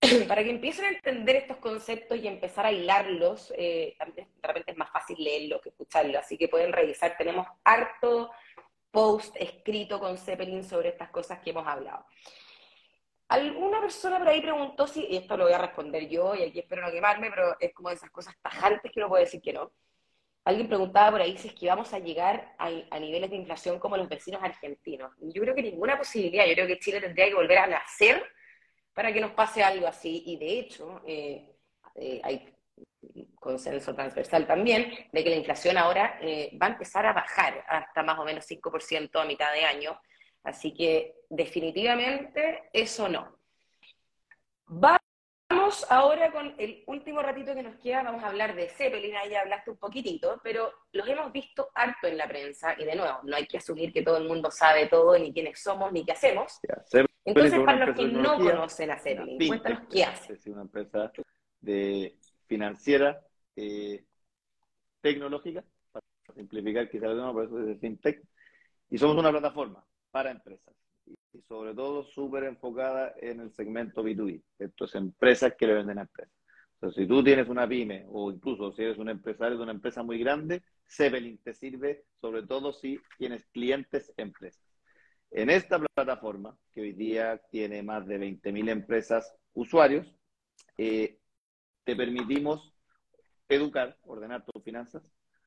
para 0.28 0.44
que 0.44 0.50
empiecen 0.50 0.84
a 0.84 0.88
entender 0.90 1.36
estos 1.36 1.56
conceptos 1.56 2.18
y 2.18 2.28
empezar 2.28 2.66
a 2.66 2.72
hilarlos, 2.72 3.54
eh, 3.56 3.96
de 4.14 4.48
repente 4.48 4.72
es 4.72 4.76
más 4.76 4.90
fácil 4.90 5.16
leerlo 5.18 5.60
que 5.62 5.70
escucharlo, 5.70 6.18
así 6.18 6.36
que 6.36 6.48
pueden 6.48 6.74
revisar, 6.74 7.16
tenemos 7.16 7.46
harto 7.64 8.30
post 8.90 9.34
escrito 9.38 9.98
con 9.98 10.18
Zeppelin 10.18 10.62
sobre 10.62 10.90
estas 10.90 11.08
cosas 11.10 11.38
que 11.40 11.50
hemos 11.50 11.66
hablado. 11.66 12.04
Alguna 13.28 13.80
persona 13.80 14.18
por 14.18 14.28
ahí 14.28 14.40
preguntó 14.40 14.86
si, 14.86 15.04
y 15.04 15.16
esto 15.16 15.36
lo 15.36 15.44
voy 15.44 15.52
a 15.52 15.58
responder 15.58 16.08
yo, 16.08 16.34
y 16.34 16.44
aquí 16.44 16.60
espero 16.60 16.82
no 16.82 16.92
quemarme, 16.92 17.30
pero 17.30 17.56
es 17.58 17.74
como 17.74 17.88
de 17.88 17.96
esas 17.96 18.10
cosas 18.10 18.34
tajantes 18.40 18.92
que 18.92 19.00
no 19.00 19.08
puedo 19.08 19.24
decir 19.24 19.40
que 19.40 19.52
no. 19.52 19.72
Alguien 20.44 20.68
preguntaba 20.68 21.10
por 21.10 21.20
ahí 21.20 21.36
si 21.36 21.48
es 21.48 21.54
que 21.54 21.66
vamos 21.66 21.92
a 21.92 21.98
llegar 21.98 22.54
a, 22.58 22.66
a, 22.66 23.00
niveles 23.00 23.30
de 23.30 23.36
inflación 23.36 23.80
como 23.80 23.96
los 23.96 24.08
vecinos 24.08 24.40
argentinos. 24.44 25.12
Yo 25.20 25.42
creo 25.42 25.56
que 25.56 25.62
ninguna 25.62 25.98
posibilidad. 25.98 26.46
Yo 26.46 26.54
creo 26.54 26.68
que 26.68 26.78
Chile 26.78 27.00
tendría 27.00 27.26
que 27.26 27.34
volver 27.34 27.58
a 27.58 27.66
nacer 27.66 28.22
para 28.94 29.12
que 29.12 29.20
nos 29.20 29.32
pase 29.32 29.64
algo 29.64 29.88
así. 29.88 30.22
Y 30.24 30.38
de 30.38 30.58
hecho, 30.60 31.02
eh, 31.04 31.56
eh, 31.96 32.20
hay 32.22 32.56
consenso 33.38 33.94
transversal 33.94 34.46
también, 34.46 34.92
de 35.12 35.22
que 35.22 35.30
la 35.30 35.36
inflación 35.36 35.76
ahora 35.76 36.18
eh, 36.20 36.56
va 36.60 36.66
a 36.66 36.70
empezar 36.70 37.06
a 37.06 37.12
bajar 37.12 37.64
hasta 37.68 38.02
más 38.02 38.18
o 38.18 38.24
menos 38.24 38.46
5% 38.46 39.20
a 39.20 39.24
mitad 39.24 39.52
de 39.52 39.64
año. 39.64 40.00
Así 40.46 40.72
que 40.72 41.16
definitivamente 41.28 42.70
eso 42.72 43.08
no. 43.08 43.36
Vamos 44.66 45.84
ahora 45.90 46.30
con 46.30 46.54
el 46.56 46.84
último 46.86 47.20
ratito 47.20 47.52
que 47.52 47.64
nos 47.64 47.74
queda, 47.80 48.04
vamos 48.04 48.22
a 48.22 48.28
hablar 48.28 48.54
de 48.54 48.68
Zeppelin, 48.68 49.16
ahí 49.16 49.30
ya 49.30 49.40
hablaste 49.40 49.72
un 49.72 49.76
poquitito, 49.76 50.40
pero 50.44 50.72
los 50.92 51.08
hemos 51.08 51.32
visto 51.32 51.70
harto 51.74 52.06
en 52.06 52.16
la 52.16 52.28
prensa 52.28 52.76
y 52.78 52.84
de 52.84 52.94
nuevo, 52.94 53.18
no 53.24 53.34
hay 53.34 53.48
que 53.48 53.58
asumir 53.58 53.92
que 53.92 54.02
todo 54.02 54.18
el 54.18 54.28
mundo 54.28 54.48
sabe 54.52 54.86
todo, 54.86 55.18
ni 55.18 55.32
quiénes 55.32 55.60
somos, 55.60 55.92
ni 55.92 56.04
qué 56.04 56.12
hacemos. 56.12 56.60
Entonces, 57.24 57.58
para 57.64 57.86
los 57.86 57.96
que 57.96 58.06
no 58.06 58.36
conocen 58.36 58.92
a 58.92 58.98
Zeppelin, 59.00 59.48
cuéntanos 59.48 59.88
qué 59.90 60.04
hace. 60.04 60.34
Es 60.34 60.46
una 60.46 60.62
empresa 60.62 61.10
de 61.60 62.16
financiera 62.46 63.20
eh, 63.56 64.04
tecnológica, 65.00 65.64
para 65.90 66.04
simplificar 66.36 66.88
quizás 66.88 67.10
el 67.10 67.16
tema, 67.16 67.32
por 67.32 67.46
eso 67.46 67.58
es 67.58 67.66
de 67.66 67.76
FinTech, 67.78 68.22
y 68.90 68.96
somos 68.96 69.16
una 69.16 69.32
plataforma 69.32 69.84
para 70.16 70.30
empresas, 70.30 70.74
y 71.04 71.42
sobre 71.42 71.74
todo 71.74 72.02
súper 72.02 72.44
enfocada 72.44 73.12
en 73.20 73.40
el 73.40 73.52
segmento 73.52 74.02
B2B, 74.02 74.42
esto 74.58 74.86
es 74.86 74.94
empresas 74.94 75.52
que 75.58 75.66
le 75.66 75.74
venden 75.74 75.98
a 75.98 76.02
empresas. 76.08 76.34
Entonces, 76.72 77.02
si 77.02 77.06
tú 77.06 77.22
tienes 77.22 77.50
una 77.50 77.68
pyme, 77.68 78.06
o 78.08 78.30
incluso 78.30 78.72
si 78.72 78.82
eres 78.82 78.96
un 78.96 79.10
empresario 79.10 79.58
de 79.58 79.62
una 79.64 79.72
empresa 79.72 80.02
muy 80.02 80.18
grande, 80.18 80.62
Zeppelin 80.88 81.36
te 81.44 81.52
sirve, 81.52 82.06
sobre 82.18 82.46
todo 82.46 82.72
si 82.72 82.98
tienes 83.18 83.44
clientes 83.48 84.10
empresas. 84.16 84.64
En 85.30 85.50
esta 85.50 85.78
plataforma, 85.78 86.56
que 86.72 86.80
hoy 86.80 86.92
día 86.94 87.36
tiene 87.50 87.82
más 87.82 88.06
de 88.06 88.18
20.000 88.18 88.70
empresas 88.70 89.36
usuarios, 89.52 90.10
eh, 90.78 91.18
te 91.84 91.94
permitimos 91.94 92.72
educar, 93.50 93.98
ordenar 94.04 94.46
tus 94.46 94.64
finanzas, 94.64 95.02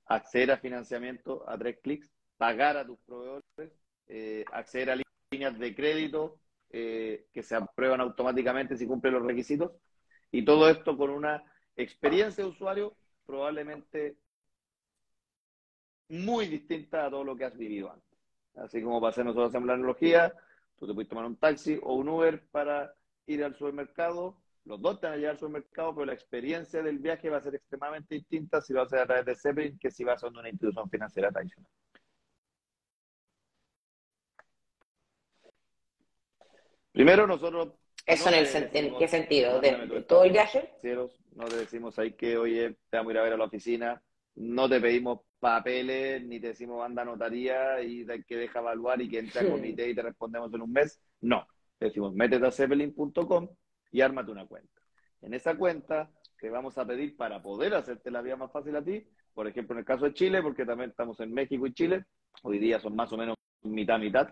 acceder 0.05 0.51
a 0.51 0.57
financiamiento 0.57 1.43
a 1.49 1.57
tres 1.57 1.79
clics, 1.81 2.11
pagar 2.37 2.77
a 2.77 2.85
tus 2.85 2.99
proveedores, 2.99 3.73
eh, 4.09 4.43
acceder 4.51 4.91
a 4.91 5.01
líneas 5.31 5.57
de 5.57 5.75
crédito 5.75 6.39
eh, 6.69 7.27
que 7.33 7.41
se 7.41 7.55
aprueban 7.55 8.01
automáticamente 8.01 8.77
si 8.77 8.85
cumplen 8.85 9.13
los 9.13 9.25
requisitos, 9.25 9.71
y 10.31 10.43
todo 10.43 10.69
esto 10.69 10.97
con 10.97 11.09
una 11.09 11.43
experiencia 11.75 12.43
de 12.43 12.49
usuario 12.49 12.95
probablemente 13.25 14.17
muy 16.09 16.47
distinta 16.47 17.05
a 17.05 17.09
todo 17.09 17.23
lo 17.23 17.35
que 17.35 17.45
has 17.45 17.57
vivido 17.57 17.91
antes. 17.91 18.19
Así 18.55 18.81
como 18.81 19.05
hacer 19.07 19.25
nosotros 19.25 19.55
en 19.55 19.67
la 19.67 19.73
analogía, 19.73 20.33
tú 20.77 20.87
te 20.87 20.93
puedes 20.93 21.07
tomar 21.07 21.25
un 21.25 21.37
taxi 21.37 21.79
o 21.81 21.93
un 21.93 22.09
Uber 22.09 22.43
para 22.51 22.93
ir 23.27 23.43
al 23.43 23.55
supermercado 23.55 24.37
los 24.69 24.79
dos 24.81 24.99
te 24.99 25.07
van 25.07 25.13
a 25.13 25.17
llegar 25.17 25.31
al 25.31 25.39
supermercado, 25.39 25.95
pero 25.95 26.05
la 26.05 26.13
experiencia 26.13 26.83
del 26.83 26.99
viaje 26.99 27.29
va 27.29 27.37
a 27.37 27.41
ser 27.41 27.55
extremadamente 27.55 28.13
distinta 28.13 28.61
si 28.61 28.71
lo 28.71 28.83
haces 28.83 28.99
a 28.99 29.05
través 29.05 29.25
de 29.25 29.35
Zeppelin 29.35 29.79
que 29.79 29.89
si 29.89 30.03
vas 30.03 30.23
a 30.23 30.27
una 30.27 30.47
institución 30.47 30.87
financiera 30.89 31.31
tradicional. 31.31 31.71
Primero, 36.91 37.27
nosotros. 37.27 37.73
¿Eso 38.05 38.29
en, 38.29 38.97
qué 38.97 39.07
sentido? 39.07 39.59
¿De, 39.61 40.03
todo 40.07 40.23
el 40.23 40.31
viaje? 40.31 40.73
No 41.35 41.45
te 41.45 41.57
decimos 41.57 41.97
ahí 41.99 42.13
que, 42.13 42.37
oye, 42.37 42.75
te 42.89 42.97
vamos 42.97 43.11
a 43.11 43.13
ir 43.13 43.19
a 43.19 43.23
ver 43.23 43.33
a 43.33 43.37
la 43.37 43.45
oficina, 43.45 44.01
no 44.35 44.67
te 44.67 44.81
pedimos 44.81 45.21
papeles, 45.39 46.23
ni 46.23 46.39
te 46.39 46.47
decimos 46.47 46.83
anda 46.83 47.05
notaría 47.05 47.81
y 47.81 48.05
que 48.27 48.35
deja 48.35 48.59
evaluar 48.59 49.01
y 49.01 49.09
que 49.09 49.19
entre 49.19 49.41
a 49.41 49.49
comité 49.49 49.89
y 49.89 49.95
te 49.95 50.01
respondemos 50.01 50.53
en 50.53 50.61
un 50.61 50.71
mes. 50.71 50.99
No. 51.21 51.47
Te 51.77 51.85
decimos, 51.85 52.13
métete 52.13 52.45
a 52.45 52.51
zeppelin.com 52.51 53.47
y 53.91 54.01
ármate 54.01 54.31
una 54.31 54.45
cuenta. 54.45 54.81
En 55.21 55.33
esa 55.33 55.55
cuenta 55.55 56.11
te 56.39 56.49
vamos 56.49 56.77
a 56.77 56.85
pedir 56.85 57.15
para 57.15 57.41
poder 57.41 57.73
hacerte 57.73 58.11
la 58.11 58.21
vida 58.21 58.35
más 58.35 58.51
fácil 58.51 58.75
a 58.75 58.83
ti, 58.83 59.07
por 59.33 59.47
ejemplo, 59.47 59.75
en 59.75 59.79
el 59.79 59.85
caso 59.85 60.05
de 60.05 60.13
Chile, 60.13 60.41
porque 60.41 60.65
también 60.65 60.89
estamos 60.89 61.19
en 61.19 61.33
México 61.33 61.65
y 61.67 61.73
Chile, 61.73 62.05
hoy 62.43 62.59
día 62.59 62.79
son 62.79 62.95
más 62.95 63.11
o 63.13 63.17
menos 63.17 63.35
mitad, 63.63 63.99
mitad, 63.99 64.29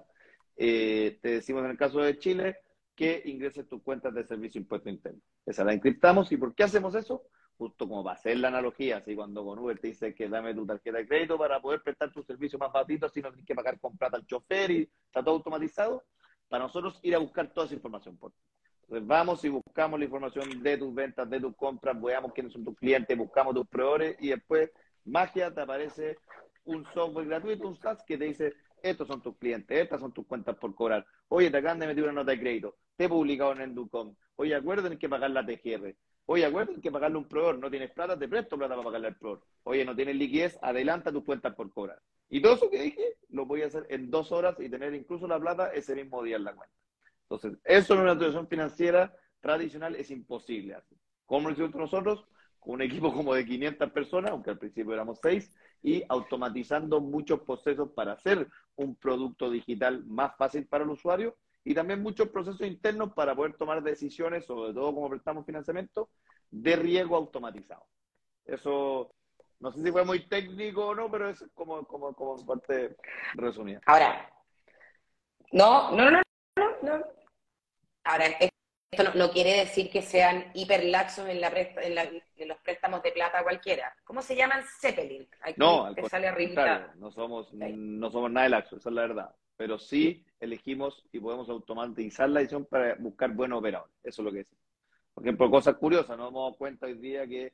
eh, 0.57 1.19
te 1.21 1.29
decimos 1.29 1.63
en 1.63 1.71
el 1.71 1.77
caso 1.77 1.99
de 1.99 2.17
Chile 2.17 2.57
que 2.95 3.21
ingreses 3.25 3.67
tus 3.67 3.83
cuentas 3.83 4.13
de 4.13 4.23
servicio 4.23 4.59
impuesto 4.59 4.89
interno. 4.89 5.21
Esa 5.45 5.63
la 5.63 5.73
encriptamos. 5.73 6.31
¿Y 6.31 6.37
por 6.37 6.55
qué 6.55 6.63
hacemos 6.63 6.95
eso? 6.95 7.23
Justo 7.57 7.87
como 7.87 8.03
va 8.03 8.13
a 8.13 8.17
ser 8.17 8.37
la 8.37 8.49
analogía, 8.49 8.97
así 8.97 9.15
cuando 9.15 9.43
con 9.45 9.59
Uber 9.59 9.79
te 9.79 9.87
dice 9.87 10.13
que 10.13 10.29
dame 10.29 10.53
tu 10.53 10.65
tarjeta 10.65 10.97
de 10.97 11.07
crédito 11.07 11.37
para 11.37 11.59
poder 11.59 11.81
prestar 11.81 12.11
tu 12.11 12.23
servicio 12.23 12.59
más 12.59 12.71
barato, 12.71 13.09
si 13.09 13.21
no 13.21 13.29
tienes 13.29 13.45
que 13.45 13.55
pagar 13.55 13.79
con 13.79 13.97
plata 13.97 14.17
al 14.17 14.25
chofer 14.25 14.71
y 14.71 14.89
está 15.05 15.23
todo 15.23 15.35
automatizado, 15.35 16.03
para 16.47 16.63
nosotros 16.63 16.99
ir 17.01 17.15
a 17.15 17.19
buscar 17.19 17.51
toda 17.53 17.65
esa 17.65 17.75
información 17.75 18.17
por 18.17 18.31
ti. 18.31 18.39
Entonces 18.83 19.07
vamos 19.07 19.43
y 19.43 19.49
buscamos 19.49 19.99
la 19.99 20.05
información 20.05 20.63
de 20.63 20.77
tus 20.77 20.93
ventas, 20.93 21.29
de 21.29 21.39
tus 21.39 21.55
compras, 21.55 21.99
veamos 22.01 22.31
quiénes 22.33 22.53
son 22.53 22.63
tus 22.63 22.75
clientes, 22.75 23.17
buscamos 23.17 23.53
tus 23.53 23.67
proveedores 23.67 24.17
y 24.19 24.29
después, 24.29 24.71
magia, 25.03 25.53
te 25.53 25.61
aparece 25.61 26.17
un 26.63 26.85
software 26.93 27.27
gratuito, 27.27 27.67
un 27.67 27.77
SaaS, 27.77 28.03
que 28.05 28.17
te 28.17 28.25
dice, 28.25 28.53
estos 28.82 29.07
son 29.07 29.21
tus 29.21 29.38
clientes, 29.38 29.78
estas 29.78 29.99
son 29.99 30.13
tus 30.13 30.25
cuentas 30.25 30.55
por 30.57 30.73
cobrar. 30.75 31.05
Oye, 31.30 31.49
te 31.49 31.57
acaban 31.57 31.80
de 31.80 31.88
meter 31.88 32.03
una 32.03 32.13
nota 32.13 32.32
de 32.32 32.39
crédito, 32.39 32.75
te 32.95 33.05
he 33.05 33.09
publicado 33.09 33.53
en 33.53 33.61
Enducom. 33.61 34.15
Oye, 34.36 34.55
acuérdense 34.55 34.97
que 34.97 35.09
pagar 35.09 35.32
la 35.32 35.45
TGR. 35.45 35.95
Oye, 36.25 36.45
acuérdense 36.45 36.82
que 36.82 36.91
pagarle 36.91 37.17
un 37.17 37.28
proveedor. 37.28 37.57
No 37.59 37.69
tienes 37.69 37.91
plata, 37.91 38.19
te 38.19 38.28
presto 38.28 38.57
plata 38.57 38.75
para 38.75 38.86
pagarle 38.86 39.07
al 39.07 39.15
proveedor. 39.15 39.45
Oye, 39.63 39.86
no 39.86 39.95
tienes 39.95 40.15
liquidez, 40.15 40.59
adelanta 40.61 41.11
tus 41.11 41.23
cuentas 41.23 41.55
por 41.55 41.71
cobrar. 41.71 42.01
Y 42.30 42.41
todo 42.41 42.55
eso 42.55 42.69
que 42.69 42.82
dije, 42.82 43.17
lo 43.30 43.45
voy 43.45 43.61
a 43.61 43.67
hacer 43.67 43.86
en 43.89 44.11
dos 44.11 44.32
horas 44.32 44.59
y 44.59 44.69
tener 44.69 44.93
incluso 44.93 45.28
la 45.28 45.39
plata 45.39 45.71
ese 45.73 45.95
mismo 45.95 46.21
día 46.23 46.36
en 46.36 46.43
la 46.43 46.53
cuenta. 46.53 46.75
Entonces, 47.23 47.59
eso 47.63 47.93
en 47.93 48.01
una 48.01 48.11
institución 48.11 48.47
financiera 48.47 49.13
tradicional 49.41 49.95
es 49.95 50.11
imposible 50.11 50.78
¿Cómo 51.25 51.49
lo 51.49 51.53
hicimos 51.53 51.75
nosotros? 51.75 52.25
Con 52.59 52.75
un 52.75 52.82
equipo 52.82 53.13
como 53.13 53.34
de 53.34 53.45
500 53.45 53.91
personas, 53.91 54.32
aunque 54.32 54.49
al 54.49 54.57
principio 54.57 54.93
éramos 54.93 55.19
6, 55.21 55.53
y 55.84 56.03
automatizando 56.07 57.01
muchos 57.01 57.41
procesos 57.41 57.91
para 57.91 58.13
hacer 58.13 58.47
un 58.78 58.95
producto 58.95 59.49
digital 59.49 60.05
más 60.05 60.36
fácil 60.38 60.65
para 60.67 60.84
el 60.84 60.89
usuario 60.89 61.36
y 61.63 61.73
también 61.73 62.01
muchos 62.01 62.30
procesos 62.30 62.61
internos 62.61 63.13
para 63.13 63.36
poder 63.36 63.57
tomar 63.57 63.84
decisiones, 63.84 64.45
sobre 64.45 64.73
todo 64.73 64.93
como 64.93 65.09
prestamos 65.09 65.45
financiamiento, 65.45 66.09
de 66.49 66.75
riesgo 66.78 67.17
automatizado. 67.17 67.86
Eso, 68.45 69.11
no 69.59 69.71
sé 69.73 69.84
si 69.84 69.91
fue 69.91 70.05
muy 70.05 70.28
técnico 70.28 70.88
o 70.88 70.95
no, 70.95 71.11
pero 71.11 71.30
es 71.30 71.43
como, 71.53 71.86
como, 71.86 72.13
como 72.13 72.45
parte 72.45 72.95
resumida. 73.34 73.82
Ahora, 73.86 74.32
no, 75.51 75.91
no, 75.91 76.09
no, 76.09 76.21
no, 76.55 76.69
no. 76.84 77.05
Ahora, 78.05 78.25
esto 78.89 79.13
no, 79.15 79.31
quiere 79.31 79.57
decir 79.57 79.89
que 79.89 80.01
sean 80.01 80.45
hiperlaxos 80.53 81.27
en, 81.27 81.41
la 81.41 81.49
en, 81.49 82.47
los 82.47 82.57
préstamos 82.59 83.03
de 83.03 83.11
plata 83.11 83.43
cualquiera. 83.43 83.93
¿Cómo 84.05 84.21
se 84.21 84.35
llaman? 84.35 84.63
Zeppelin. 84.79 85.27
no, 85.57 85.93
sale 86.09 86.31
no 86.95 87.11
somos, 87.11 87.53
no 87.53 88.11
somos 88.11 88.31
nada 88.31 88.45
de 88.45 88.49
laxos, 88.49 88.79
esa 88.79 88.89
es 88.89 88.95
la 88.95 89.01
verdad. 89.01 89.35
Pero 89.57 89.77
sí 89.77 90.25
elegimos 90.39 91.03
y 91.11 91.19
podemos 91.19 91.49
automatizar 91.49 92.29
la 92.29 92.39
decisión 92.39 92.65
para 92.65 92.95
buscar 92.95 93.31
buenos 93.31 93.59
operadores. 93.59 93.93
Eso 94.03 94.21
es 94.21 94.25
lo 94.25 94.31
que 94.31 94.41
es. 94.41 94.55
Por 95.13 95.23
ejemplo, 95.23 95.49
cosas 95.49 95.75
curiosas, 95.75 96.17
nos 96.17 96.29
hemos 96.29 96.43
dado 96.43 96.57
cuenta 96.57 96.85
hoy 96.85 96.93
día 96.93 97.27
que 97.27 97.53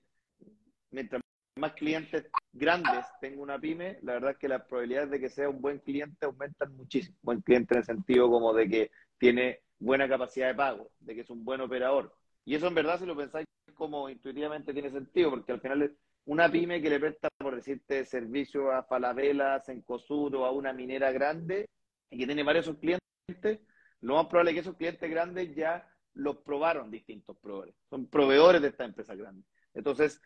mientras 0.91 1.21
más 1.55 1.73
clientes 1.73 2.29
grandes 2.51 3.05
tengo 3.21 3.41
una 3.41 3.59
pyme, 3.59 3.97
la 4.01 4.13
verdad 4.13 4.31
es 4.31 4.38
que 4.38 4.47
las 4.49 4.63
probabilidades 4.65 5.11
de 5.11 5.19
que 5.19 5.29
sea 5.29 5.49
un 5.49 5.61
buen 5.61 5.79
cliente 5.79 6.25
aumentan 6.25 6.75
muchísimo. 6.75 7.17
Buen 7.21 7.41
cliente 7.41 7.73
en 7.73 7.79
el 7.79 7.86
sentido 7.86 8.29
como 8.29 8.53
de 8.53 8.69
que 8.69 8.91
tiene 9.17 9.61
buena 9.84 10.07
capacidad 10.07 10.47
de 10.47 10.55
pago, 10.55 10.91
de 10.99 11.15
que 11.15 11.21
es 11.21 11.29
un 11.29 11.43
buen 11.43 11.61
operador. 11.61 12.15
Y 12.45 12.55
eso 12.55 12.67
en 12.67 12.75
verdad, 12.75 12.99
si 12.99 13.05
lo 13.05 13.15
pensáis 13.15 13.45
como 13.75 14.09
intuitivamente 14.09 14.73
tiene 14.73 14.91
sentido, 14.91 15.29
porque 15.29 15.51
al 15.51 15.61
final 15.61 15.81
es 15.81 15.91
una 16.25 16.49
pyme 16.49 16.81
que 16.81 16.89
le 16.89 16.99
presta, 16.99 17.29
por 17.38 17.55
decirte, 17.55 18.05
servicio 18.05 18.71
a 18.71 18.84
Falabella, 18.84 19.59
Cencosud 19.59 20.34
o 20.36 20.45
a 20.45 20.51
una 20.51 20.73
minera 20.73 21.11
grande 21.11 21.67
y 22.09 22.17
que 22.17 22.25
tiene 22.25 22.43
varios 22.43 22.69
clientes, 22.77 23.59
lo 24.01 24.15
más 24.15 24.27
probable 24.27 24.51
es 24.51 24.55
que 24.55 24.61
esos 24.61 24.77
clientes 24.77 25.09
grandes 25.09 25.55
ya 25.55 25.89
los 26.13 26.38
probaron 26.38 26.91
distintos 26.91 27.38
proveedores. 27.38 27.75
Son 27.89 28.07
proveedores 28.07 28.61
de 28.61 28.67
esta 28.69 28.86
empresa 28.86 29.15
grande. 29.15 29.43
Entonces, 29.73 30.21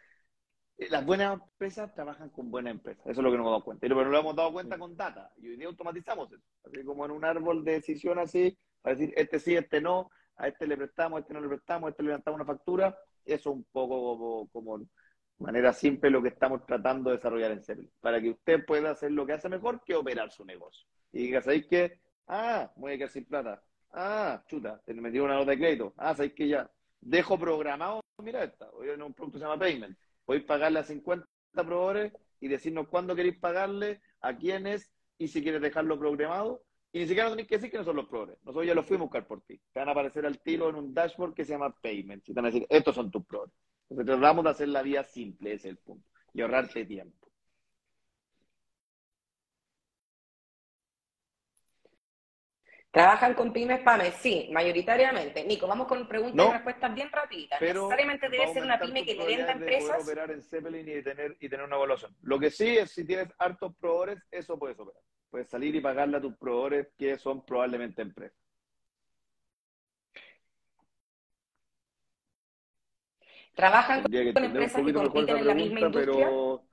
eh, 0.78 0.88
las 0.90 1.06
buenas 1.06 1.40
empresas 1.40 1.94
trabajan 1.94 2.30
con 2.30 2.52
buenas 2.52 2.72
empresas. 2.72 3.06
Eso 3.06 3.22
es 3.22 3.24
lo 3.24 3.32
que 3.32 3.38
nos 3.38 3.46
hemos 3.46 3.54
dado 3.54 3.64
cuenta. 3.64 3.82
Pero 3.82 3.96
no 3.96 4.10
lo 4.10 4.20
hemos 4.20 4.36
dado 4.36 4.52
cuenta 4.52 4.78
con 4.78 4.96
data. 4.96 5.32
Y 5.38 5.50
hoy 5.50 5.58
día 5.58 5.68
automatizamos 5.68 6.32
eso. 6.32 6.44
Así 6.66 6.84
como 6.84 7.06
en 7.06 7.12
un 7.12 7.24
árbol 7.24 7.64
de 7.64 7.74
decisión 7.74 8.20
así, 8.20 8.58
para 8.82 8.96
decir 8.96 9.14
este 9.18 9.40
sí, 9.40 9.56
este 9.56 9.82
no, 9.82 10.10
a 10.36 10.48
este 10.48 10.68
le 10.68 10.78
prestamos, 10.78 11.18
a 11.18 11.22
este 11.22 11.34
no 11.34 11.42
le 11.42 11.48
prestamos, 11.48 11.88
a 11.88 11.92
este 11.92 12.04
le 12.04 12.10
levantamos 12.10 12.38
una 12.40 12.46
factura. 12.46 12.98
Eso 13.26 13.50
es 13.50 13.56
un 13.56 13.64
poco 13.72 14.48
como, 14.52 14.80
manera 15.40 15.74
simple 15.74 16.10
lo 16.10 16.22
que 16.22 16.30
estamos 16.30 16.66
tratando 16.66 17.10
de 17.10 17.18
desarrollar 17.18 17.52
en 17.52 17.64
Cepelin. 17.64 17.92
Para 18.00 18.22
que 18.22 18.30
usted 18.30 18.66
pueda 18.66 18.92
hacer 18.92 19.12
lo 19.12 19.26
que 19.26 19.34
hace 19.34 19.50
mejor 19.50 19.82
que 19.84 19.96
operar 19.96 20.32
su 20.32 20.46
negocio. 20.46 20.88
Y 21.12 21.24
diga, 21.24 21.42
¿sabéis 21.42 21.68
qué? 21.68 22.00
Ah, 22.28 22.72
voy 22.76 22.94
a 22.94 22.98
quedar 22.98 23.10
sin 23.10 23.26
plata. 23.26 23.62
Ah, 23.92 24.44
chuta, 24.48 24.82
te 24.86 24.94
metí 24.94 25.20
una 25.20 25.36
nota 25.36 25.52
de 25.52 25.58
crédito. 25.58 25.94
Ah, 25.98 26.16
¿sabéis 26.16 26.34
que 26.34 26.48
ya? 26.48 26.70
Dejo 27.00 27.38
programado, 27.38 28.02
mira 28.24 28.44
esta, 28.44 28.70
hoy 28.72 28.90
en 28.90 29.02
un 29.02 29.14
producto 29.14 29.38
que 29.38 29.40
se 29.40 29.46
llama 29.46 29.60
Payment 29.60 29.98
podéis 30.28 30.44
pagarle 30.44 30.80
a 30.80 30.84
50 30.84 31.26
proveedores 31.54 32.14
y 32.42 32.50
decirnos 32.50 32.90
cuándo 32.90 33.16
queréis 33.16 33.40
pagarle, 33.40 34.02
a 34.20 34.36
quiénes 34.36 34.92
y 35.18 35.30
si 35.30 35.42
quieres 35.42 35.62
dejarlo 35.62 35.98
programado. 35.98 36.62
Y 36.92 37.00
ni 37.00 37.08
siquiera 37.08 37.30
tenéis 37.30 37.48
que 37.48 37.56
decir 37.56 37.70
que 37.70 37.78
no 37.78 37.84
son 37.84 37.98
los 37.98 38.08
proveedores. 38.08 38.40
Nosotros 38.44 38.66
ya 38.66 38.74
los 38.74 38.86
fuimos 38.86 39.04
a 39.04 39.08
buscar 39.08 39.28
por 39.28 39.42
ti. 39.42 39.60
Te 39.72 39.80
van 39.80 39.90
a 39.90 39.92
aparecer 39.92 40.26
al 40.26 40.40
tiro 40.40 40.70
en 40.70 40.76
un 40.76 40.94
dashboard 40.94 41.34
que 41.34 41.46
se 41.46 41.54
llama 41.54 41.76
Payments. 41.82 42.30
Y 42.30 42.34
te 42.34 42.42
van 42.42 42.46
a 42.46 42.52
decir, 42.52 42.66
estos 42.70 42.96
son 42.96 43.12
tus 43.12 43.26
proveedores. 43.26 43.56
Entonces 43.90 44.18
tratamos 44.18 44.44
de 44.44 44.50
hacer 44.50 44.68
la 44.70 44.82
vía 44.82 45.04
simple, 45.04 45.54
ese 45.54 45.70
es 45.70 45.72
el 45.74 45.78
punto. 45.78 46.08
Y 46.34 46.42
ahorrarte 46.42 46.86
tiempo. 46.86 47.27
¿Trabajan 52.98 53.36
con 53.36 53.54
pymes 53.54 53.82
PAME? 53.82 54.12
Sí, 54.12 54.50
mayoritariamente. 54.52 55.44
Nico, 55.44 55.68
vamos 55.68 55.86
con 55.86 56.08
preguntas 56.08 56.48
y 56.48 56.52
respuestas 56.52 56.96
bien 56.96 57.12
rapiditas. 57.12 57.60
Pero 57.60 57.84
Necesariamente 57.84 58.28
debe 58.28 58.52
ser 58.52 58.64
una 58.64 58.80
pyme 58.80 59.06
que 59.06 59.14
te 59.14 59.24
venda 59.24 59.52
empresas. 59.52 59.98
Poder 59.98 60.02
operar 60.02 60.32
en 60.32 60.42
Zeppelin 60.42 60.90
y 60.90 61.04
tener, 61.04 61.38
y 61.40 61.48
tener 61.48 61.64
una 61.64 61.76
evaluación. 61.76 62.16
Lo 62.24 62.40
que 62.40 62.50
sí 62.50 62.76
es, 62.76 62.90
si 62.90 63.06
tienes 63.06 63.28
hartos 63.38 63.76
proveedores, 63.80 64.24
eso 64.32 64.58
puedes 64.58 64.80
operar. 64.80 65.00
Puedes 65.30 65.48
salir 65.48 65.76
y 65.76 65.80
pagarle 65.80 66.18
a 66.18 66.22
tus 66.22 66.36
proveedores 66.38 66.88
que 66.98 67.20
son 67.20 67.46
probablemente 67.46 68.02
empresas. 68.02 68.40
¿Trabajan 73.54 74.02
con 74.02 74.44
empresas 74.44 74.84
que 74.84 74.94
compiten 74.94 75.38
en 75.38 75.46
la 75.46 75.54
misma 75.54 75.80
industria? 75.82 76.14
Pero 76.16 76.67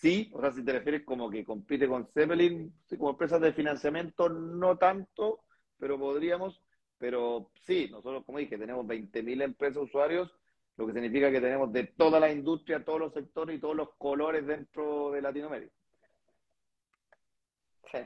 Sí, 0.00 0.30
o 0.32 0.40
sea, 0.40 0.52
si 0.52 0.64
te 0.64 0.72
refieres 0.72 1.04
como 1.04 1.28
que 1.28 1.44
compite 1.44 1.88
con 1.88 2.06
Zeppelin, 2.06 2.72
como 2.96 3.10
empresas 3.10 3.40
de 3.40 3.52
financiamiento, 3.52 4.28
no 4.28 4.78
tanto, 4.78 5.40
pero 5.76 5.98
podríamos, 5.98 6.62
pero 6.98 7.50
sí, 7.62 7.88
nosotros, 7.90 8.24
como 8.24 8.38
dije, 8.38 8.56
tenemos 8.56 8.86
20.000 8.86 9.42
empresas 9.42 9.82
usuarios, 9.82 10.32
lo 10.76 10.86
que 10.86 10.92
significa 10.92 11.32
que 11.32 11.40
tenemos 11.40 11.72
de 11.72 11.84
toda 11.84 12.20
la 12.20 12.30
industria, 12.30 12.84
todos 12.84 13.00
los 13.00 13.12
sectores 13.12 13.56
y 13.56 13.60
todos 13.60 13.74
los 13.74 13.88
colores 13.98 14.46
dentro 14.46 15.10
de 15.10 15.20
Latinoamérica. 15.20 15.74
Sí. 17.90 17.98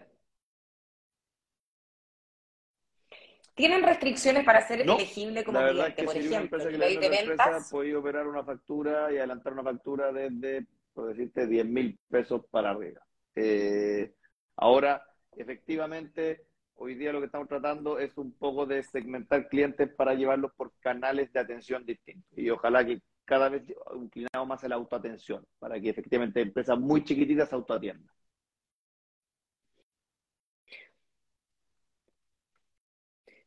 ¿Tienen 3.54 3.82
restricciones 3.82 4.44
para 4.44 4.66
ser 4.66 4.80
elegible 4.80 5.44
como 5.44 5.60
cliente? 5.60 6.04
por 6.04 6.16
ejemplo, 6.16 6.36
una 6.36 6.44
empresa 6.44 6.68
que 6.70 6.78
le 6.78 7.20
empresa, 7.20 7.66
puede 7.70 7.94
operar 7.94 8.26
una 8.26 8.42
factura 8.42 9.12
y 9.12 9.18
adelantar 9.18 9.52
una 9.52 9.62
factura 9.62 10.10
desde 10.10 10.66
por 10.92 11.08
decirte, 11.08 11.46
10 11.46 11.66
mil 11.66 11.98
pesos 12.08 12.42
para 12.50 12.70
arriba. 12.70 13.00
Eh, 13.34 14.14
ahora, 14.56 15.02
efectivamente, 15.36 16.46
hoy 16.74 16.94
día 16.94 17.12
lo 17.12 17.20
que 17.20 17.26
estamos 17.26 17.48
tratando 17.48 17.98
es 17.98 18.16
un 18.18 18.32
poco 18.32 18.66
de 18.66 18.82
segmentar 18.82 19.48
clientes 19.48 19.88
para 19.94 20.14
llevarlos 20.14 20.52
por 20.56 20.72
canales 20.80 21.32
de 21.32 21.40
atención 21.40 21.84
distintos. 21.84 22.38
Y 22.38 22.50
ojalá 22.50 22.84
que 22.84 23.00
cada 23.24 23.48
vez 23.48 23.62
inclinado 23.94 24.46
más 24.46 24.62
a 24.64 24.68
la 24.68 24.74
autoatención, 24.76 25.46
para 25.58 25.80
que 25.80 25.90
efectivamente 25.90 26.40
empresas 26.40 26.78
muy 26.78 27.04
chiquititas 27.04 27.52
autoatiendan. 27.52 28.08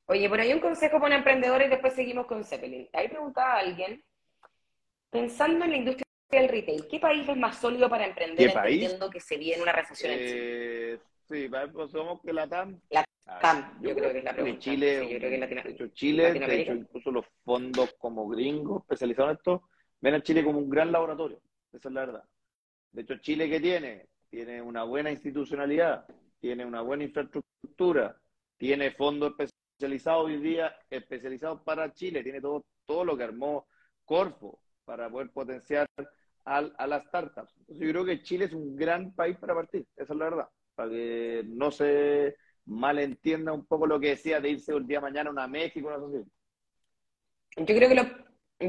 Oye, 0.08 0.30
por 0.30 0.40
ahí 0.40 0.54
un 0.54 0.60
consejo 0.60 1.00
para 1.00 1.16
emprendedores 1.16 1.68
y 1.68 1.70
después 1.72 1.94
seguimos 1.94 2.28
con 2.28 2.44
Zeppelin. 2.44 2.88
Ahí 2.94 3.08
preguntaba 3.10 3.58
alguien, 3.58 4.04
pensando 5.10 5.66
en 5.66 5.72
la 5.72 5.78
industria 5.78 6.05
el 6.32 6.50
retail. 6.50 6.88
¿Qué 6.88 7.00
país 7.00 7.28
es 7.28 7.38
más 7.38 7.58
sólido 7.58 7.90
para 7.90 8.06
emprender 8.06 8.50
entendiendo 8.50 9.10
que 9.10 9.20
se 9.20 9.38
viene 9.38 9.62
una 9.62 9.72
recesión 9.72 10.12
en 10.12 10.18
Chile? 10.20 10.94
Eh, 10.94 11.00
sí, 11.28 11.50
pues 11.74 11.92
somos 11.92 12.22
que 12.22 12.34
la 12.34 12.48
TAM. 12.48 12.80
La 12.90 13.06
TAM, 13.42 13.82
yo, 13.82 13.96
creo, 13.96 14.12
que 14.12 14.20
es 14.20 14.24
la 14.24 14.34
pregunta. 14.34 14.60
Chile, 14.60 15.10
yo 15.10 15.18
creo 15.18 15.32
que 15.32 15.48
de 15.64 15.70
hecho, 15.72 15.88
Chile, 15.90 16.34
de 16.34 16.62
hecho, 16.62 16.74
incluso 16.74 17.12
los 17.12 17.26
fondos 17.44 17.94
como 17.98 18.28
gringos 18.28 18.82
especializados 18.84 19.32
en 19.32 19.38
esto, 19.38 19.70
ven 20.02 20.16
a 20.16 20.22
Chile 20.22 20.44
como 20.44 20.60
un 20.60 20.70
gran 20.70 20.92
laboratorio. 20.92 21.40
Esa 21.72 21.90
es 21.90 21.94
la 21.94 22.06
verdad. 22.06 22.24
De 22.92 23.02
hecho, 23.02 23.18
Chile, 23.18 23.50
¿qué 23.50 23.60
tiene? 23.60 24.08
Tiene 24.30 24.62
una 24.62 24.84
buena 24.84 25.12
institucionalidad, 25.12 26.06
tiene 26.40 26.66
una 26.66 26.82
buena 26.82 27.04
infraestructura, 27.04 28.18
tiene 28.58 28.92
fondos 28.92 29.34
especializados 29.38 30.26
hoy 30.26 30.38
día, 30.38 30.76
especializados 30.90 31.62
para 31.62 31.94
Chile, 31.94 32.24
tiene 32.24 32.42
todo, 32.42 32.66
todo 32.86 33.04
lo 33.04 33.18
que 33.18 33.24
armó 33.24 33.68
Corfo 34.06 34.60
para 34.86 35.10
poder 35.10 35.30
potenciar 35.32 35.88
a, 36.46 36.88
las 36.88 37.04
startups. 37.06 37.54
Entonces 37.60 37.86
yo 37.86 37.92
creo 37.92 38.06
que 38.06 38.22
Chile 38.22 38.46
es 38.46 38.54
un 38.54 38.76
gran 38.76 39.14
país 39.14 39.38
para 39.38 39.56
partir, 39.56 39.86
esa 39.96 40.14
es 40.14 40.20
la 40.20 40.26
verdad, 40.26 40.50
para 40.76 40.90
que 40.90 41.44
no 41.48 41.72
se 41.72 42.36
malentienda 42.66 43.52
un 43.52 43.66
poco 43.66 43.88
lo 43.88 44.00
que 44.00 44.10
decía 44.10 44.40
de 44.40 44.50
irse 44.50 44.74
un 44.74 44.88
día 44.88 45.02
mañana 45.02 45.30
a 45.30 45.34
una 45.34 45.48
México, 45.48 45.88
una 45.88 45.98
así. 45.98 46.30
Yo 47.58 47.76
creo 47.76 47.90
que 47.90 47.96
lo, 47.96 48.04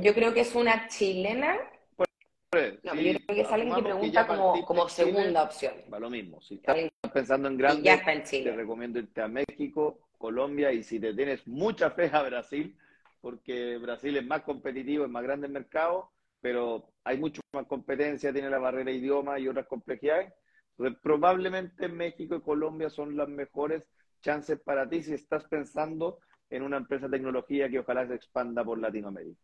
yo 0.03 0.14
creo 0.14 0.33
que 0.33 0.41
es 0.41 0.55
una 0.55 0.89
chilena. 0.89 1.59
Pues, 1.97 2.79
no, 2.85 2.95
yo 2.95 3.19
creo 3.19 3.27
que 3.27 3.41
es 3.41 3.51
alguien 3.51 3.75
que 3.75 3.83
pregunta 3.83 4.27
como, 4.27 4.64
como 4.64 4.89
segunda 4.89 5.43
opción. 5.43 5.75
Va 5.93 5.99
lo 5.99 6.09
mismo. 6.09 6.41
Si 6.41 6.55
estás 6.55 6.77
pensando 7.12 7.49
en 7.49 7.57
grande, 7.57 8.01
te 8.31 8.53
recomiendo 8.53 8.99
irte 8.99 9.21
a 9.21 9.29
México, 9.29 9.99
Colombia 10.17 10.73
y 10.73 10.83
si 10.83 11.01
te 11.01 11.12
tienes 11.14 11.47
mucha 11.47 11.91
fe 11.91 12.11
a 12.12 12.23
Brasil, 12.23 12.77
porque 13.21 13.79
Brasil 13.79 14.17
es 14.17 14.27
más 14.27 14.43
competitivo, 14.43 15.05
es 15.05 15.11
más 15.11 15.23
grande 15.23 15.47
el 15.47 15.53
mercado, 15.53 16.12
pero 16.41 16.93
hay 17.05 17.19
mucho 17.19 17.41
más 17.53 17.67
competencia, 17.67 18.33
tiene 18.33 18.51
la 18.51 18.59
barrera 18.59 18.91
de 18.91 18.97
idioma 18.99 19.39
y 19.39 19.49
otras 19.49 19.67
complejidades. 19.67 20.33
Entonces, 20.79 21.01
probablemente 21.03 21.89
México 21.89 22.37
y 22.37 22.43
Colombia 22.43 22.91
son 22.91 23.17
las 23.17 23.29
mejores 23.29 23.85
chances 24.23 24.61
para 24.61 24.89
ti 24.89 25.03
si 25.03 25.14
estás 25.14 25.45
pensando 25.45 26.19
en 26.51 26.62
una 26.62 26.77
empresa 26.77 27.07
de 27.07 27.17
tecnología 27.17 27.69
que 27.69 27.79
ojalá 27.81 28.07
se 28.07 28.14
expanda 28.14 28.64
por 28.64 28.79
Latinoamérica. 28.79 29.41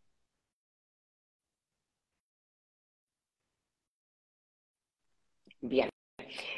Bien. 5.61 5.89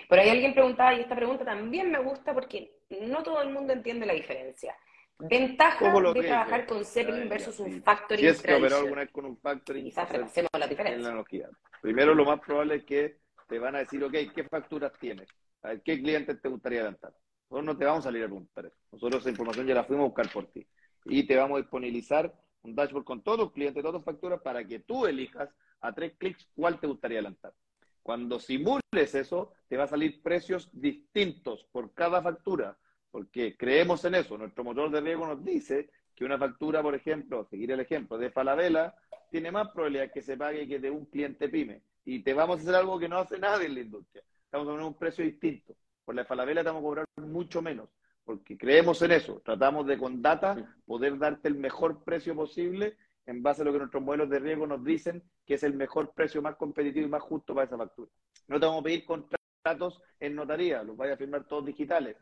Por 0.10 0.20
ahí 0.20 0.30
alguien 0.30 0.54
preguntaba, 0.54 0.94
y 0.94 1.02
esta 1.02 1.16
pregunta 1.16 1.46
también 1.46 1.92
me 1.92 2.00
gusta 2.00 2.34
porque 2.34 2.80
no 3.02 3.24
todo 3.24 3.42
el 3.42 3.50
mundo 3.52 3.74
entiende 3.74 4.06
la 4.06 4.14
diferencia. 4.14 4.76
Ventaja 5.18 5.94
de 6.14 6.22
trabajar 6.22 6.66
con 6.66 6.84
Zeppelin 6.84 7.30
versus 7.30 7.60
un 7.60 7.82
factoring 7.82 8.20
Si 8.20 8.28
es 8.28 8.42
que 8.42 8.54
operó 8.54 8.78
alguna 8.78 9.02
vez 9.02 9.12
con 9.12 9.26
un 9.26 9.38
factoring, 9.38 9.86
quizás 9.86 10.10
repasemos 10.10 10.52
la 10.60 10.68
diferencia. 10.68 11.50
Primero, 11.82 12.14
lo 12.14 12.26
más 12.26 12.42
probable 12.42 12.76
es 12.76 12.84
que 12.84 13.20
te 13.48 13.58
van 13.58 13.76
a 13.76 13.80
decir, 13.80 14.04
ok, 14.04 14.14
¿qué 14.34 14.44
facturas 14.50 14.92
tienes? 15.00 15.30
A 15.62 15.70
ver, 15.70 15.82
¿qué 15.84 16.02
clientes 16.02 16.42
te 16.42 16.50
gustaría 16.50 16.80
adelantar? 16.80 17.14
Nosotros 17.50 17.66
no 17.66 17.78
te 17.78 17.86
vamos 17.86 18.00
a 18.02 18.10
salir 18.10 18.24
a 18.24 18.28
preguntar. 18.28 18.72
Nosotros 18.92 19.22
esa 19.22 19.30
información 19.30 19.68
ya 19.68 19.76
la 19.76 19.84
fuimos 19.86 20.04
a 20.04 20.08
buscar 20.08 20.30
por 20.32 20.48
ti. 20.48 20.68
Y 21.06 21.26
te 21.26 21.38
vamos 21.38 21.58
a 21.58 21.62
disponibilizar 21.62 22.34
un 22.64 22.76
dashboard 22.76 23.06
con 23.06 23.24
todos 23.24 23.38
los 23.38 23.52
clientes, 23.52 23.82
todas 23.82 23.96
las 23.96 24.04
facturas, 24.04 24.42
para 24.42 24.66
que 24.66 24.80
tú 24.80 25.06
elijas 25.06 25.50
a 25.80 25.94
tres 25.94 26.14
clics 26.18 26.50
cuál 26.56 26.80
te 26.80 26.88
gustaría 26.88 27.20
adelantar. 27.20 27.54
Cuando 28.02 28.40
simules 28.40 29.16
eso, 29.16 29.54
te 29.68 29.78
va 29.78 29.86
a 29.86 29.88
salir 29.88 30.22
precios 30.22 30.70
distintos 30.74 31.66
por 31.72 31.94
cada 31.94 32.22
factura 32.22 32.78
porque 33.16 33.56
creemos 33.56 34.04
en 34.04 34.16
eso. 34.16 34.38
Nuestro 34.38 34.66
motor 34.66 34.92
de 34.92 35.00
riesgo 35.00 35.26
nos 35.26 35.42
dice 35.42 35.90
que 36.14 36.26
una 36.26 36.38
factura, 36.38 36.82
por 36.84 36.96
ejemplo, 36.96 37.46
seguir 37.46 37.72
el 37.72 37.80
ejemplo 37.80 38.18
de 38.18 38.30
Falabella, 38.30 38.94
tiene 39.32 39.54
más 39.54 39.70
probabilidad 39.70 40.12
que 40.12 40.22
se 40.22 40.36
pague 40.36 40.68
que 40.68 40.80
de 40.80 40.92
un 40.92 41.06
cliente 41.06 41.48
pyme. 41.48 41.82
Y 42.04 42.24
te 42.24 42.34
vamos 42.34 42.58
a 42.58 42.62
hacer 42.64 42.76
algo 42.76 43.00
que 43.00 43.08
no 43.08 43.20
hace 43.20 43.40
nadie 43.40 43.68
en 43.68 43.76
la 43.76 43.80
industria. 43.80 44.22
Estamos 44.44 44.68
a 44.68 44.72
poner 44.72 44.86
un 44.86 44.96
precio 44.96 45.24
distinto. 45.24 45.78
Por 46.04 46.14
la 46.14 46.26
Falabella 46.26 46.60
estamos 46.60 46.82
a 46.82 46.84
cobrar 46.84 47.06
mucho 47.16 47.62
menos, 47.62 47.88
porque 48.26 48.58
creemos 48.58 49.02
en 49.02 49.14
eso. 49.14 49.42
Tratamos 49.46 49.88
de 49.88 49.98
con 49.98 50.22
data 50.22 50.76
poder 50.86 51.18
darte 51.18 51.48
el 51.48 51.56
mejor 51.56 52.04
precio 52.04 52.36
posible 52.36 52.98
en 53.26 53.42
base 53.42 53.62
a 53.62 53.66
lo 53.66 53.72
que 53.72 53.80
nuestros 53.80 54.04
modelos 54.04 54.30
de 54.30 54.40
riesgo 54.40 54.68
nos 54.68 54.84
dicen 54.84 55.24
que 55.46 55.54
es 55.54 55.64
el 55.64 55.74
mejor 55.74 56.12
precio 56.14 56.42
más 56.42 56.58
competitivo 56.58 57.08
y 57.08 57.12
más 57.12 57.24
justo 57.24 57.56
para 57.56 57.66
esa 57.66 57.78
factura. 57.78 58.12
No 58.50 58.60
te 58.60 58.66
vamos 58.66 58.82
a 58.82 58.84
pedir 58.84 59.06
contratos 59.06 60.02
en 60.20 60.36
notaría, 60.36 60.84
los 60.84 60.98
vaya 60.98 61.14
a 61.14 61.18
firmar 61.18 61.48
todos 61.48 61.66
digitales 61.66 62.18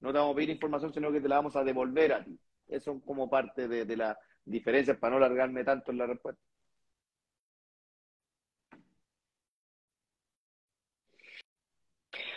no 0.00 0.12
te 0.12 0.18
vamos 0.18 0.32
a 0.34 0.36
pedir 0.36 0.50
información, 0.50 0.92
sino 0.92 1.12
que 1.12 1.20
te 1.20 1.28
la 1.28 1.36
vamos 1.36 1.56
a 1.56 1.64
devolver 1.64 2.12
a 2.12 2.24
ti. 2.24 2.38
Eso 2.68 2.92
es 2.92 3.02
como 3.04 3.28
parte 3.30 3.68
de, 3.68 3.84
de 3.84 3.96
las 3.96 4.16
diferencias 4.44 4.96
para 4.98 5.14
no 5.14 5.20
largarme 5.20 5.64
tanto 5.64 5.90
en 5.90 5.98
la 5.98 6.06
respuesta. 6.06 6.42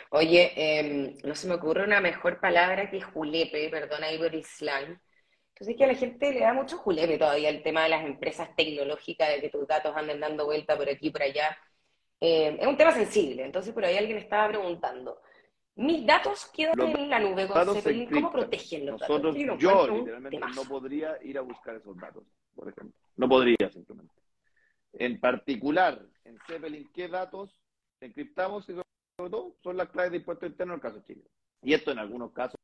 Oye, 0.09 0.51
em, 0.55 1.17
no 1.23 1.35
se 1.35 1.47
me 1.47 1.55
ocurre 1.55 1.83
una 1.83 2.01
mejor 2.01 2.39
palabra 2.39 2.89
que 2.89 3.01
julepe, 3.01 3.69
perdón, 3.69 4.03
ahí 4.03 4.17
por 4.17 4.31
slang. 4.43 4.99
Entonces 5.49 5.69
es 5.69 5.77
que 5.77 5.83
a 5.85 5.87
la 5.87 5.95
gente 5.95 6.33
le 6.33 6.41
da 6.41 6.53
mucho 6.53 6.77
julepe 6.77 7.17
todavía 7.17 7.49
el 7.49 7.63
tema 7.63 7.83
de 7.83 7.89
las 7.89 8.03
empresas 8.05 8.53
tecnológicas, 8.55 9.29
de 9.29 9.41
que 9.41 9.49
tus 9.49 9.67
datos 9.67 9.95
anden 9.95 10.19
dando 10.19 10.45
vuelta 10.45 10.75
por 10.77 10.89
aquí, 10.89 11.07
y 11.07 11.11
por 11.11 11.23
allá. 11.23 11.57
Em, 12.19 12.57
es 12.59 12.67
un 12.67 12.77
tema 12.77 12.91
sensible, 12.93 13.45
entonces 13.45 13.73
por 13.73 13.85
ahí 13.85 13.97
alguien 13.97 14.17
estaba 14.17 14.49
preguntando. 14.49 15.21
Mis 15.81 16.05
datos 16.05 16.45
quedan 16.53 16.79
en 16.79 17.09
la 17.09 17.19
nube 17.19 17.47
con 17.47 17.73
Zeppelin, 17.73 18.07
¿cómo 18.11 18.31
protegen 18.31 18.85
los 18.85 18.99
datos? 18.99 19.35
yo 19.57 19.87
literalmente 19.87 20.39
no 20.55 20.63
podría 20.65 21.17
ir 21.23 21.39
a 21.39 21.41
buscar 21.41 21.75
esos 21.75 21.97
datos, 21.97 22.23
por 22.53 22.69
ejemplo. 22.69 22.95
No 23.15 23.27
podría 23.27 23.71
simplemente. 23.71 24.13
En 24.93 25.19
particular, 25.19 26.05
en 26.23 26.37
Zeppelin, 26.45 26.87
¿qué 26.93 27.07
datos 27.07 27.59
encriptamos 27.99 28.69
y 28.69 28.73
sobre 28.73 28.85
todo 29.17 29.55
son 29.63 29.75
las 29.75 29.89
claves 29.89 30.11
de 30.11 30.17
impuesto 30.17 30.45
interno 30.45 30.73
en 30.73 30.77
el 30.77 30.81
caso 30.81 30.97
de 30.97 31.03
Chile? 31.03 31.23
Y 31.63 31.73
esto 31.73 31.91
en 31.91 31.97
algunos 31.97 32.31
casos 32.31 32.55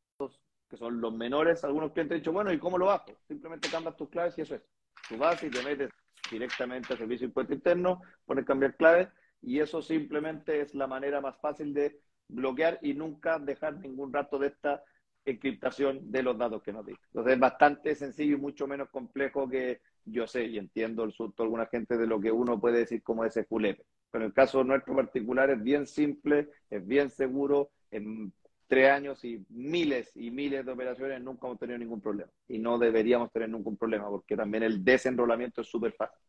que 0.69 0.77
son 0.77 1.01
los 1.01 1.11
menores, 1.11 1.63
algunos 1.63 1.93
clientes 1.93 2.17
han 2.17 2.19
dicho, 2.19 2.31
bueno, 2.31 2.53
¿y 2.53 2.59
cómo 2.59 2.77
lo 2.77 2.85
bajo? 2.85 3.17
Simplemente 3.27 3.67
cambias 3.69 3.97
tus 3.97 4.09
claves 4.09 4.37
y 4.37 4.41
eso 4.41 4.53
es. 4.53 4.61
Tú 5.09 5.17
vas 5.17 5.41
y 5.41 5.49
te 5.49 5.63
metes 5.63 5.89
directamente 6.29 6.93
al 6.93 6.99
servicio 6.99 7.25
de 7.25 7.29
impuesto 7.29 7.53
interno, 7.55 8.01
pones 8.25 8.45
cambiar 8.45 8.75
claves 8.75 9.07
y 9.41 9.59
eso 9.59 9.81
simplemente 9.81 10.61
es 10.61 10.75
la 10.75 10.85
manera 10.85 11.19
más 11.19 11.35
fácil 11.39 11.73
de 11.73 11.99
bloquear 12.27 12.79
y 12.81 12.93
nunca 12.93 13.39
dejar 13.39 13.77
ningún 13.79 14.11
rato 14.13 14.37
de 14.39 14.47
esta 14.47 14.83
encriptación 15.25 16.11
de 16.11 16.23
los 16.23 16.37
datos 16.37 16.61
que 16.63 16.73
nos 16.73 16.85
dice. 16.85 16.99
Entonces 17.07 17.33
es 17.33 17.39
bastante 17.39 17.95
sencillo 17.95 18.37
y 18.37 18.39
mucho 18.39 18.67
menos 18.67 18.89
complejo 18.89 19.47
que 19.47 19.81
yo 20.05 20.25
sé 20.25 20.45
y 20.45 20.57
entiendo 20.57 21.03
el 21.03 21.11
susto 21.11 21.43
de 21.43 21.47
alguna 21.47 21.65
gente 21.67 21.97
de 21.97 22.07
lo 22.07 22.19
que 22.19 22.31
uno 22.31 22.59
puede 22.59 22.79
decir 22.79 23.03
como 23.03 23.25
ese 23.25 23.45
julepe. 23.45 23.83
Pero 24.09 24.23
en 24.23 24.29
el 24.29 24.33
caso 24.33 24.63
nuestro 24.63 24.95
particular 24.95 25.49
es 25.49 25.61
bien 25.61 25.85
simple, 25.85 26.49
es 26.69 26.85
bien 26.85 27.09
seguro, 27.09 27.71
en 27.91 28.31
tres 28.67 28.89
años 28.89 29.23
y 29.23 29.45
miles 29.49 30.11
y 30.15 30.31
miles 30.31 30.65
de 30.65 30.71
operaciones 30.71 31.21
nunca 31.21 31.47
hemos 31.47 31.59
tenido 31.59 31.77
ningún 31.77 32.01
problema. 32.01 32.31
Y 32.47 32.59
no 32.59 32.77
deberíamos 32.77 33.31
tener 33.31 33.49
ningún 33.49 33.77
problema 33.77 34.09
porque 34.09 34.35
también 34.35 34.63
el 34.63 34.83
desenrolamiento 34.83 35.61
es 35.61 35.67
súper 35.67 35.93
fácil. 35.93 36.19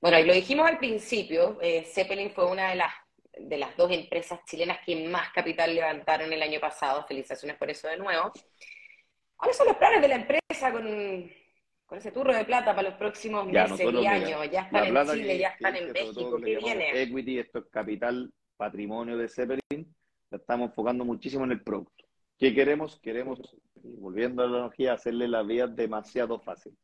Bueno, 0.00 0.18
y 0.18 0.24
lo 0.24 0.34
dijimos 0.34 0.68
al 0.68 0.78
principio, 0.78 1.58
eh, 1.60 1.84
Zeppelin 1.84 2.30
fue 2.30 2.46
una 2.50 2.70
de 2.70 2.76
las, 2.76 2.92
de 3.38 3.58
las 3.58 3.76
dos 3.76 3.90
empresas 3.90 4.40
chilenas 4.44 4.78
que 4.84 5.08
más 5.08 5.30
capital 5.30 5.74
levantaron 5.74 6.32
el 6.32 6.42
año 6.42 6.60
pasado. 6.60 7.04
Felicitaciones 7.06 7.56
por 7.56 7.70
eso 7.70 7.88
de 7.88 7.96
nuevo. 7.96 8.32
¿Cuáles 9.36 9.56
son 9.56 9.66
los 9.66 9.76
planes 9.76 10.00
de 10.00 10.08
la 10.08 10.16
empresa 10.16 10.72
con, 10.72 11.30
con 11.86 11.98
ese 11.98 12.12
turro 12.12 12.34
de 12.34 12.44
plata 12.44 12.74
para 12.74 12.90
los 12.90 12.98
próximos 12.98 13.46
meses 13.46 13.80
y 13.80 14.06
años? 14.06 14.50
Ya 14.50 14.62
están 14.62 14.96
en 14.96 15.08
Chile, 15.08 15.38
ya 15.38 15.48
están 15.48 15.76
en 15.76 15.92
México, 15.92 16.40
¿qué 16.42 16.56
viene? 16.56 17.02
Equity, 17.02 17.38
esto 17.38 17.58
es 17.60 17.64
capital, 17.70 18.32
patrimonio 18.56 19.16
de 19.16 19.28
Zeppelin, 19.28 19.94
la 20.30 20.38
estamos 20.38 20.70
enfocando 20.70 21.04
muchísimo 21.04 21.44
en 21.44 21.52
el 21.52 21.62
producto. 21.62 22.04
¿Qué 22.38 22.54
queremos? 22.54 22.98
Queremos, 23.00 23.40
volviendo 23.74 24.42
a 24.42 24.46
la 24.46 24.56
analogía, 24.58 24.92
hacerle 24.92 25.28
la 25.28 25.42
vida 25.42 25.66
demasiado 25.66 26.38
fácil. 26.38 26.76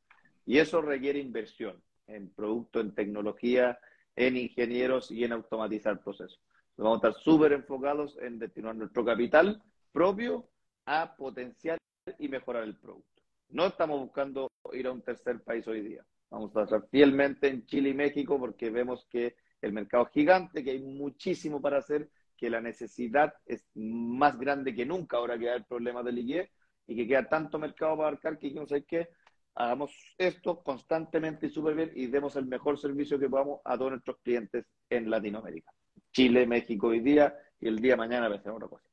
Y 0.44 0.58
eso 0.58 0.80
requiere 0.82 1.18
inversión 1.18 1.82
en 2.06 2.30
producto, 2.30 2.80
en 2.80 2.94
tecnología, 2.94 3.78
en 4.16 4.36
ingenieros 4.36 5.10
y 5.10 5.24
en 5.24 5.32
automatizar 5.32 6.02
procesos. 6.02 6.40
Vamos 6.76 7.02
a 7.04 7.08
estar 7.08 7.22
súper 7.22 7.52
enfocados 7.52 8.18
en 8.20 8.38
destinar 8.38 8.74
nuestro 8.74 9.04
capital 9.04 9.62
propio 9.92 10.48
a 10.86 11.14
potenciar 11.16 11.78
y 12.18 12.28
mejorar 12.28 12.64
el 12.64 12.76
producto. 12.76 13.22
No 13.50 13.66
estamos 13.66 14.00
buscando 14.00 14.50
ir 14.72 14.86
a 14.86 14.92
un 14.92 15.02
tercer 15.02 15.42
país 15.42 15.66
hoy 15.68 15.82
día. 15.82 16.04
Vamos 16.30 16.56
a 16.56 16.62
estar 16.62 16.88
fielmente 16.88 17.48
en 17.48 17.66
Chile 17.66 17.90
y 17.90 17.94
México 17.94 18.38
porque 18.38 18.70
vemos 18.70 19.06
que 19.10 19.36
el 19.60 19.72
mercado 19.72 20.06
es 20.06 20.12
gigante, 20.12 20.64
que 20.64 20.70
hay 20.70 20.80
muchísimo 20.80 21.60
para 21.60 21.78
hacer, 21.78 22.08
que 22.36 22.50
la 22.50 22.60
necesidad 22.60 23.34
es 23.46 23.64
más 23.74 24.38
grande 24.38 24.74
que 24.74 24.86
nunca 24.86 25.18
ahora 25.18 25.38
que 25.38 25.50
hay 25.50 25.58
el 25.58 25.64
problema 25.64 26.02
del 26.02 26.16
liquidez 26.16 26.50
y 26.86 26.96
que 26.96 27.06
queda 27.06 27.28
tanto 27.28 27.58
mercado 27.58 27.96
para 27.96 28.08
abarcar 28.08 28.38
que 28.38 28.50
no 28.50 28.66
sé 28.66 28.84
qué, 28.84 29.10
hagamos 29.54 29.92
esto 30.18 30.62
constantemente 30.62 31.46
y 31.46 31.50
súper 31.50 31.74
bien 31.74 31.92
y 31.94 32.06
demos 32.06 32.36
el 32.36 32.46
mejor 32.46 32.78
servicio 32.78 33.18
que 33.18 33.28
podamos 33.28 33.60
a 33.64 33.76
todos 33.76 33.92
nuestros 33.92 34.18
clientes 34.22 34.66
en 34.88 35.10
Latinoamérica. 35.10 35.72
Chile, 36.12 36.46
México 36.46 36.88
hoy 36.88 37.00
día 37.00 37.36
y 37.60 37.68
el 37.68 37.78
día 37.78 37.96
mañana 37.96 38.28
pensamos 38.28 38.56
otra 38.56 38.68
cosa. 38.68 38.88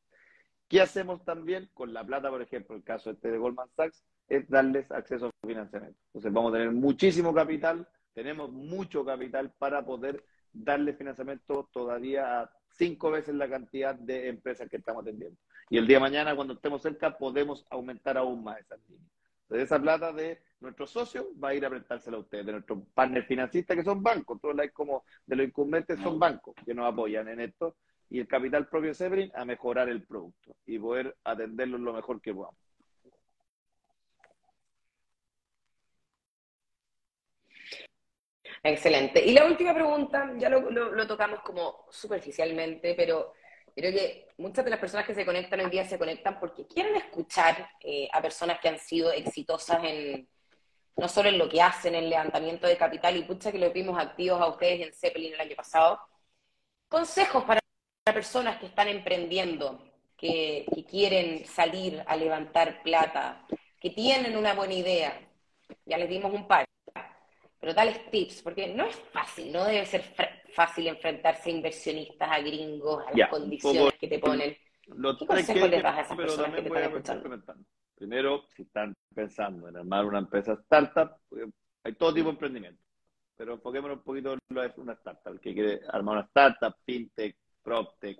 ¿Qué 0.67 0.81
hacemos 0.81 1.23
también 1.25 1.69
con 1.73 1.93
la 1.93 2.05
plata, 2.05 2.29
por 2.29 2.41
ejemplo, 2.41 2.75
el 2.75 2.83
caso 2.83 3.09
este 3.09 3.31
de 3.31 3.37
Goldman 3.37 3.69
Sachs, 3.75 4.03
es 4.27 4.47
darles 4.47 4.91
acceso 4.91 5.27
a 5.27 5.47
financiamiento. 5.47 5.99
Entonces 6.09 6.31
vamos 6.31 6.53
a 6.53 6.57
tener 6.57 6.71
muchísimo 6.71 7.33
capital, 7.33 7.87
tenemos 8.13 8.51
mucho 8.51 9.03
capital 9.03 9.51
para 9.57 9.83
poder 9.83 10.23
darle 10.53 10.93
financiamiento 10.93 11.69
todavía 11.73 12.41
a 12.41 12.51
cinco 12.69 13.11
veces 13.11 13.35
la 13.35 13.49
cantidad 13.49 13.95
de 13.95 14.27
empresas 14.27 14.69
que 14.69 14.77
estamos 14.77 15.01
atendiendo. 15.01 15.37
Y 15.69 15.77
el 15.77 15.87
día 15.87 15.97
de 15.97 16.01
mañana, 16.01 16.35
cuando 16.35 16.53
estemos 16.53 16.81
cerca, 16.81 17.17
podemos 17.17 17.65
aumentar 17.69 18.17
aún 18.17 18.43
más 18.43 18.59
esas 18.59 18.79
líneas. 18.87 19.11
Entonces, 19.43 19.65
esa 19.65 19.81
plata 19.81 20.13
de 20.13 20.39
nuestros 20.61 20.89
socios 20.89 21.25
va 21.41 21.49
a 21.49 21.53
ir 21.53 21.65
a 21.65 21.69
prestársela 21.69 22.17
a 22.17 22.19
ustedes, 22.21 22.45
de 22.45 22.51
nuestros 22.53 22.79
partners 22.93 23.27
financistas 23.27 23.77
que 23.77 23.83
son 23.83 24.03
bancos, 24.03 24.39
todos 24.41 24.55
los 24.55 24.71
como 24.71 25.03
de 25.25 25.35
los 25.35 25.47
incumbentes 25.47 25.99
son 25.99 26.19
bancos 26.19 26.55
que 26.65 26.73
nos 26.73 26.91
apoyan 26.91 27.27
en 27.29 27.41
esto, 27.41 27.75
y 28.09 28.19
el 28.19 28.27
capital 28.27 28.67
propio 28.67 28.89
de 28.89 28.95
Sebrin 28.95 29.31
a 29.35 29.45
mejorar 29.45 29.87
el 29.89 30.03
producto 30.03 30.55
y 30.65 30.79
poder 30.79 31.15
atenderlo 31.23 31.77
lo 31.77 31.93
mejor 31.93 32.21
que 32.21 32.33
podamos. 32.33 32.59
Excelente. 38.61 39.23
Y 39.25 39.33
la 39.33 39.45
última 39.45 39.73
pregunta, 39.73 40.33
ya 40.37 40.49
lo, 40.49 40.69
lo 40.69 41.07
tocamos 41.07 41.39
como 41.41 41.85
superficialmente, 41.89 42.93
pero 42.95 43.33
Creo 43.79 43.93
que 43.93 44.27
muchas 44.37 44.65
de 44.65 44.71
las 44.71 44.79
personas 44.79 45.05
que 45.05 45.15
se 45.15 45.25
conectan 45.25 45.61
hoy 45.61 45.69
día 45.69 45.85
se 45.85 45.97
conectan 45.97 46.37
porque 46.37 46.67
quieren 46.67 46.97
escuchar 46.97 47.69
eh, 47.81 48.09
a 48.11 48.21
personas 48.21 48.59
que 48.59 48.67
han 48.67 48.77
sido 48.77 49.11
exitosas 49.11 49.81
en 49.83 50.27
no 50.97 51.07
solo 51.07 51.29
en 51.29 51.37
lo 51.37 51.49
que 51.49 51.61
hacen, 51.61 51.95
en 51.95 52.09
levantamiento 52.09 52.67
de 52.67 52.77
capital, 52.77 53.15
y 53.17 53.23
pucha 53.23 53.51
que 53.51 53.59
lo 53.59 53.71
vimos 53.71 53.99
activos 53.99 54.41
a 54.41 54.47
ustedes 54.47 54.81
en 54.87 54.93
Zeppelin 54.93 55.33
el 55.33 55.41
año 55.41 55.55
pasado. 55.55 55.99
Consejos 56.87 57.43
para 57.43 57.59
personas 58.03 58.59
que 58.59 58.67
están 58.67 58.87
emprendiendo, 58.87 59.79
que, 60.17 60.65
que 60.73 60.85
quieren 60.85 61.45
salir 61.45 62.03
a 62.07 62.15
levantar 62.15 62.81
plata, 62.83 63.45
que 63.79 63.91
tienen 63.91 64.35
una 64.35 64.53
buena 64.53 64.73
idea. 64.73 65.19
Ya 65.85 65.97
les 65.97 66.09
dimos 66.09 66.33
un 66.33 66.47
par 66.47 66.65
pero 67.59 67.73
dales 67.73 68.09
tips, 68.09 68.41
porque 68.41 68.73
no 68.73 68.85
es 68.85 68.95
fácil, 68.95 69.51
no 69.51 69.65
debe 69.65 69.85
ser 69.85 70.03
fácil 70.53 70.87
enfrentarse 70.87 71.49
a 71.49 71.53
inversionistas, 71.53 72.29
a 72.31 72.39
gringos, 72.39 73.03
a 73.05 73.17
las 73.17 73.29
condiciones 73.29 73.93
que 73.99 74.07
te 74.07 74.19
ponen. 74.19 74.57
¿Qué 75.19 75.25
consejos 75.25 75.69
les 75.69 75.83
das 75.83 75.97
a 75.97 76.01
esas 76.01 76.17
personas 76.17 76.55
que 76.55 76.61
te 76.61 76.67
están 76.67 76.83
escuchando? 76.83 77.43
Primero, 77.99 78.45
si 78.55 78.61
están 78.61 78.95
pensando 79.13 79.67
en 79.67 79.75
armar 79.75 80.05
una 80.05 80.19
empresa 80.19 80.53
startup, 80.53 81.17
eh, 81.35 81.51
hay 81.83 81.95
todo 81.95 82.13
tipo 82.13 82.27
de 82.27 82.31
emprendimiento, 82.31 82.81
pero 83.35 83.55
enfoquémonos 83.55 83.97
un 83.97 84.03
poquito 84.03 84.31
en 84.31 84.39
lo 84.47 84.61
una 84.77 84.93
startup, 84.93 85.33
el 85.33 85.41
que 85.41 85.53
quiere 85.53 85.81
armar 85.89 86.15
una 86.15 86.25
startup, 86.27 86.77
fintech, 86.85 87.35
proptech, 87.61 88.17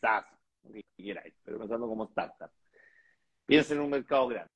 SaaS, 0.00 0.24
lo 0.64 0.72
que 0.72 0.82
quieráis, 0.96 1.34
pero 1.44 1.58
pensando 1.58 1.86
como 1.86 2.04
startup. 2.06 2.50
Piensen 3.44 3.76
en 3.76 3.84
un 3.84 3.90
mercado 3.90 4.28
grande 4.28 4.50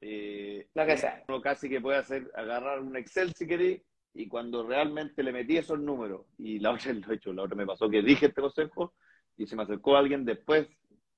eh, 0.00 0.68
Lo 0.74 0.84
que 0.84 0.96
sea. 0.96 1.22
Uno 1.28 1.40
casi 1.40 1.68
que 1.68 1.80
puede 1.80 1.98
hacer, 1.98 2.28
agarrar 2.34 2.80
un 2.80 2.96
Excel 2.96 3.32
si 3.34 3.46
queréis, 3.46 3.82
y 4.14 4.26
cuando 4.26 4.66
realmente 4.66 5.22
le 5.22 5.30
metí 5.30 5.58
esos 5.58 5.78
números, 5.78 6.26
y 6.38 6.58
la 6.58 6.72
otra 6.72 6.92
lo 6.92 7.12
he 7.12 7.14
hecho, 7.14 7.32
la 7.32 7.44
otra 7.44 7.54
me 7.54 7.66
pasó 7.66 7.88
que 7.88 8.02
dije 8.02 8.26
este 8.26 8.40
consejo, 8.40 8.94
y 9.36 9.46
se 9.46 9.54
me 9.54 9.62
acercó 9.62 9.96
alguien 9.96 10.24
después 10.24 10.66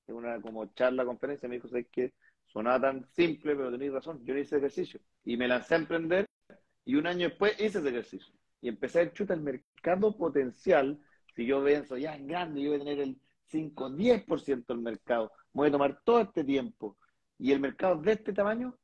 de 0.05 0.13
una 0.13 0.39
como 0.39 0.67
charla, 0.73 1.03
conferencia, 1.03 1.49
me 1.49 1.55
dijo, 1.55 1.67
¿sabes 1.67 1.87
que 1.91 2.13
Sonaba 2.51 2.81
tan 2.81 3.05
simple, 3.05 3.55
pero 3.55 3.71
tenéis 3.71 3.93
razón, 3.93 4.23
yo 4.25 4.35
hice 4.35 4.57
ejercicio. 4.57 4.99
Y 5.23 5.37
me 5.37 5.47
lancé 5.47 5.75
a 5.75 5.77
emprender, 5.77 6.25
y 6.83 6.95
un 6.95 7.05
año 7.05 7.29
después 7.29 7.53
hice 7.53 7.79
ese 7.79 7.89
ejercicio. 7.89 8.33
Y 8.61 8.69
empecé 8.69 9.01
a 9.01 9.13
chutar 9.13 9.37
el 9.37 9.43
mercado 9.43 10.17
potencial, 10.17 10.99
si 11.35 11.45
yo 11.45 11.63
pienso, 11.63 11.95
ya 11.97 12.15
es 12.15 12.25
grande, 12.25 12.61
yo 12.61 12.71
voy 12.71 12.81
a 12.81 12.83
tener 12.83 12.99
el 12.99 13.21
5, 13.45 13.89
10% 13.91 14.65
del 14.73 14.81
mercado, 14.81 15.31
voy 15.53 15.69
a 15.69 15.71
tomar 15.71 16.01
todo 16.03 16.21
este 16.21 16.43
tiempo, 16.43 16.97
y 17.37 17.51
el 17.51 17.59
mercado 17.59 18.01
de 18.01 18.13
este 18.13 18.33
tamaño, 18.33 18.75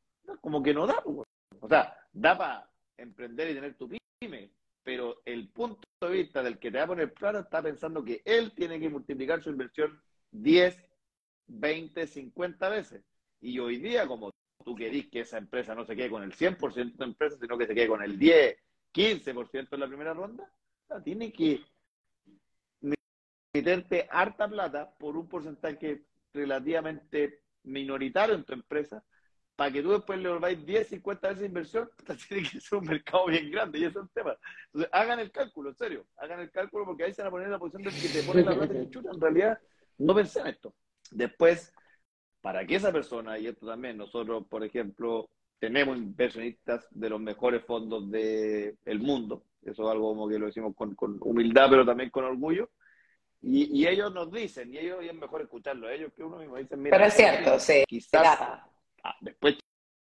como 0.41 0.61
que 0.61 0.73
no 0.73 0.85
da. 0.87 1.01
Pues, 1.03 1.27
o 1.59 1.67
sea, 1.67 1.97
da 2.13 2.37
para 2.37 2.69
emprender 2.97 3.49
y 3.49 3.55
tener 3.55 3.75
tu 3.75 3.89
pyme, 4.19 4.51
pero 4.83 5.21
el 5.25 5.49
punto 5.49 5.81
de 6.01 6.11
vista 6.11 6.43
del 6.43 6.59
que 6.59 6.71
te 6.71 6.77
va 6.77 6.83
a 6.83 6.87
poner 6.87 7.13
plata 7.13 7.39
está 7.39 7.61
pensando 7.61 8.03
que 8.03 8.21
él 8.23 8.53
tiene 8.53 8.79
que 8.79 8.89
multiplicar 8.89 9.41
su 9.41 9.49
inversión 9.49 9.99
10, 10.31 10.77
20, 11.47 12.07
50 12.07 12.69
veces. 12.69 13.03
Y 13.41 13.59
hoy 13.59 13.77
día, 13.77 14.07
como 14.07 14.31
tú 14.63 14.75
querís 14.75 15.09
que 15.09 15.21
esa 15.21 15.37
empresa 15.37 15.75
no 15.75 15.85
se 15.85 15.95
quede 15.95 16.09
con 16.09 16.23
el 16.23 16.33
100% 16.33 16.97
de 16.97 17.05
empresa, 17.05 17.37
sino 17.39 17.57
que 17.57 17.67
se 17.67 17.75
quede 17.75 17.87
con 17.87 18.01
el 18.01 18.17
10, 18.17 18.57
15% 18.93 19.67
en 19.71 19.79
la 19.79 19.87
primera 19.87 20.13
ronda, 20.13 20.51
tiene 21.03 21.31
que 21.31 21.61
meterte 23.53 24.07
harta 24.09 24.47
plata 24.47 24.95
por 24.97 25.15
un 25.17 25.27
porcentaje 25.27 26.05
relativamente 26.33 27.41
minoritario 27.63 28.35
en 28.35 28.43
tu 28.43 28.53
empresa 28.53 29.03
para 29.55 29.71
que 29.71 29.81
tú 29.81 29.91
después 29.91 30.19
le 30.19 30.29
volváis 30.29 30.65
10, 30.65 30.87
50 30.87 31.29
veces 31.29 31.45
inversión, 31.45 31.89
tiene 32.27 32.49
que 32.49 32.59
ser 32.59 32.79
un 32.79 32.85
mercado 32.85 33.27
bien 33.27 33.49
grande, 33.49 33.79
y 33.79 33.85
ese 33.85 33.99
es 33.99 34.03
el 34.03 34.09
tema. 34.09 34.37
Entonces, 34.65 34.89
hagan 34.91 35.19
el 35.19 35.31
cálculo, 35.31 35.69
en 35.69 35.75
serio, 35.75 36.07
hagan 36.17 36.41
el 36.41 36.51
cálculo, 36.51 36.85
porque 36.85 37.05
ahí 37.05 37.13
se 37.13 37.21
van 37.21 37.29
a 37.29 37.31
poner 37.31 37.45
en 37.45 37.53
la 37.53 37.59
posición 37.59 37.83
del 37.83 37.93
que 37.93 38.09
te 38.09 38.23
pone 38.23 38.43
la 38.43 38.53
plata 38.53 38.73
y 38.73 38.89
chuta. 38.89 39.11
En 39.13 39.21
realidad, 39.21 39.59
no 39.97 40.13
pensé 40.13 40.41
en 40.41 40.47
esto. 40.47 40.75
Después, 41.11 41.73
para 42.45 42.63
que 42.63 42.75
esa 42.75 42.91
persona, 42.91 43.39
y 43.39 43.47
esto 43.47 43.65
también, 43.65 43.97
nosotros, 43.97 44.45
por 44.47 44.63
ejemplo, 44.63 45.31
tenemos 45.57 45.97
inversionistas 45.97 46.87
de 46.91 47.09
los 47.09 47.19
mejores 47.19 47.65
fondos 47.65 48.11
del 48.11 48.99
mundo, 48.99 49.45
eso 49.63 49.83
es 49.83 49.89
algo 49.89 50.09
como 50.09 50.29
que 50.29 50.37
lo 50.37 50.45
decimos 50.45 50.75
con, 50.75 50.93
con 50.93 51.17
humildad, 51.21 51.71
pero 51.71 51.83
también 51.83 52.11
con 52.11 52.23
orgullo, 52.23 52.69
y, 53.41 53.81
y, 53.81 53.87
ellos 53.87 54.13
nos 54.13 54.31
dicen, 54.31 54.71
y 54.71 54.77
ellos 54.77 55.03
y 55.03 55.07
es 55.07 55.15
mejor 55.15 55.41
escucharlo, 55.41 55.89
ellos 55.89 56.13
que 56.15 56.23
uno 56.23 56.37
mismo 56.37 56.57
dicen, 56.57 56.83
mira, 56.83 56.95
pero 56.95 57.07
es 57.07 57.15
cierto, 57.15 57.59
sí, 57.59 57.83
quizás 57.87 58.39
ah, 59.03 59.15
después 59.21 59.57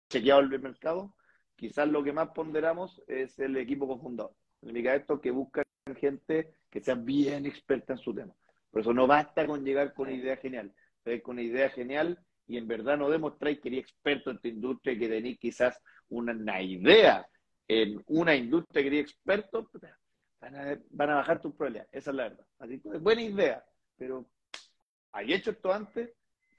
chequeado 0.09 0.39
el 0.39 0.59
mercado, 0.59 1.13
quizás 1.55 1.87
lo 1.89 2.03
que 2.03 2.11
más 2.11 2.29
ponderamos 2.29 3.03
es 3.05 3.37
el 3.37 3.55
equipo 3.55 3.87
cofundador. 3.87 4.33
Significa 4.61 4.95
esto 4.95 5.21
que 5.21 5.29
buscan 5.29 5.63
gente 5.95 6.55
que 6.71 6.81
sea 6.81 6.95
bien 6.95 7.45
experta 7.45 7.93
en 7.93 7.99
su 7.99 8.15
tema. 8.15 8.33
Por 8.71 8.81
eso 8.81 8.93
no 8.93 9.05
basta 9.05 9.45
con 9.45 9.63
llegar 9.63 9.93
con 9.93 10.07
una 10.07 10.17
idea 10.17 10.37
genial. 10.37 10.73
Con 11.23 11.33
una 11.35 11.43
idea 11.43 11.69
genial 11.69 12.19
y 12.51 12.57
en 12.57 12.67
verdad 12.67 12.97
no 12.97 13.09
demostráis 13.09 13.61
que 13.61 13.69
eres 13.69 13.83
experto 13.83 14.29
en 14.29 14.37
tu 14.39 14.49
industria 14.49 14.91
y 14.91 14.99
que 14.99 15.07
tenéis 15.07 15.39
quizás 15.39 15.81
una, 16.09 16.61
idea 16.61 17.25
en 17.65 18.03
una 18.07 18.35
industria 18.35 18.81
que 18.81 18.87
eres 18.89 19.09
experto, 19.09 19.71
van 20.41 20.55
a, 20.57 20.77
van 20.89 21.09
a 21.11 21.15
bajar 21.15 21.41
tus 21.41 21.55
problemas. 21.55 21.87
Esa 21.93 22.09
es 22.09 22.15
la 22.17 22.23
verdad. 22.23 22.45
Así 22.59 22.81
buena 22.99 23.21
idea, 23.21 23.63
pero 23.97 24.29
¿hay 25.13 25.31
hecho 25.31 25.51
esto 25.51 25.71
antes? 25.71 26.11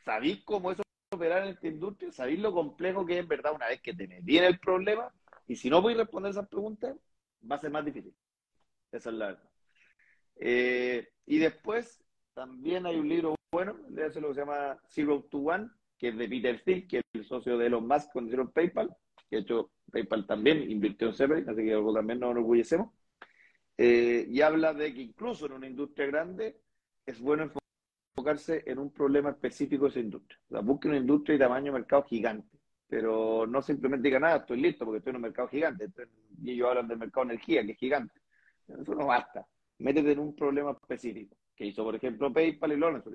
¿Sabéis 0.03 0.43
cómo 0.47 0.73
eso 0.73 0.83
operar 1.11 1.43
en 1.43 1.51
esta 1.51 1.69
industria? 1.69 2.11
¿Sabéis 2.11 2.41
lo 2.41 2.55
complejo 2.55 3.05
que 3.05 3.13
es 3.13 3.21
en 3.21 3.29
verdad 3.29 3.53
una 3.55 3.69
vez 3.69 3.83
que 3.83 3.93
te 3.93 4.09
metí 4.09 4.39
el 4.39 4.59
problema? 4.61 5.13
Y 5.47 5.57
si 5.57 5.69
no 5.69 5.83
voy 5.83 5.93
a 5.93 5.99
responder 5.99 6.31
esas 6.31 6.49
preguntas, 6.49 6.97
va 7.51 7.57
a 7.57 7.59
ser 7.59 7.71
más 7.71 7.85
difícil. 7.85 8.15
Esa 8.91 9.11
es 9.11 9.15
la 9.15 9.27
verdad. 9.27 9.51
Eh, 10.37 11.07
y 11.27 11.37
después 11.37 12.03
también 12.33 12.87
hay 12.87 12.97
un 12.97 13.11
libro 13.11 13.35
bueno, 13.53 13.77
de 13.89 14.07
eso 14.07 14.19
lo 14.19 14.29
que 14.29 14.35
se 14.35 14.41
llama 14.41 14.81
Zero 14.89 15.25
to 15.31 15.37
One, 15.37 15.69
que 16.03 16.09
es 16.09 16.19
de 16.19 16.29
Peter 16.29 16.61
Thiel, 16.65 16.89
que 16.89 16.99
es 16.99 17.05
el 17.13 17.25
socio 17.25 17.57
de 17.57 17.67
Elon 17.67 17.87
Musk 17.87 18.11
cuando 18.13 18.29
hicieron 18.29 18.51
PayPal, 18.51 18.93
que 19.31 19.37
de 19.37 19.43
hecho 19.43 19.71
PayPal 19.93 20.27
también 20.27 20.69
invirtió 20.69 21.07
en 21.07 21.15
Zeppelin, 21.15 21.49
así 21.49 21.63
que 21.63 21.75
algo 21.75 21.95
también 21.95 22.19
nos 22.19 22.33
enorgullecemos. 22.33 22.93
Eh, 23.79 24.27
y 24.29 24.41
habla 24.41 24.75
de 24.75 24.93
que 24.93 25.01
incluso 25.01 25.47
en 25.47 25.53
una 25.53 25.69
industria 25.69 26.09
grande 26.09 26.59
es 27.07 27.21
bueno 27.21 27.49
enfocarse 28.17 28.65
en 28.67 28.81
un 28.81 28.93
problema 28.93 29.31
específico 29.31 29.85
de 29.85 29.91
esa 29.91 30.01
industria. 30.01 30.41
O 30.49 30.55
sea, 30.55 30.61
busque 30.61 30.89
una 30.89 30.97
industria 30.97 31.37
y 31.37 31.39
tamaño 31.39 31.67
de 31.67 31.79
mercado 31.79 32.03
gigante, 32.03 32.59
pero 32.89 33.47
no 33.47 33.63
simplemente 33.63 34.09
diga 34.09 34.19
nada, 34.19 34.39
estoy 34.39 34.61
listo 34.61 34.85
porque 34.85 34.99
estoy 34.99 35.11
en 35.11 35.17
un 35.17 35.23
mercado 35.23 35.47
gigante. 35.47 35.87
y 36.43 36.51
ellos 36.51 36.69
hablan 36.69 36.89
del 36.89 36.99
mercado 36.99 37.29
de 37.29 37.35
energía, 37.35 37.65
que 37.65 37.73
es 37.73 37.79
gigante. 37.79 38.21
Eso 38.67 38.93
no 38.97 39.07
basta. 39.07 39.47
Métete 39.79 40.11
en 40.11 40.19
un 40.19 40.35
problema 40.35 40.73
específico, 40.73 41.37
que 41.55 41.67
hizo, 41.67 41.85
por 41.85 41.95
ejemplo, 41.95 42.33
PayPal 42.33 42.73
y 42.73 42.77
Lawrence. 42.77 43.09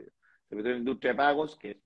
Se 0.48 0.56
metió 0.56 0.70
en 0.70 0.76
la 0.76 0.80
industria 0.80 1.12
de 1.12 1.18
pagos, 1.18 1.58
que 1.58 1.72
es 1.72 1.78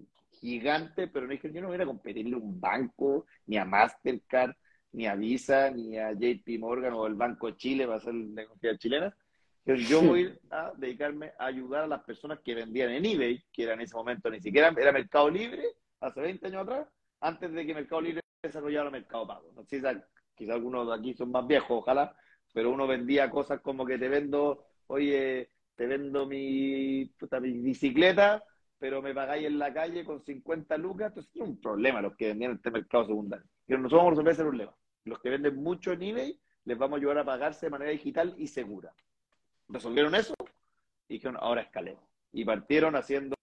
gigante, 0.42 1.08
pero 1.08 1.28
no 1.28 1.32
dije, 1.32 1.52
yo 1.54 1.62
no 1.62 1.68
voy 1.68 1.80
a 1.80 1.86
competirle 1.86 2.36
a 2.36 2.40
un 2.40 2.60
banco, 2.60 3.28
ni 3.46 3.58
a 3.58 3.66
Mastercard, 3.66 4.54
ni 4.92 5.06
a 5.06 5.16
Visa, 5.16 5.70
ni 5.72 5.98
a 5.98 6.12
JP 6.12 6.60
Morgan 6.60 6.94
o 6.94 7.08
el 7.08 7.16
Banco 7.16 7.48
de 7.48 7.56
Chile 7.58 7.86
va 7.86 7.96
a 7.96 8.00
ser 8.00 8.14
negociación 8.14 8.78
chilena. 8.78 9.18
Entonces 9.64 9.88
yo 9.88 10.02
voy 10.02 10.38
a 10.50 10.74
dedicarme 10.76 11.34
a 11.38 11.46
ayudar 11.46 11.84
a 11.84 11.88
las 11.88 12.04
personas 12.04 12.40
que 12.44 12.56
vendían 12.56 12.90
en 12.90 13.06
eBay, 13.06 13.44
que 13.54 13.64
era 13.64 13.74
en 13.74 13.82
ese 13.82 13.96
momento 13.96 14.30
ni 14.30 14.42
siquiera 14.42 14.74
era 14.76 14.92
Mercado 14.92 15.30
Libre, 15.30 15.64
hace 16.00 16.20
20 16.20 16.48
años 16.48 16.64
atrás, 16.64 16.88
antes 17.20 17.52
de 17.54 17.66
que 17.66 17.76
Mercado 17.76 18.02
Libre 18.02 18.22
desarrollara 18.42 18.90
Mercado 18.90 19.28
Pago. 19.28 19.52
No 19.56 19.64
sé 19.64 19.82
quizás 20.36 20.56
algunos 20.56 20.88
de 20.88 20.96
aquí 20.96 21.14
son 21.14 21.30
más 21.30 21.46
viejos, 21.46 21.70
ojalá, 21.70 22.16
pero 22.52 22.72
uno 22.72 22.88
vendía 22.88 23.30
cosas 23.30 23.62
como 23.62 23.86
que 23.86 24.00
te 24.00 24.10
vendo, 24.10 24.66
oye, 24.88 25.52
te 25.76 25.86
vendo 25.86 26.26
mi, 26.26 27.06
puta, 27.20 27.40
mi 27.40 27.52
bicicleta, 27.60 28.44
pero 28.82 29.00
me 29.00 29.14
pagáis 29.14 29.46
en 29.46 29.60
la 29.60 29.72
calle 29.72 30.04
con 30.04 30.26
50 30.26 30.76
lucas, 30.78 31.10
entonces 31.10 31.32
es 31.36 31.42
un 31.42 31.62
problema 31.62 32.02
los 32.02 32.16
que 32.16 32.30
vendían 32.30 32.50
en 32.50 32.58
este 32.58 32.72
mercado 32.72 33.06
secundario. 33.06 33.46
Pero 33.68 33.80
nosotros 33.80 34.00
vamos 34.00 34.08
a 34.08 34.12
resolver 34.14 34.34
ese 34.34 34.42
problema. 34.42 34.76
Los 35.06 35.20
que 35.20 35.30
venden 35.30 35.56
mucho 35.58 35.92
en 35.92 36.02
eBay, 36.02 36.40
les 36.66 36.78
vamos 36.80 36.98
a 36.98 37.00
ayudar 37.00 37.20
a 37.20 37.24
pagarse 37.24 37.68
de 37.68 37.70
manera 37.70 37.92
digital 37.92 38.34
y 38.40 38.48
segura. 38.48 38.92
Resolvieron 39.70 40.16
eso 40.16 40.34
y 41.08 41.14
dijeron, 41.14 41.38
ahora 41.40 41.62
escalemos. 41.62 42.04
Y 42.34 42.44
partieron 42.44 42.96
haciendo 42.96 43.36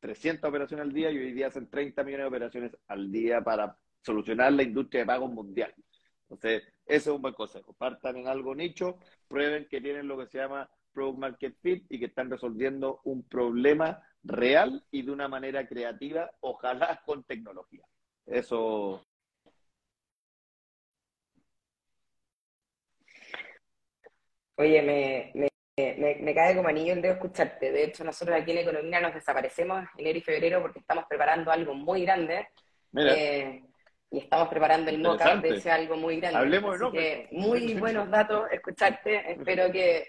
300 0.00 0.46
operaciones 0.46 0.84
al 0.84 0.92
día 0.92 1.10
y 1.10 1.16
hoy 1.16 1.32
día 1.32 1.46
hacen 1.46 1.70
30 1.70 2.04
millones 2.04 2.24
de 2.24 2.28
operaciones 2.28 2.76
al 2.88 3.10
día 3.10 3.42
para 3.42 3.78
solucionar 4.02 4.52
la 4.52 4.62
industria 4.62 5.00
de 5.00 5.06
pagos 5.06 5.32
mundial. 5.32 5.74
Entonces, 6.28 6.64
ese 6.84 7.08
es 7.08 7.16
un 7.16 7.22
buen 7.22 7.32
consejo. 7.32 7.72
Partan 7.72 8.18
en 8.18 8.28
algo 8.28 8.54
nicho, 8.54 8.98
prueben 9.26 9.68
que 9.70 9.80
tienen 9.80 10.06
lo 10.06 10.18
que 10.18 10.26
se 10.26 10.36
llama 10.36 10.68
Product 10.92 11.18
Market 11.18 11.56
Fit 11.62 11.86
y 11.88 11.98
que 11.98 12.06
están 12.06 12.30
resolviendo 12.30 13.00
un 13.04 13.22
problema 13.26 14.02
real 14.26 14.84
y 14.90 15.02
de 15.02 15.12
una 15.12 15.28
manera 15.28 15.66
creativa, 15.66 16.30
ojalá 16.40 17.00
con 17.04 17.24
tecnología. 17.24 17.84
Eso. 18.26 19.02
Oye, 24.58 24.82
me, 24.82 25.32
me, 25.34 26.16
me, 26.20 26.34
cae 26.34 26.56
como 26.56 26.68
anillo 26.68 26.94
el 26.94 27.02
dedo 27.02 27.14
escucharte. 27.14 27.70
De 27.70 27.84
hecho, 27.84 28.02
nosotros 28.04 28.36
aquí 28.36 28.52
en 28.52 28.58
Economía 28.58 29.00
nos 29.00 29.14
desaparecemos 29.14 29.84
enero 29.98 30.18
y 30.18 30.22
febrero 30.22 30.62
porque 30.62 30.80
estamos 30.80 31.04
preparando 31.08 31.50
algo 31.50 31.74
muy 31.74 32.02
grande. 32.02 32.48
Eh, 32.96 33.62
y 34.10 34.18
estamos 34.18 34.48
preparando 34.48 34.90
el 34.90 34.98
mock 35.00 35.22
de 35.42 35.56
ese 35.56 35.70
algo 35.70 35.96
muy 35.96 36.18
grande. 36.18 36.38
Hablemos 36.38 36.80
Así 36.80 36.90
que 36.92 37.28
muy 37.32 37.74
buenos 37.78 38.10
datos, 38.10 38.50
escucharte. 38.50 39.32
Espero 39.32 39.70
que. 39.70 40.08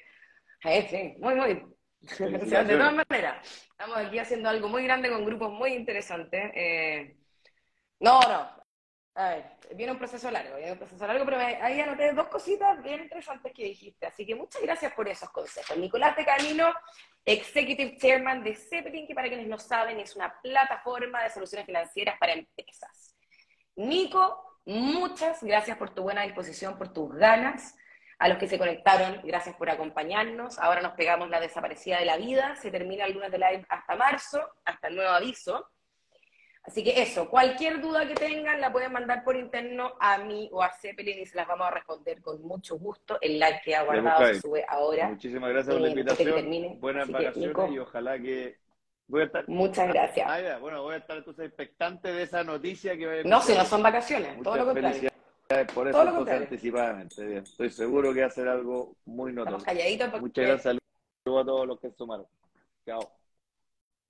Eh, 0.64 0.88
sí, 0.90 1.16
muy, 1.20 1.36
muy 1.36 1.77
de 2.20 2.78
todas 2.78 2.94
maneras, 2.94 3.68
estamos 3.72 3.98
aquí 3.98 4.20
haciendo 4.20 4.50
algo 4.50 4.70
muy 4.70 4.84
grande 4.84 5.10
con 5.10 5.26
grupos 5.26 5.52
muy 5.52 5.74
interesantes. 5.74 6.52
Eh, 6.54 7.18
no, 8.00 8.20
no. 8.22 8.58
A 9.16 9.58
viene 9.76 9.92
un 9.92 9.98
proceso 9.98 10.30
largo, 10.30 10.56
viene 10.58 10.74
un 10.74 10.78
proceso 10.78 11.06
largo, 11.08 11.26
pero 11.26 11.40
ahí 11.40 11.82
anoté 11.82 12.14
dos 12.14 12.28
cositas 12.28 12.82
bien 12.84 13.02
interesantes 13.02 13.52
que 13.54 13.64
dijiste. 13.64 14.06
Así 14.06 14.26
que 14.26 14.36
muchas 14.36 14.62
gracias 14.62 14.94
por 14.94 15.08
esos 15.10 15.30
consejos. 15.32 15.76
Nicolás 15.78 16.16
de 16.16 16.24
Camino, 16.24 16.72
Executive 17.26 17.98
Chairman 17.98 18.44
de 18.44 18.56
Zeppelin, 18.56 19.08
que 19.08 19.16
para 19.16 19.28
quienes 19.28 19.48
no 19.48 19.58
saben 19.58 20.00
es 20.00 20.16
una 20.16 20.40
plataforma 20.42 21.24
de 21.24 21.32
soluciones 21.32 21.66
financieras 21.66 22.18
para 22.20 22.34
empresas. 22.34 23.16
Nico, 23.76 24.60
muchas 24.66 25.44
gracias 25.44 25.78
por 25.78 25.94
tu 25.94 26.04
buena 26.04 26.22
disposición, 26.22 26.78
por 26.78 26.94
tus 26.94 27.14
ganas. 27.16 27.76
A 28.20 28.30
los 28.30 28.38
que 28.40 28.48
se 28.48 28.58
conectaron, 28.58 29.22
gracias 29.24 29.56
por 29.56 29.70
acompañarnos. 29.70 30.58
Ahora 30.58 30.82
nos 30.82 30.94
pegamos 30.94 31.30
la 31.30 31.40
desaparecida 31.40 32.00
de 32.00 32.06
la 32.06 32.18
vida. 32.18 32.56
Se 32.56 32.72
termina 32.72 33.06
el 33.06 33.14
lunes 33.14 33.32
de 33.32 33.38
live 33.38 33.66
hasta 33.70 33.96
marzo, 33.96 34.42
hasta 34.66 34.88
el 34.88 34.96
nuevo 34.96 35.12
aviso. 35.12 35.70
Así 36.64 36.84
que 36.84 37.02
eso, 37.02 37.30
cualquier 37.30 37.80
duda 37.80 38.06
que 38.06 38.16
tengan 38.16 38.60
la 38.60 38.74
pueden 38.74 38.92
mandar 38.92 39.24
por 39.24 39.38
interno 39.38 39.94
a 40.02 40.18
mí 40.18 40.50
o 40.52 40.62
a 40.62 40.70
Zeppelin 40.74 41.20
y 41.20 41.26
se 41.26 41.38
las 41.38 41.48
vamos 41.48 41.68
a 41.68 41.72
responder 41.72 42.22
con 42.22 42.42
mucho 42.42 42.78
gusto. 42.78 43.18
El 43.22 43.40
like 43.40 43.62
que 43.64 43.76
ha 43.76 43.84
guardado 43.84 44.26
se 44.26 44.42
sube 44.42 44.66
ahora. 44.68 45.08
Muchísimas 45.08 45.50
gracias 45.50 45.74
por 45.74 45.82
la 45.82 45.88
eh, 45.88 45.92
invitación. 45.92 46.80
Buenas 46.80 47.10
vacaciones 47.10 47.72
y 47.72 47.80
ojalá 47.80 48.20
que 48.20 48.58
Voy 49.10 49.22
a 49.22 49.24
estar... 49.24 49.48
Muchas 49.48 49.88
gracias. 49.88 50.30
Ah, 50.30 50.58
bueno, 50.60 50.82
voy 50.84 50.96
a 50.96 50.98
estar 50.98 51.16
entonces 51.16 51.46
expectante 51.46 52.12
de 52.12 52.24
esa 52.24 52.44
noticia 52.44 52.98
que 52.98 53.24
No, 53.24 53.40
si 53.42 53.56
no 53.56 53.64
son 53.64 53.82
vacaciones, 53.82 54.42
todo 54.44 54.58
lo 54.58 54.66
contrario 54.66 55.10
por 55.74 55.88
eso 55.88 55.98
anticipadamente. 56.30 57.38
Estoy 57.38 57.70
seguro 57.70 58.14
que 58.14 58.22
va 58.22 58.28
a 58.28 58.32
ser 58.32 58.48
algo 58.48 58.96
muy 59.06 59.34
notorio. 59.34 59.58
Muchas 60.20 60.46
gracias. 60.46 60.78
Saludos 61.24 61.44
a 61.44 61.46
todos 61.46 61.68
los 61.68 61.80
que 61.80 61.92
sumaron. 61.92 62.26
Chao. 62.86 63.00